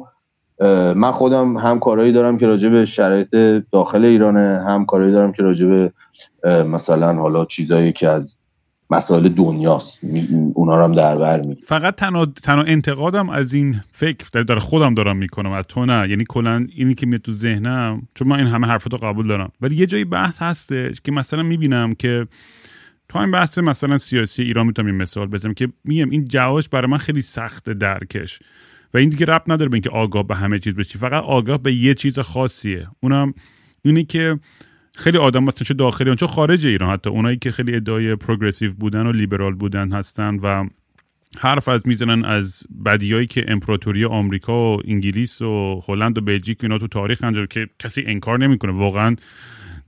[0.94, 3.28] من خودم هم کارهایی دارم که راجع به شرایط
[3.72, 5.92] داخل ایرانه هم کارهایی دارم که راجع به
[6.64, 8.36] مثلا حالا چیزایی که از
[8.90, 10.00] مسائل دنیاست.
[10.54, 14.94] اونا رو هم در بر می فقط تنها تنها انتقادم از این فکر در خودم
[14.94, 16.10] دارم می‌کنم از تو نه.
[16.10, 19.52] یعنی کلا اینی که میاد تو ذهنم چون من این همه حرفتو قبول دارم.
[19.60, 22.26] ولی یه جایی بحث هستش که مثلا می‌بینم که
[23.08, 26.90] تو این بحث مثلا سیاسی ایران می‌تونم این مثال بزنم که میگم این جواش برای
[26.90, 28.38] من خیلی سخت درکش.
[28.94, 30.98] و این دیگه رب نداره به اینکه آگاه به همه چیز بشی.
[30.98, 32.88] فقط آگاه به یه چیز خاصیه.
[33.00, 33.34] اونم
[33.82, 34.38] اینی که
[34.94, 36.92] خیلی آدم مثلا چه داخلی چه خارج ایران.
[36.92, 40.68] حتی اونایی که خیلی ادعای پروگرسیو بودن و لیبرال بودن هستن و
[41.38, 46.78] حرف از می‌زنن از بدیایی که امپراتوری آمریکا و انگلیس و هلند و بلژیک اینا
[46.78, 48.72] تو تاریخ انجام که کسی انکار نمی‌کنه.
[48.72, 49.16] واقعا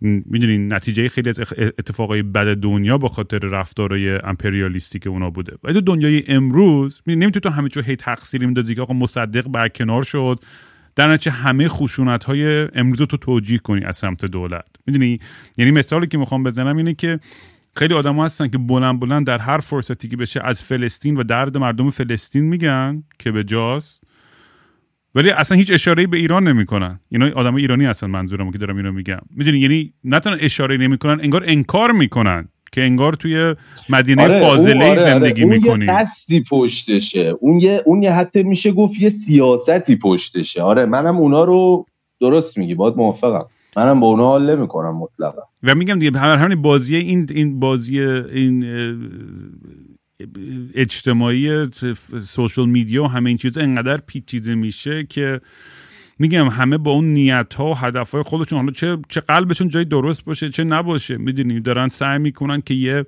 [0.00, 1.40] می‌دونین نتیجه خیلی از
[1.78, 5.56] اتفاقای بد دنیا با خاطر رفتارهای امپریالیستی که اونا بوده.
[5.64, 10.02] و تو دنیای امروز نمی‌تونی تو همه چیز هی تقصیری میندازی که آقا مصدق برکنار
[10.02, 10.40] شد.
[10.96, 14.66] در نتیجه همه خشونت های امروز تو توجیه کنی از سمت دولت.
[14.86, 15.18] می‌دونی؟
[15.58, 17.20] یعنی مثالی که می‌خوام بزنم اینه که
[17.76, 21.58] خیلی آدم هستن که بلند بلند در هر فرصتی که بشه از فلسطین و درد
[21.58, 24.04] مردم فلسطین میگن که به جاست.
[25.14, 27.00] ولی اصلا هیچ اشاره به ایران نمی‌کنن.
[27.08, 29.18] اینا آدم ایرانی هستن منظورم که دارم اینو میگم.
[29.36, 33.54] می‌دونی یعنی نه تنها اشاره نمی‌کنن انگار انکار می‌کنن که انگار توی
[33.88, 35.02] مدینه آره فاضله آره،, آره.
[35.02, 35.50] زندگی آره.
[35.56, 37.34] می‌کنی اون یه قصدی پشتشه.
[37.40, 40.62] اون یه اون یه حتی میشه گفت یه سیاستی پشتشه.
[40.62, 41.86] آره منم اونا رو
[42.20, 43.46] درست میگی باید موافقم.
[43.76, 45.42] منم با اونا حال نمی‌کنم مطلقا.
[45.62, 48.64] و میگم دیگه همین بازی این این بازی این
[50.74, 51.68] اجتماعی
[52.24, 55.40] سوشل میدیا و همه این چیزا انقدر پیچیده میشه که
[56.18, 59.84] میگم همه با اون نیت ها و هدف های خودشون حالا چه چه قلبشون جای
[59.84, 63.04] درست باشه چه نباشه می‌دونی؟ دارن سعی می‌کنن که یه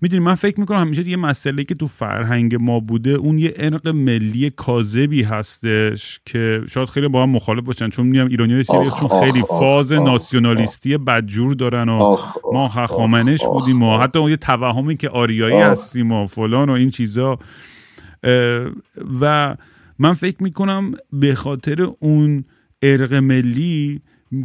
[0.00, 3.88] می‌دونی من فکر می‌کنم همیشه یه مسئله که تو فرهنگ ما بوده اون یه ارق
[3.88, 7.88] ملی کاذبی هستش که شاید خیلی با هم مخالف باشن.
[7.88, 12.16] چون میگم ایرانی سری چون خیلی فاز ناسیونالیستی بدجور دارن و
[12.52, 17.38] ما خامنش بودیم و حتی یه توهمی که آریایی هستیم و فلان و این چیزا.
[19.20, 19.56] و
[19.98, 22.44] من فکر می‌کنم به خاطر اون
[22.82, 24.00] ارق ملی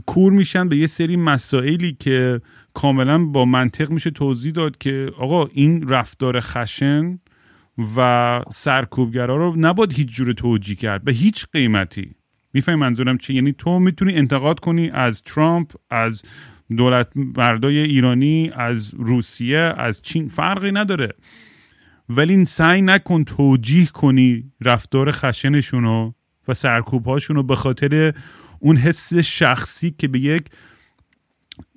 [0.06, 2.42] کور میشن به یه سری مسائلی که
[2.74, 7.20] کاملا با منطق میشه توضیح داد که آقا این رفتار خشن
[7.98, 12.12] و سرکوبگرا رو نباید هیچ جور توجیه کرد به هیچ قیمتی.
[12.54, 16.22] می‌فهمی منظورم چی؟ یعنی تو می‌تونی انتقاد کنی از ترامپ از
[16.78, 21.14] دولت مردای ایرانی از روسیه از چین فرقی نداره.
[22.10, 26.12] ولی سعی نکن توجیه کنی رفتار خشنشونو
[26.48, 28.14] و سرکوب رو به خاطر
[28.60, 30.46] اون حس شخصی که به یک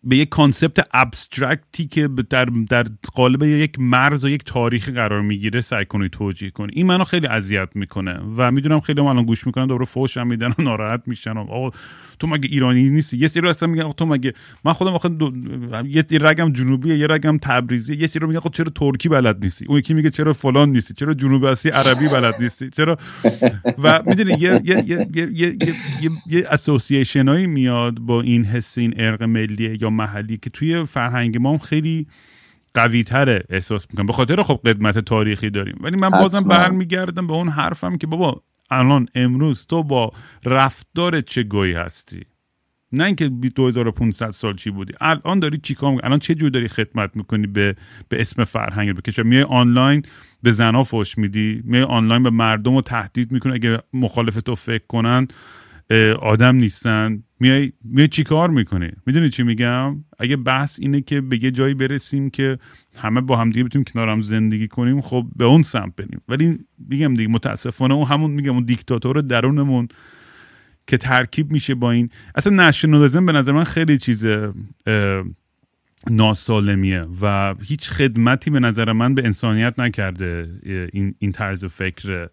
[0.05, 5.20] به یک concept abstract ی که در, در قالب یک مرز و یک تاریخی قرار
[5.23, 9.47] می‌گیره سعی کنی توجیه کنی این منو خیلی اذیت می‌کنه و می‌دونم خیلی الان گوش
[9.47, 11.37] می‌کنن دوباره فوش هم میدن و ناراحت میشن.
[11.37, 11.70] و
[12.19, 14.35] تو مگه ایرانی نیستی؟ یه سری اصلا میگن تو مگه
[14.65, 15.11] من خودم آخه
[15.85, 17.95] یه رگم جنوبیه یه رگم تبریزی.
[17.95, 21.45] یه سری میگن چرا ترکی بلد نیستی؟ اون یکی میگه چرا فلان نیستی؟ چرا جنوب
[21.45, 22.99] آسیا عربی بلد نیستی؟ چرا
[23.83, 25.57] و می‌دونی یه یه یه یه یه,
[26.27, 32.06] یه, یه میاد با این حس این ارق ملیه محلی که توی فرهنگ ما خیلی
[32.74, 34.06] قوی تره احساس می‌کنم.
[34.06, 35.77] به خاطر خب قدمت تاریخی داریم.
[35.81, 40.12] ولی من بازم برمیگردم به اون حرفم که بابا الان امروز تو با
[40.44, 42.20] رفتار چه گویی هستی؟
[42.93, 44.93] نه اینکه 2500 سال چی بودی.
[45.01, 47.77] الان داری چیکار الان چه جور داری خدمت می‌کنی به
[48.09, 50.02] به اسم فرهنگ به میای آنلاین
[50.43, 54.86] به زنا فوش میدی؟ میای آنلاین به مردم رو تهدید می‌کنی؟ اگه مخالف تو فکر
[54.89, 55.28] کنن
[56.21, 57.23] آدم نیستن.
[57.41, 61.75] میای میای چی کار می‌کنی؟ می‌دونی چی میگم؟ اگه بحث اینه که به یه جایی
[61.75, 62.59] برسیم که
[62.99, 66.21] همه با هم دیگه بتونیم کنار هم زندگی کنیم خب به اون سمت بریم.
[66.29, 69.89] ولی میگم دیگه متاسفانه اون همون میگم اون دیکتاتور درونمون
[70.87, 72.11] که ترکیب میشه با این.
[72.35, 74.27] اصلا نشنالیزم به نظر من خیلی چیز
[76.11, 80.51] ناسالمیه و هیچ خدمتی به نظر من به انسانیت نکرده
[80.93, 82.29] این, این طرز فکر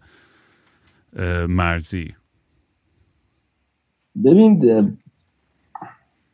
[1.47, 2.13] مرزی.
[4.25, 4.59] ببین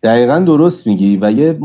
[0.03, 1.17] دقیقا درست میگی.
[1.21, 1.57] و یه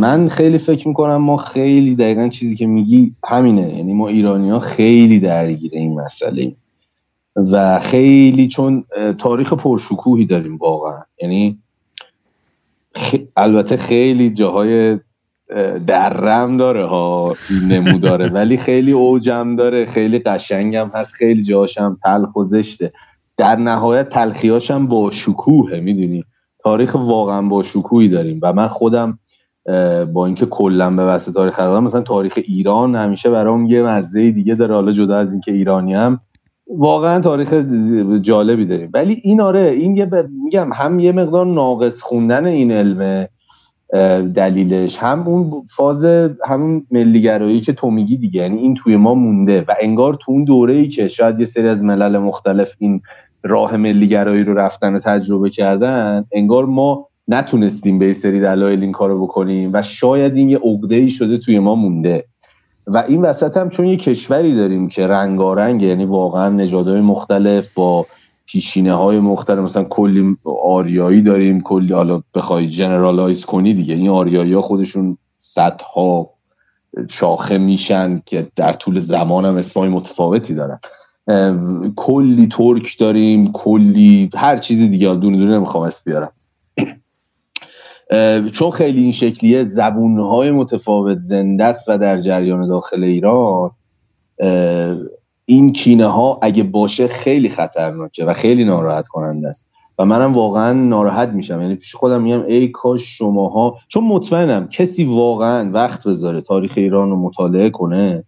[0.00, 3.76] من خیلی فکر می‌کنم ما خیلی دقیقا چیزی که میگی همینه.
[3.76, 6.52] یعنی ما ایرانی ها خیلی درگیر این مسئله.
[7.36, 8.84] و خیلی چون
[9.18, 11.00] تاریخ پرشکوهی داریم واقعا.
[11.22, 11.58] یعنی
[13.36, 14.98] البته خیلی جاهای
[15.86, 17.36] درم داره ها
[17.68, 18.28] نمو داره.
[18.28, 19.86] ولی خیلی اوجم داره.
[19.86, 21.14] خیلی قشنگم هست.
[21.14, 22.92] خیلی جاشم تلخ و زشته.
[23.36, 26.24] در نهایت تلخیاش هم با شکوهه می‌دونی؟
[26.64, 29.18] تاریخ واقعا با شکوهی داریم و من خودم
[30.12, 34.54] با اینکه کلا به واسه تاریخ دارم مثلا تاریخ ایران همیشه برام یه مزه دیگه
[34.54, 36.20] داره حالا جدا از اینکه ایرانی هم
[36.76, 37.52] واقعا تاریخ
[38.22, 38.90] جالبی داریم.
[38.94, 40.10] ولی این آره این یه
[40.44, 43.26] میگم هم یه مقدار ناقص خوندن این علم
[44.34, 46.04] دلیلش هم اون فاز
[46.46, 50.44] همون ملیگرایی که تو میگی دیگه یعنی این توی ما مونده و انگار تو اون
[50.44, 53.02] دوره ای که شاید یه سری از ملل مختلف این
[53.42, 59.22] راه ملیگرایی رو رفتن و تجربه کردن انگار ما نتونستیم به سری دلایل این کارو
[59.22, 62.24] بکنیم و شاید این یه عقده ای شده توی ما مونده.
[62.86, 68.06] و این وسط هم چون یه کشوری داریم که رنگارنگ یعنی واقعا نژادهای مختلف با
[68.46, 73.94] پیشینه های مختلف مثلا کلی آریایی داریم کلی حالا بخوای جنرالایز کنی دیگه.
[73.94, 76.30] این آریایی ها خودشون صدها
[77.10, 80.78] شاخه میشن که در طول زمان هم اسمای متفاوتی دارن.
[81.96, 85.14] کلی ترک داریم کلی هر چیزی دیگه.
[85.14, 86.32] دونه دونه نمی‌خوام اسم بیارم.
[88.50, 93.70] چون خیلی این شکلیه زبونهای متفاوت زنده است و در جریان داخل ایران.
[95.44, 99.72] این کینه ها اگه باشه خیلی خطرناکه و خیلی ناراحت کننده است.
[99.98, 101.60] و منم واقعا ناراحت میشم.
[101.62, 107.10] یعنی پیش خودم میگم ای کاش شماها چون مطمئنم کسی واقعا وقت بذاره تاریخ ایران
[107.10, 108.24] رو مطالعه کنه.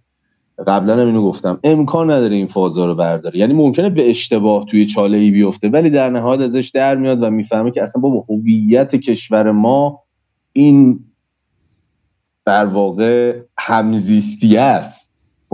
[0.66, 3.38] قبلا هم اینو گفتم امکان نداره این فازا رو برداره.
[3.38, 7.30] یعنی ممکنه به اشتباه توی چاله ای بیفته ولی در نهایت ازش در میاد و
[7.30, 10.02] می‌فهمه که اصلا با هویت کشور ما
[10.52, 11.00] این
[12.46, 15.03] در واقع همزیستی است.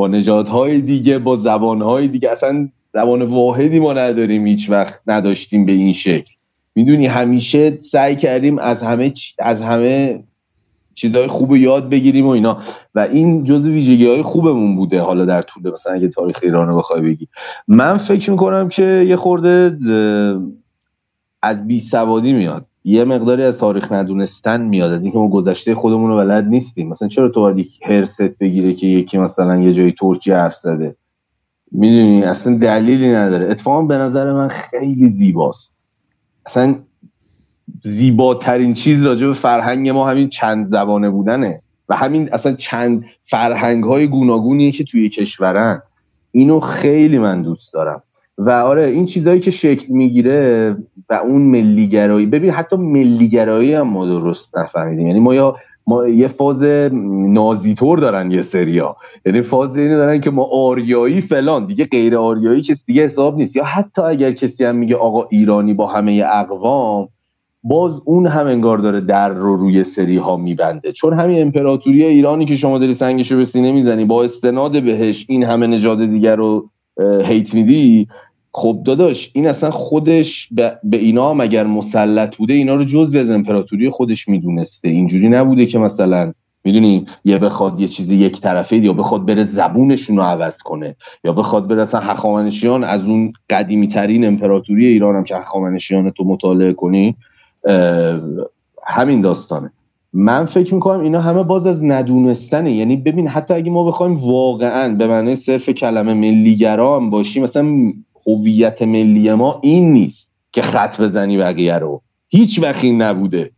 [0.01, 2.31] با نژادهای دیگه با زبانهای دیگه.
[2.31, 6.32] اصلا زبان واحدی ما نداریم هیچ وقت نداشتیم به این شکل.
[6.74, 10.24] می‌دونی همیشه سعی کردیم از همه از همه
[10.94, 12.59] چیزهای خوب یاد بگیریم و اینا.
[12.94, 16.78] و این جز ویژگی های خوبمون بوده حالا در طول مثلا اگه تاریخ ایران رو
[16.78, 17.28] بخوای بگی.
[17.68, 19.77] من فکر می‌کنم که یه خورده
[21.43, 22.66] از بی سوادی میاد.
[22.85, 26.89] یه مقداری از تاریخ ندونستن میاد از اینکه ما گذشته خودمون رو بلد نیستیم.
[26.89, 30.97] مثلا چرا تو باید هرست بگیره که یکی مثلا یه جایی ترکی حرف زده؟
[31.73, 33.51] می‌دونی؟ اصلا دلیلی نداره.
[33.51, 35.73] اتفاقا به نظر من خیلی زیباست.
[36.47, 36.74] اصلا
[37.85, 41.62] زیباترین چیز راجع به فرهنگ ما همین چند زبانه بودنه.
[41.89, 45.82] و همین اصلا چند فرهنگ های گوناگونیه که توی کشورن.
[46.32, 48.02] اینو خیلی من دوست دارم.
[48.47, 50.77] و آره این چیزهایی که شکل می‌گیره
[51.11, 55.07] و اون ملیگرایی ببین حتی ملیگرایی هم ما درست نفهمیدیم.
[55.07, 55.57] یعنی ما یا
[55.87, 56.62] ما یه فاز
[57.33, 58.97] نازیتور دارن یه سریا.
[59.27, 63.57] یعنی فاز اینو دارن که ما آریایی فلان دیگه غیر آریایی کسی دیگه حساب نیست.
[63.57, 67.09] یا حتی اگر کسی هم میگه آقا ایرانی با همه اقوام
[67.62, 70.93] باز اون هم انگار داره در رو روی سری ها میبنده.
[70.93, 75.45] چون همین امپراتوری ایرانی که شما داری سنگشو به سینه می‌زنی با استناد بهش این
[75.45, 76.69] همه نژاد دیگر رو
[77.25, 78.09] هیت میدی
[78.52, 80.48] خب داداش این اصلا خودش
[80.85, 84.89] به اینا هم اگر مسلط بوده اینا رو جز از امپراتوری خودش می‌دونسته.
[84.89, 86.32] اینجوری نبوده که مثلا
[86.64, 91.32] می‌دونی یه بخواد یه چیزی یک طرفه یا بخواد بره زبونشون رو عوض کنه یا
[91.32, 96.72] بخواد بره اصلا هخامنشیان از اون قدیمی ترین امپراتوری ایران هم که هخامنشیان تو مطالعه
[96.72, 97.16] کنی
[98.86, 99.72] همین داستانه.
[100.12, 102.72] من فکر می‌کنم اینا همه باز از ندونستنه.
[102.72, 107.93] یعنی ببین حتی اگه ما بخوایم واقعا به معنی صرف کلمه ملیگرا هم باشیم مثلا
[108.27, 112.03] هویت ملی ما این نیست که خط بزنی بقیه رو.
[112.29, 113.51] هیچ وقت نبوده.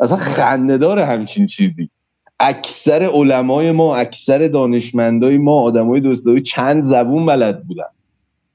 [0.00, 1.90] اصلا خنده داره همچین چیزی.
[2.40, 7.84] اکثر علمای ما اکثر دانشمندای ما آدمای دوستایی چند زبون بلد بودن.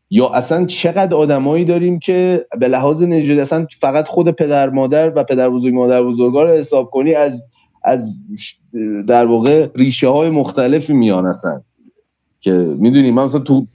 [0.10, 5.24] یا اصلا چقدر آدمایی داریم که به لحاظ نژادی اصلا فقط خود پدر مادر و
[5.24, 7.50] پدر بزرگ مادر بزرگا رو حساب کنی از
[7.84, 8.18] از
[9.08, 11.62] در واقع ریشه های مختلفی میان اصلا.
[12.42, 13.68] که می‌دونی من مثلا تو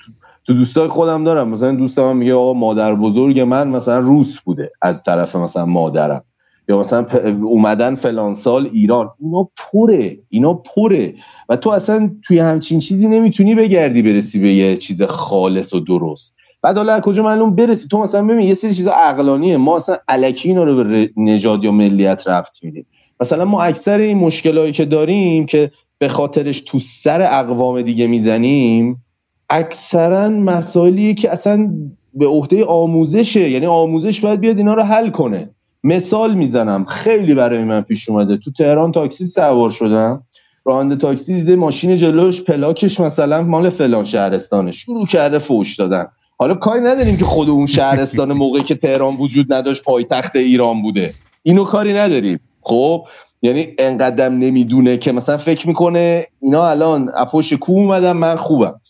[0.46, 1.48] تو دوستای خودم دارم.
[1.48, 4.70] مثلا دوستم میگه آقا مادر بزرگ من مثلا روس بوده.
[4.82, 6.24] از طرف مثلا مادرم.
[6.68, 7.06] یا مثلا
[7.42, 9.10] اومدن فلان سال ایران.
[9.20, 10.18] اینا پره.
[10.28, 11.14] اینا پره.
[11.48, 16.36] و تو اصلا توی همچین چیزی نمی‌تونی بگردی برسی به یه چیز خالص و درست.
[16.62, 19.56] بعد حالا کجا معلوم برسی؟ تو مثلا ببین یه سری چیزا عقلانیه.
[19.56, 22.86] ما اصلا الکی اینا رو به نژاد یا ملیت رفت میدیم.
[23.20, 29.04] مثلا ما اکثر این مشکلایی که داریم که به خاطرش تو سر اقوام دیگه می‌زنیم
[29.50, 31.70] اکثرا مسائلیه که اصلا
[32.14, 33.50] به عهده آموزشه.
[33.50, 35.50] یعنی آموزش باید بیاد اینا رو حل کنه.
[35.84, 36.84] مثال می‌زنم.
[36.84, 38.36] خیلی برای من پیش اومده.
[38.36, 40.22] تو تهران تاکسی سوار شدم.
[40.64, 46.06] راننده تاکسی دیده ماشین جلوش پلاکش مثلا مال فلان شهرستانه شروع کرده فوش دادن.
[46.38, 51.14] حالا کاری نداریم که خود اون شهرستان موقعی که تهران وجود نداشت پایتخت ایران بوده.
[51.42, 52.40] اینو کاری نداریم.
[52.60, 53.06] خب
[53.42, 58.80] یعنی انقدرم نمی‌دونه که مثلا فکر می‌کنه اینا الان اپوش کو اومدم من خوبم.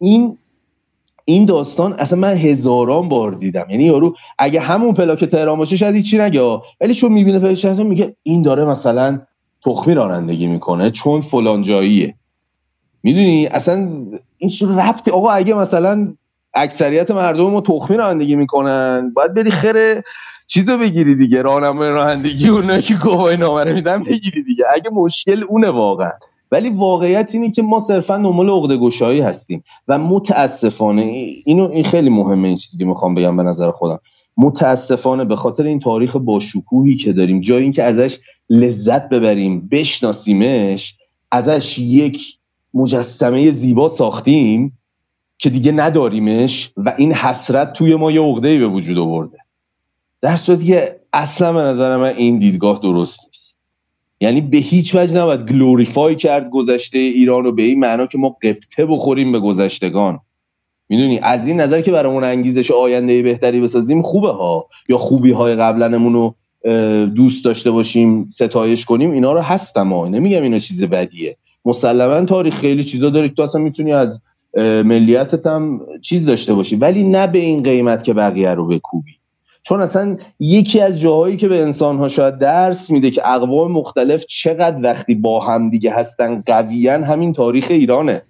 [0.00, 0.38] این
[1.24, 3.66] این داستان اصلا من هزاران بار دیدم.
[3.70, 6.58] یعنی یارو اگه همون پلاک تهران باشه شاید هیچی نگه.
[6.80, 9.20] ولی چون می‌بینه پلاک میگه این داره مثلا
[9.64, 12.14] تخمی رانندگی می‌کنه چون فلان جاییه.
[13.02, 13.88] می‌دونی؟ اصلا
[14.38, 16.14] این چه ربطی؟ آقا اگه مثلا
[16.54, 20.02] اکثریت مردم رو تخمی رانندگی می‌کنن باید بری خیر
[20.46, 21.42] چیزو بگیری دیگه.
[21.42, 24.64] راهنمای رانندگی اونایی که گواهی نامه میدن بگیری دیگه.
[24.74, 26.12] اگه مشکل اونه واقعا.
[26.52, 29.64] ولی واقعیت اینه که ما صرفا دنبال عقده گشایی هستیم.
[29.88, 31.02] و متاسفانه
[31.44, 34.00] اینو این خیلی مهمه این چیزی که می‌خوام بگم به نظر خودم.
[34.36, 38.18] متاسفانه به خاطر این تاریخ باشکوهی که داریم جای اینکه ازش
[38.50, 40.96] لذت ببریم بشناسیمش
[41.30, 42.38] ازش یک
[42.74, 44.78] مجسمه زیبا ساختیم
[45.38, 49.38] که دیگه نداریمش و این حسرت توی ما یه عقده‌ای به وجود آورده.
[50.20, 53.59] در صورتی که اصلا به نظر من این دیدگاه درست نیست.
[54.20, 58.36] یعنی به هیچ وجه نباید گلوریفای کرد گذشته ایران رو به این معنا که ما
[58.42, 60.20] قبطه بخوریم به گذشتگان.
[60.88, 64.66] می‌دونی؟ از این نظر که برامون انگیزش آینده بهتری بسازیم خوبه ها.
[64.88, 66.34] یا خوبی های قبلنمون رو
[67.06, 70.08] دوست داشته باشیم ستایش کنیم اینا رو هستم ها.
[70.08, 71.36] نمیگم اینا چیز بدیه.
[71.64, 74.20] مسلما تاریخ خیلی چیزا داری تو اصلا می‌تونی از
[74.84, 76.76] ملیتت هم چیز داشته باشی.
[76.76, 79.12] ولی نه به این قیمت که بقیه رو بکوبی.
[79.70, 84.24] چون اصلا یکی از جاهایی که به انسان ها شاید درس میده که اقوام مختلف
[84.28, 88.22] چقدر وقتی با هم دیگه هستن قویان همین تاریخ ایرانه.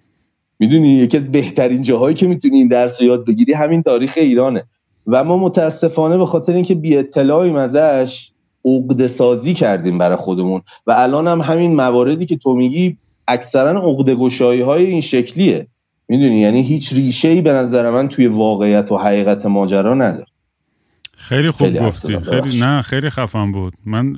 [0.58, 4.64] می‌دونی؟ یکی از بهترین جاهایی که می‌تونی این درس رو یاد بگیری همین تاریخ ایرانه.
[5.06, 8.30] و ما متاسفانه به خاطر اینکه بی اطلاعیم ازش
[8.64, 10.62] عقده سازی کردیم برای خودمون.
[10.86, 12.96] و الان هم همین مواردی که تو میگی
[13.28, 15.66] اکثرا عقده گشایی های این شکلیه.
[16.08, 20.29] می‌دونی؟ یعنی هیچ ریشه ای به نظر من توی واقعیت و حقیقت ماجرا نداره.
[21.20, 22.18] خیلی خوب گفتی.
[22.20, 23.74] خیلی نه خیلی خفن بود.
[23.86, 24.16] من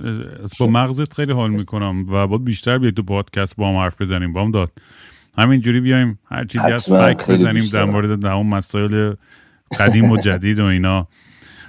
[0.61, 4.33] با مغزت خیلی حال می‌کنم و باید بیشتر بیاید تو پادکست با هم حرف بزنیم
[4.33, 4.73] با هم داد.
[5.39, 9.15] همینجوری بیایم هر چیزی از فکر بزنیم در مورد در اون مسائل
[9.79, 11.09] قدیم و جدید و اینا.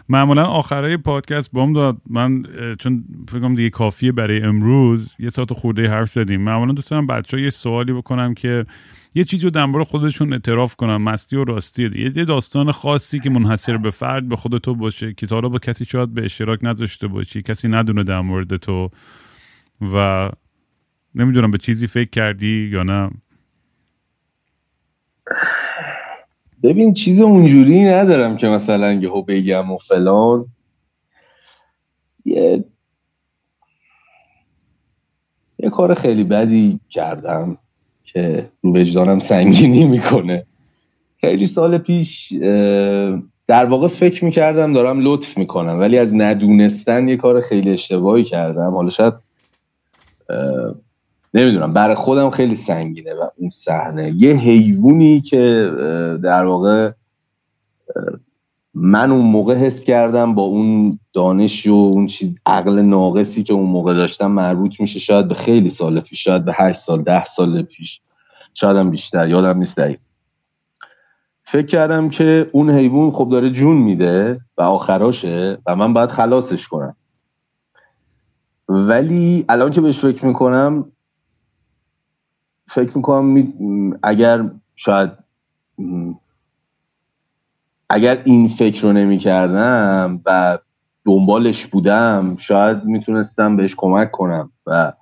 [0.10, 1.98] معمولا آخرای پادکست بام داد.
[2.10, 2.44] من
[2.80, 6.42] چون فکرم دیگه کافیه برای امروز یه ساعت خورده حرف زدیم.
[6.42, 8.66] معمولا دوست دارم بچه یه سوالی بکنم که
[9.16, 13.78] یه چیزی رو در خودشون اعتراف کنن مستی و راستی یه داستان خاصی که منحصر
[13.78, 17.42] به فرد به خود تو باشه که تا با کسی شاید به اشتراک نذاشته باشی
[17.42, 18.90] کسی ندونه در مورد تو
[19.82, 20.30] و
[21.16, 23.10] نمی‌دونم به چیزی فکر کردی یا نه.
[26.64, 30.46] ببین چیز اونجوری ندارم که مثلا یهو بگم و فلان.
[32.26, 32.66] یه
[35.60, 37.58] یه کار خیلی بدی کردم.
[38.14, 40.46] که رو وجدانم سنگینی می‌کنه.
[41.22, 42.34] خیلی سال پیش
[43.48, 48.72] در واقع فکر می‌کردم دارم لطف می‌کنم ولی از ندونستن یه کار خیلی اشتباهی کردم.
[48.72, 49.14] حالا شاید
[51.34, 54.14] نمی‌دونم برای خودم خیلی سنگینه و اون صحنه.
[54.18, 55.72] یه حیوونی که
[56.24, 56.92] در واقع
[58.74, 63.70] من اون موقع حس کردم با اون دانش و اون چیز عقل ناقصی که اون
[63.70, 67.62] موقع داشتم مربوط میشه شاید به خیلی سال پیش شاید به هشت سال ده سال
[67.62, 68.02] پیش.
[68.54, 70.00] شاید هم بیشتر یادم نیست دقیق
[71.44, 76.68] فکر کردم که اون حیوان خب داره جون میده و آخراشه و من باید خلاصش
[76.68, 76.96] کنم.
[78.70, 80.92] ولی الان که بهش فکر می‌کنم
[82.68, 85.12] فکر می‌کنم اگر شاید
[87.94, 90.58] اگر این فکر رو نمی کردم و
[91.06, 94.94] دنبالش بودم شاید می‌تونستم بهش کمک کنم و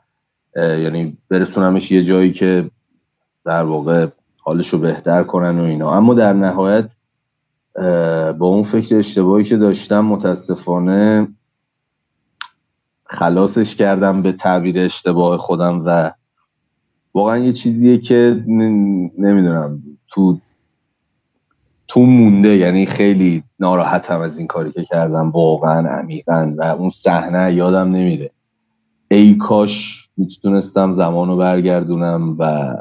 [0.55, 2.71] یعنی برسونمش یه جایی که
[3.45, 4.07] در واقع
[4.37, 5.93] حالش رو بهتر کنن و اینا.
[5.93, 6.91] اما در نهایت
[8.37, 11.27] با اون فکر اشتباهی که داشتم متاسفانه
[13.05, 16.11] خلاصش کردم به تعبیر اشتباه خودم و
[17.13, 18.43] واقعا یه چیزیه که
[19.17, 20.39] نمی‌دونم تو
[21.91, 25.29] تو مونده یعنی خیلی ناراحتم از این کاری که کردم.
[25.31, 28.31] واقعا عمیقا و اون صحنه یادم نمیره.
[29.11, 32.73] ای کاش می‌تونستم زمان رو برگردونم و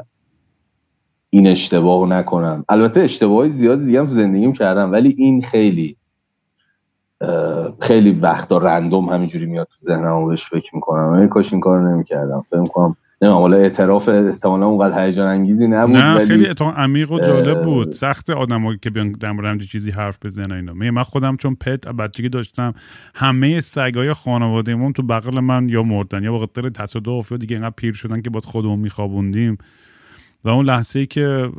[1.29, 2.65] این اشتباه نکنم.
[2.69, 5.97] البته اشتباه زیادی دیگه هم تو زندگیم کردم ولی این خیلی
[7.79, 11.09] خیلی وقتا رندوم همینجوری میاد تو ذهنم بهش فکر می‌کنم.
[11.09, 12.45] ای کاش این کار نمی‌کردم.
[12.49, 16.25] فکر کنم نه حالا اعتراف احتمالا اونقدر هیجان انگیزی نبود نه ولی...
[16.25, 17.91] خیلی عمیق و جالب بود.
[17.91, 20.73] سخت آدمایی که بیان در مورد چیزی حرف بزنن اینا.
[20.91, 22.73] من خودم چون پت بچگی داشتم
[23.15, 27.73] همه سگای خانوادهمون تو بغل من یا مردن یا به خاطر تصادف یا دیگه اینقدر
[27.77, 29.57] پیر شدن که باید خودمون میخوابوندیم.
[30.43, 31.49] و اون لحظه ای که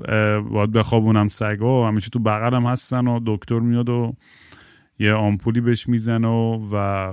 [0.51, 4.15] باید بخوابونم سگا همیشه تو بغلم هستن و دکتر میاد و
[4.99, 7.13] یه آمپولی بهش می‌زنه و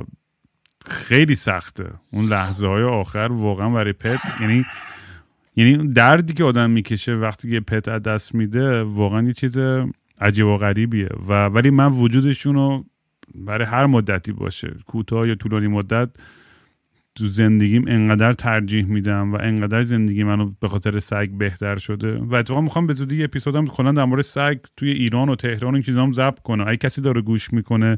[0.87, 1.89] خیلی سخته.
[2.11, 4.65] اون لحظه های آخر واقعا برای پت یعنی
[5.55, 9.59] یعنی دردی که آدم می‌کشه وقتی که پت از دست میده واقعا یه چیز
[10.21, 11.09] عجیب و غریبیه.
[11.27, 12.85] و ولی من وجودشون رو
[13.35, 14.75] برای هر مدتی باشه.
[14.85, 16.09] کوتاه یا طولانی مدت
[17.15, 22.17] تو زندگیم انقدر ترجیح میدم و انقدر زندگی منو به خاطر سگ بهتر شده.
[22.17, 25.83] و اتفاقا می‌خوام به زودی اپیزودم کلا در مورد سگ توی ایران و تهران این
[25.83, 26.67] چیزام ضبط کنم.
[26.67, 27.97] اگه کسی داره گوش می‌کنه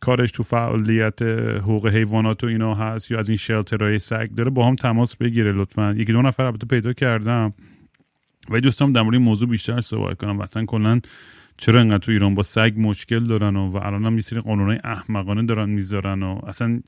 [0.00, 1.22] کارش تو فعالیت
[1.62, 5.52] حقوق حیوانات و اینا هست یا از این شلترهای سگ داره با هم تماس بگیره
[5.52, 5.94] لطفا.
[5.98, 7.52] یکی دو نفر البته پیدا کردم.
[8.50, 10.36] و دوستم در مورد این موضوع بیشتر صحبت کنم.
[10.36, 11.00] مثلا کلا
[11.56, 14.78] چرا انقدر تو ایران با سگ مشکل دارن و, و الان هم یه سری قانونای
[14.84, 16.80] احمقانه دارن می‌ذارن و اصلا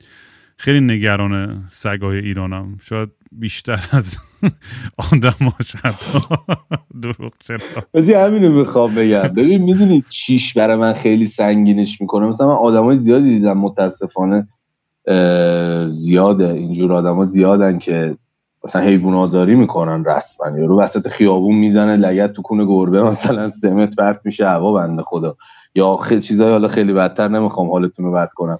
[0.61, 2.77] خیلی نگران سگای ایرانم.
[2.81, 4.17] شاید بیشتر از
[5.13, 6.19] آدم حتی
[7.03, 9.21] دروغ چرا؟ همینو می‌خوام بگم.
[9.21, 14.47] ببین می‌دونی چیش برای من خیلی سنگینش می‌کنه؟ مثلا من آدمای زیادی دیدم متاسفانه
[15.91, 16.49] زیاده.
[16.49, 18.15] اینجور آدما زیادن که
[18.63, 20.59] مثلا حیوان آزاری می‌کنن رسما.
[20.59, 25.03] یا رو وسط خیابون می‌زنه لگت تو کونه گربه مثلا سمت پرت میشه هوا بنده
[25.05, 25.35] خدا.
[25.75, 28.59] یا خیلی چیزای حالا خیلی بدتر نمی‌خوام حالتون رو بد کنم.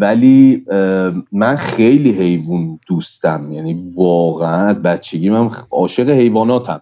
[0.00, 0.64] ولی
[1.32, 6.80] من خیلی حیوان دوستم یعنی واقعا از بچگی من عاشق حیواناتم.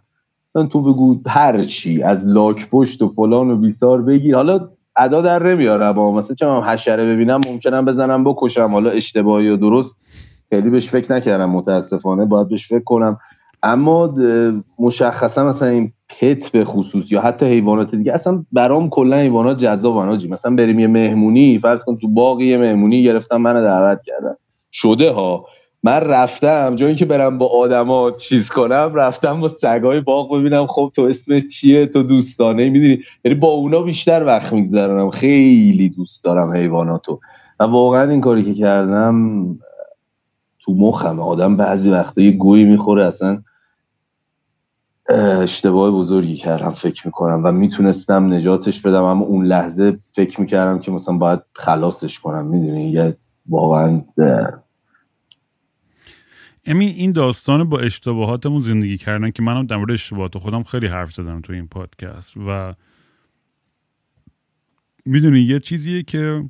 [0.48, 4.34] مثلا تو بگو هر چی از لاک پشت و فلان و بیسار بگیر.
[4.34, 8.70] حالا ادا در نمیارم مثلا چه من حشره ببینم ممکنم بزنم بکشم.
[8.72, 9.98] حالا اشتباهی و درست
[10.50, 12.24] خیلی بهش فکر نکردم متاسفانه.
[12.24, 13.18] باید بهش فکر کنم.
[13.62, 14.14] اما
[14.78, 18.12] مشخصا مثلا این پت به خصوص یا حتی حیوانات دیگه.
[18.12, 22.58] اصلا برام کلا حیوانات جذاب آجی مثلا بریم یه مهمونی فرض کن تو باغ یه
[22.58, 24.34] مهمونی گرفتم منو دعوت کردن.
[24.72, 25.46] شده ها.
[25.82, 30.92] من رفتم جایی که برم با آدما چیز کنم رفتم با سگای باغ ببینم خب
[30.96, 35.10] تو اسم چیه تو دوستانه می‌دونی؟ یعنی با اونا بیشتر وقت میگذرونم.
[35.10, 37.20] خیلی دوست دارم حیواناتو.
[37.60, 39.44] و واقعا این کاری که کردم
[40.60, 43.42] تو مخم آدم بعضی وقتا یه گویی می‌خوره اصلا
[45.08, 50.90] اشتباه بزرگی کردم فکر می‌کنم و می‌تونستم نجاتش بدم اما اون لحظه فکر می‌کردم که
[50.90, 53.16] مثلا باید خلاصش کنم می‌دونی؟ یه
[53.48, 54.02] واقعا
[56.64, 61.12] امین این داستان با اشتباهاتمون زندگی کردن که منم در مورد اشتباهات خودم خیلی حرف
[61.12, 62.74] زدم تو این پادکست و
[65.04, 66.44] می‌دونی یه چیزیه که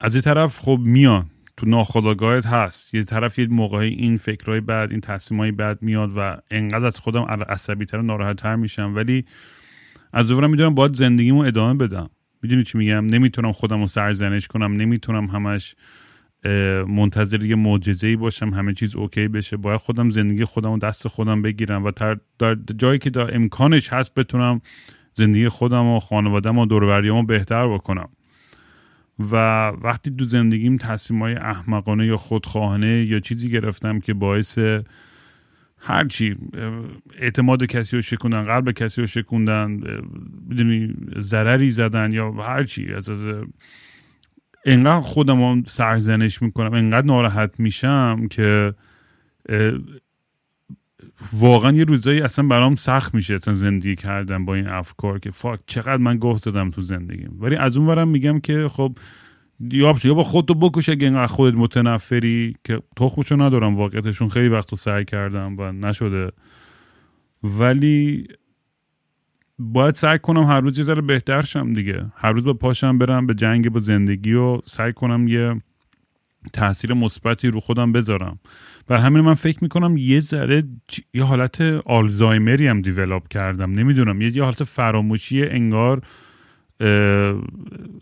[0.00, 1.26] از یه طرف خب میان
[1.60, 2.94] تو ناخداگاهت هست.
[2.94, 7.22] یه طرف یه موقعی این فکرهای بعد این تصمیمهای بعد میاد و انقدر از خودم
[7.48, 8.92] عصبی تر ناراحت تر میشم.
[8.96, 9.24] ولی
[10.12, 12.10] از اونورم می‌دونم باید زندگیمو ادامه بدم.
[12.42, 14.72] می‌دونی چی میگم؟ نمی‌تونم خودم رو سرزنش کنم.
[14.72, 15.74] نمی‌تونم همش
[16.88, 19.56] منتظر یه معجزه ای باشم همه چیز اوکی بشه.
[19.56, 21.90] باید خودم زندگی خودم و دست خودم بگیرم و
[22.38, 24.60] در جایی که در امکانش هست بتونم
[25.12, 28.08] زندگی خودم و خانوادم و دوربریامو بهتر بکنم.
[29.20, 29.36] و
[29.68, 34.58] وقتی تو زندگیم تصمیم های احمقانه یا خودخواهانه یا چیزی گرفتم که باعث
[35.78, 36.36] هرچی
[37.18, 39.80] اعتماد کسی رو شکوندن قلب کسی رو شکوندن
[40.50, 43.26] بدونی ضرری زدن یا هرچی از از
[44.64, 48.74] انقدر خودم سرزنش می‌کنم انقدر ناراحت میشم که
[51.32, 55.60] واقعا یه روزایی اصلا برام سخت میشه اصلا زندگی کردن با این افکار که فاک
[55.66, 58.92] چقدر من گوه زدم تو زندگیم ولی از اون ورم میگم که خب
[59.72, 65.04] یا با خودتو بکش اگه اینقدر خودت متنفری که تخمشو ندارم واقعیتشون خیلی وقت سعی
[65.04, 66.30] کردم و نشده.
[67.42, 68.28] ولی
[69.58, 72.06] باید سعی کنم هر روز یه ذره بهتر شم دیگه.
[72.16, 75.62] هر روز با پاشم برم به جنگ با زندگی و سعی کنم یه
[76.52, 78.38] تاثیر مثبتی رو خودم بذارم.
[78.90, 80.62] بر همین من فکر می‌کنم یه ذره
[81.14, 83.72] یه حالت آلزایمری هم دیولاب کردم.
[83.72, 86.02] نمی‌دونم یه حالت فراموشی انگار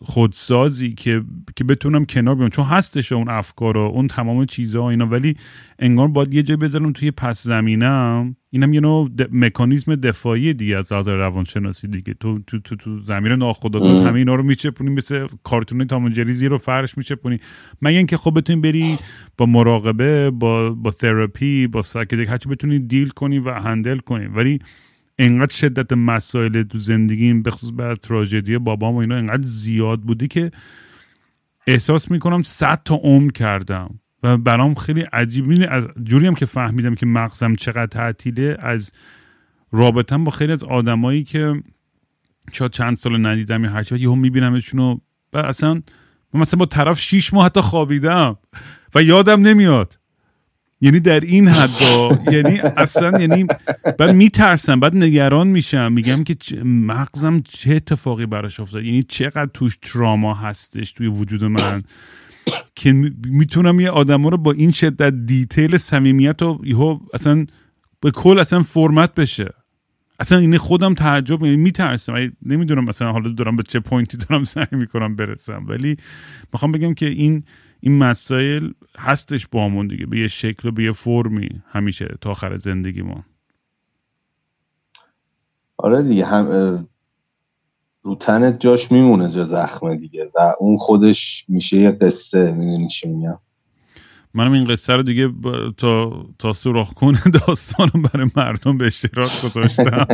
[0.01, 1.23] خودسازی که
[1.57, 2.49] که بتونم کنار بیام.
[2.49, 5.07] چون هستش اون افکار و اون تمام چیزها اینا.
[5.07, 5.37] ولی
[5.79, 8.37] انگار باید یه جای بذارم توی پس زمینم.
[8.51, 12.15] اینم یه نوع مکانیزم دفاعی دیگه از لحاظ روانشناسی دیگه.
[12.15, 16.57] تو تو تو, تو زمین ناخودآگاه همه اینا رو میچپونی مثل کارتون تام جری زیر
[16.57, 17.39] فرش میچپونی.
[17.83, 18.99] مگه اینکه خب بتونی بری
[19.37, 24.27] با مراقبه با با تراپی با psychedelic هرچی بتونی deal کنی و handle کنی.
[24.27, 24.59] ولی
[25.19, 30.51] انقدر شدت مسائل تو زندگیم بخصوص بعد تراژدی بابام و اینا انقدر زیاد بودی که
[31.67, 34.01] احساس می‌کنم صد تا عمر کردم.
[34.23, 35.67] و برام خیلی عجیب.
[35.71, 38.93] از جوری هم که فهمیدم که مغزم چقدر تعطیله از
[39.73, 41.63] رابطم با خیلی از آدمایی که
[42.53, 44.99] شاید چند سال ندیدم یا هرچی یهو میبینمشون و
[45.39, 45.83] اصلا
[46.35, 48.37] مثلا با طرف شیش ماه حتی خوابیدم
[48.95, 49.98] و یادم نمیاد.
[50.81, 53.47] یعنی در این حدا یعنی اصلا یعنی
[53.99, 55.93] بعد میترسم بعد نگران میشم.
[55.93, 61.83] میگم که مغزم چه اتفاقی براش افتاد؟ یعنی چقدر توش تراما هستش توی وجود من
[62.75, 62.93] که
[63.27, 67.47] می‌تونم یه آدم رو با این شدت detail صمیمیت و یهو اصلا
[68.01, 69.55] به کل اصلا فرمت بشه.
[70.21, 72.33] اصلا این خودم تعجب میترسم.
[72.43, 75.65] نمی‌دونم مثلا حالا دارم به چه point ی دارم سعی می‌کنم برسم.
[75.69, 75.97] ولی
[76.53, 77.45] می‌خوام بگم که این
[77.81, 82.57] این مسائل هستش با دیگه به یه شکل و به یه فرمی همیشه تا آخر
[82.57, 83.25] زندگی ما
[85.77, 86.89] آره دیگه هم
[88.03, 93.09] رو تنت جاش میمونه جا زخمه دیگه و اون خودش میشه یه قصه می‌دونی چی
[93.09, 93.39] میگم؟
[94.35, 95.31] منم این قصه رو دیگه
[95.77, 100.07] تا تا سوراخ کنه داستانم برای مردم به اشتراک گذاشتم.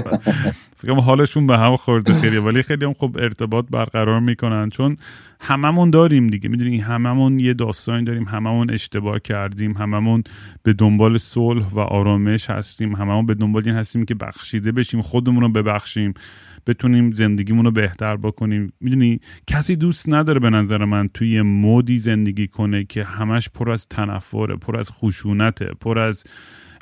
[0.77, 4.69] فکرم حالشون به هم خورده خیلی ولی خیلی هم خب ارتباط برقرار می‌کنن.
[4.71, 4.97] چون
[5.41, 6.49] هممون داریم دیگه.
[6.49, 8.25] می‌دونی هممون یه داستانی داریم.
[8.25, 9.73] هممون اشتباه کردیم.
[9.73, 10.23] هممون
[10.63, 12.97] به دنبال صلح و آرامش هستیم.
[12.97, 15.03] هممون به دنبال این هستیم که بخشیده بشیم.
[15.03, 16.15] خودمون رو ببخشیم.
[16.67, 18.73] بتونیم زندگیمون رو بهتر بکنیم.
[18.81, 23.89] می‌دونی کسی دوست نداره به نظر من توی مودی زندگی کنه که همش پر از
[23.89, 26.25] تنفره پر از خشونته پر از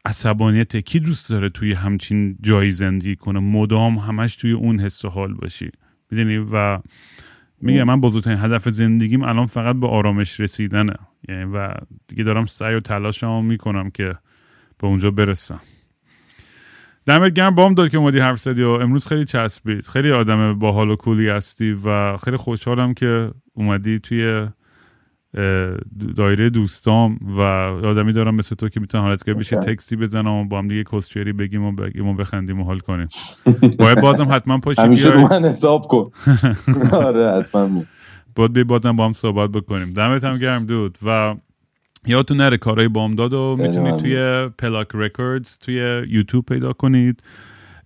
[0.05, 5.35] عصبانیت کی دوست داره توی همچین جایی زندگی کنه؟ مدام همش توی اون حس حال
[5.35, 5.71] باشی.
[6.11, 6.81] می‌دونی؟ و
[7.61, 10.95] میگم من بزرگترین هدف زندگیم الان فقط به آرامش رسیدنه.
[11.29, 11.75] یعنی و
[12.09, 14.15] دیگه دارم سعی و تلاشمو می‌کنم که
[14.79, 15.61] به اونجا برسم.
[17.07, 19.87] دمت گرم بام داد که اومدی حرف زدی و امروز خیلی چسبید.
[19.87, 24.47] خیلی آدم باحال و کولی هستی و خیلی خوشحالم که اومدی توی
[26.17, 27.41] دایره دوستام و
[27.87, 31.33] آدمی دارم مثل تو که می‌تونم حالت بشه تکسی بزنم و با هم دیگه کسچری
[31.33, 33.09] بگیم و بگیم و بخندیم و حال کنیم.
[33.79, 36.11] باید بازم حتما پاشی همیشه رو من حساب کن.
[37.07, 37.83] آره حتما.
[38.35, 39.91] باید بازم با هم صحبت بکنیم.
[39.91, 40.99] دمت هم گرم دود.
[41.07, 41.35] و
[42.07, 45.75] یادتون نره کارهای داد و می‌تونید توی پلاک رکوردز توی
[46.09, 47.23] یوتیوب پیدا کنید.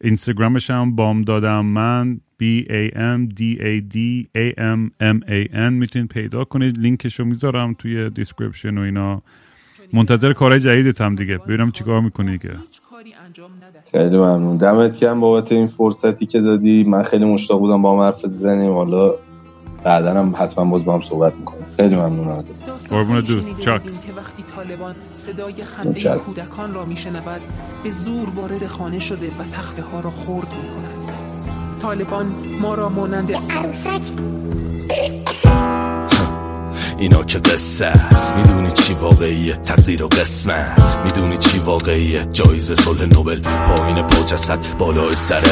[0.01, 3.97] اینستاگرامش هم بام دادم من B A M D A D
[4.38, 6.78] A M M A N می‌تونید پیدا کنید.
[6.78, 9.22] لینکش رو می‌ذارم توی description و اینا.
[9.93, 11.38] منتظر کارهای جدیدت هم دیگه.
[11.38, 12.51] ببینم چیکار می‌کنی که.
[13.93, 14.56] خیلی ممنون.
[14.56, 16.84] دمت گرم بابت این فرصتی که دادی.
[16.84, 18.72] من خیلی مشتاق بودم با هم حرف بزنیم.
[18.72, 19.14] حالا
[19.82, 21.66] بعدا هم حتما باز با هم صحبت می‌کنیم.
[21.76, 22.50] خیلی ممنون ازت.
[22.90, 24.04] قربون دو چاکس.
[24.04, 27.40] که وقتی طالبان صدای خنده کودکان را میشنود
[27.84, 31.12] به زور وارد خانه شده و تخته ها را خورد می‌کند.
[31.82, 32.26] طالبان
[32.60, 34.12] ما را مانند عروسک.
[36.98, 38.32] اینا که قصه است.
[38.36, 44.59] می‌دونی چی واقعیه تقدیر و قسمت؟ می‌دونی چی واقعیه جایزه صلح نوبل؟ پایین پا جسد
[44.78, 45.43] بالای سر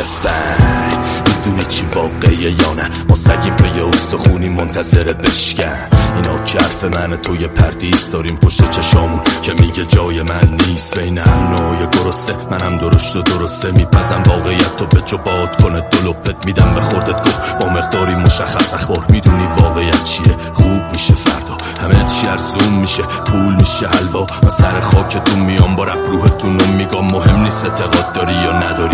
[1.26, 6.03] می‌دونی چی واقعیه یا نه؟ ما سگیم یه استخونی منتظر بشکن.
[6.16, 10.98] اینا حرف من تو یه پردیس داریم پشت چشامون که میگه جای من نیست.
[10.98, 14.22] بین هم نوع گرسته منم درشت و درسته میپزم.
[14.26, 19.04] واقعیت تو به جو باد کنه دلوپت میدم به خوردت گفت با مقداری مشخص اخبار
[19.08, 20.36] می‌دونی واقعیت چیه.
[20.54, 21.56] خوب میشه فردا.
[21.82, 23.02] همه چی ارزون میشه.
[23.02, 24.26] پول میشه حلوا.
[24.42, 28.93] من سر خاکتون میام با روحتون رو میگم مهم نیست اعتقاد داری یا نداری.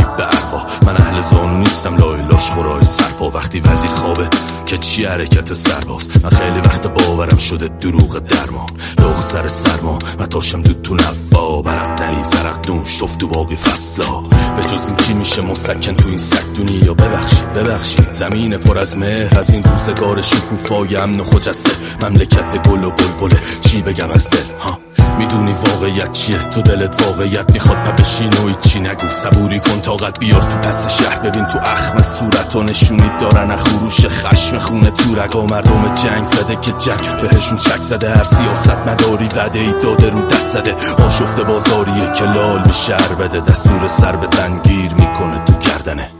[1.50, 4.28] زانو نیستم لای لاش خورای سرپا وقتی وزیر خوابه
[4.66, 8.66] که چی حرکت سرباز من خیلی وقت باورم شده دروغ درمان.
[8.98, 11.62] لغ سر سرما من تاشم دو تو نوا.
[11.62, 14.20] برق دری زرق دوش صفت و باقی فصلا.
[14.56, 18.12] به جز این چی میشه مسکن تو این سک دنیا؟ ببخشید ببخشید.
[18.12, 21.70] زمین پر از مهر از این روزگار شکوفای امن و خجسته.
[22.02, 24.78] مملکت گل و بلبله چی بگم از دل؟ ها؟
[25.20, 29.10] می‌دونی واقعیت چیه؟ تو دلت واقعیت می‌خواد پا بشین و چی نگو.
[29.10, 31.18] صبوری کن طاقت بیار تو پس شهر.
[31.18, 36.56] ببین تو اخم صورت و نشونی دارن خروش خشم خونه تو رگا مردم جنگ زده
[36.56, 37.20] که جنگ.
[37.20, 38.10] بهشون چک زده.
[38.14, 40.74] هر سیاست مداری وده ای داده رو دست زده.
[41.06, 42.96] آشفته بازاریه که لال میشه.
[43.20, 46.10] بده دستور سر به تنگیر می‌کنه تو گردنه.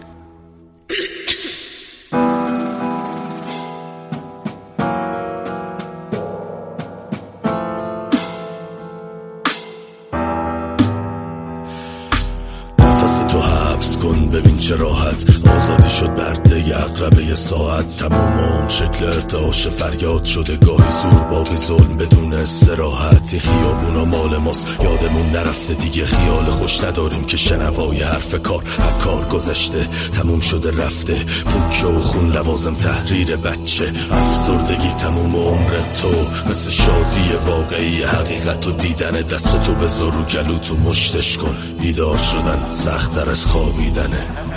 [14.61, 15.25] چه راحت
[15.57, 17.97] آزادی شد برده اقربه یه ساعت.
[17.97, 20.57] تمام شکل ارتعاش فریاد شده.
[20.57, 24.81] گاهی زور باقی ظلم بدون استراحت خیابونا مال ماست.
[24.85, 26.07] یادمون نرفته دیگه.
[26.07, 28.65] خیال خوش نداریم که شنوای حرف کار.
[29.05, 31.15] کار گذشته تموم شده رفته.
[31.45, 33.93] پوکه و خون لوازم تحریر بچه.
[34.11, 36.11] افسردگی تموم عمر تو.
[36.51, 38.03] مثل شادی واقعی.
[38.03, 39.75] حقیقت و دیدن دست تو.
[39.75, 41.57] بذار رو گلو تو مشتش کن.
[41.81, 42.71] بیدار شدن.
[42.71, 44.50] سختتر از خوابیدنه.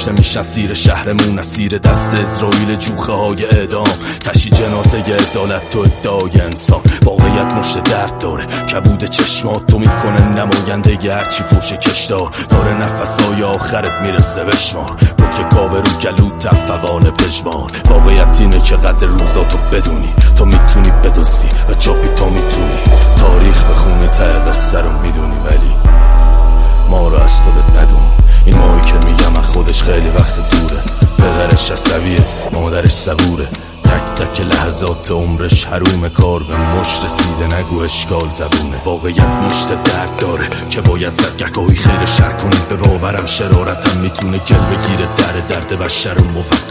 [0.00, 3.88] کشته میشن سیر شهرمون اسیر دست اسرائیل جوخه های اعدام.
[4.24, 6.80] تشی جنازه عدالت تو ادعای انسان.
[7.04, 8.46] واقعیت مشت درد داره.
[8.46, 14.96] کبود چشمات تو می‌کنه نماینده هرچی فوش کشدار داره نفسای آخرت می‌رسه بشمار
[15.36, 17.70] که کابه رو گلو تفقان پژمان.
[17.90, 20.14] واقعیت اینه که قدر روزاتو بدونی.
[20.36, 22.80] تو می‌تونی بدوستی و چاپی تو می‌تونی.
[23.18, 25.74] تاریخ بخونی ته قصه رو می‌دونی ولی
[26.90, 28.02] ما رو از خودت ندون
[28.46, 30.82] این ماهی که میگم خودش خیلی وقت دوره.
[31.18, 33.48] پدرش عصبیه مادرش صبوره.
[33.84, 38.80] تک تک لحظات عمرش حروم کار به مشت رسیده نگو اشکال زبونه.
[38.84, 44.38] واقعیت مشت درد داره که باید زد گهگاهی خیر شر کنید به باورم شرارتم می‌تونه
[44.38, 45.08] گل بگیره.
[45.16, 46.68] در درد و شر موقت.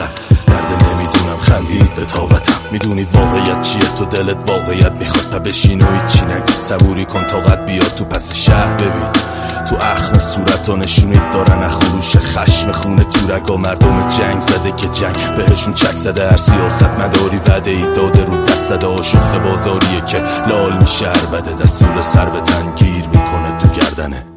[0.48, 2.60] درد نمی‌دونم خندید به تابتم.
[2.72, 5.36] می‌دونی واقعیت چیه؟ تو دلت واقعیت می‌خواد.
[5.36, 8.74] و بشین و هیچی نگو صبوری کن طاقت بیار تو پس شهر.
[8.74, 9.29] ببین.
[9.70, 14.88] تو اخم صورت ها نشونید دارن خروش خشم خونه تو رگا مردم جنگ زده که
[14.88, 15.16] جنگ.
[15.38, 20.24] بهشون چک زده هر سیاست مداری وده ای داده رو دست زده آشفته بازاریه که
[20.48, 24.29] لال میشه بده دستور سر به تنگیر می‌کنه تو گردنه.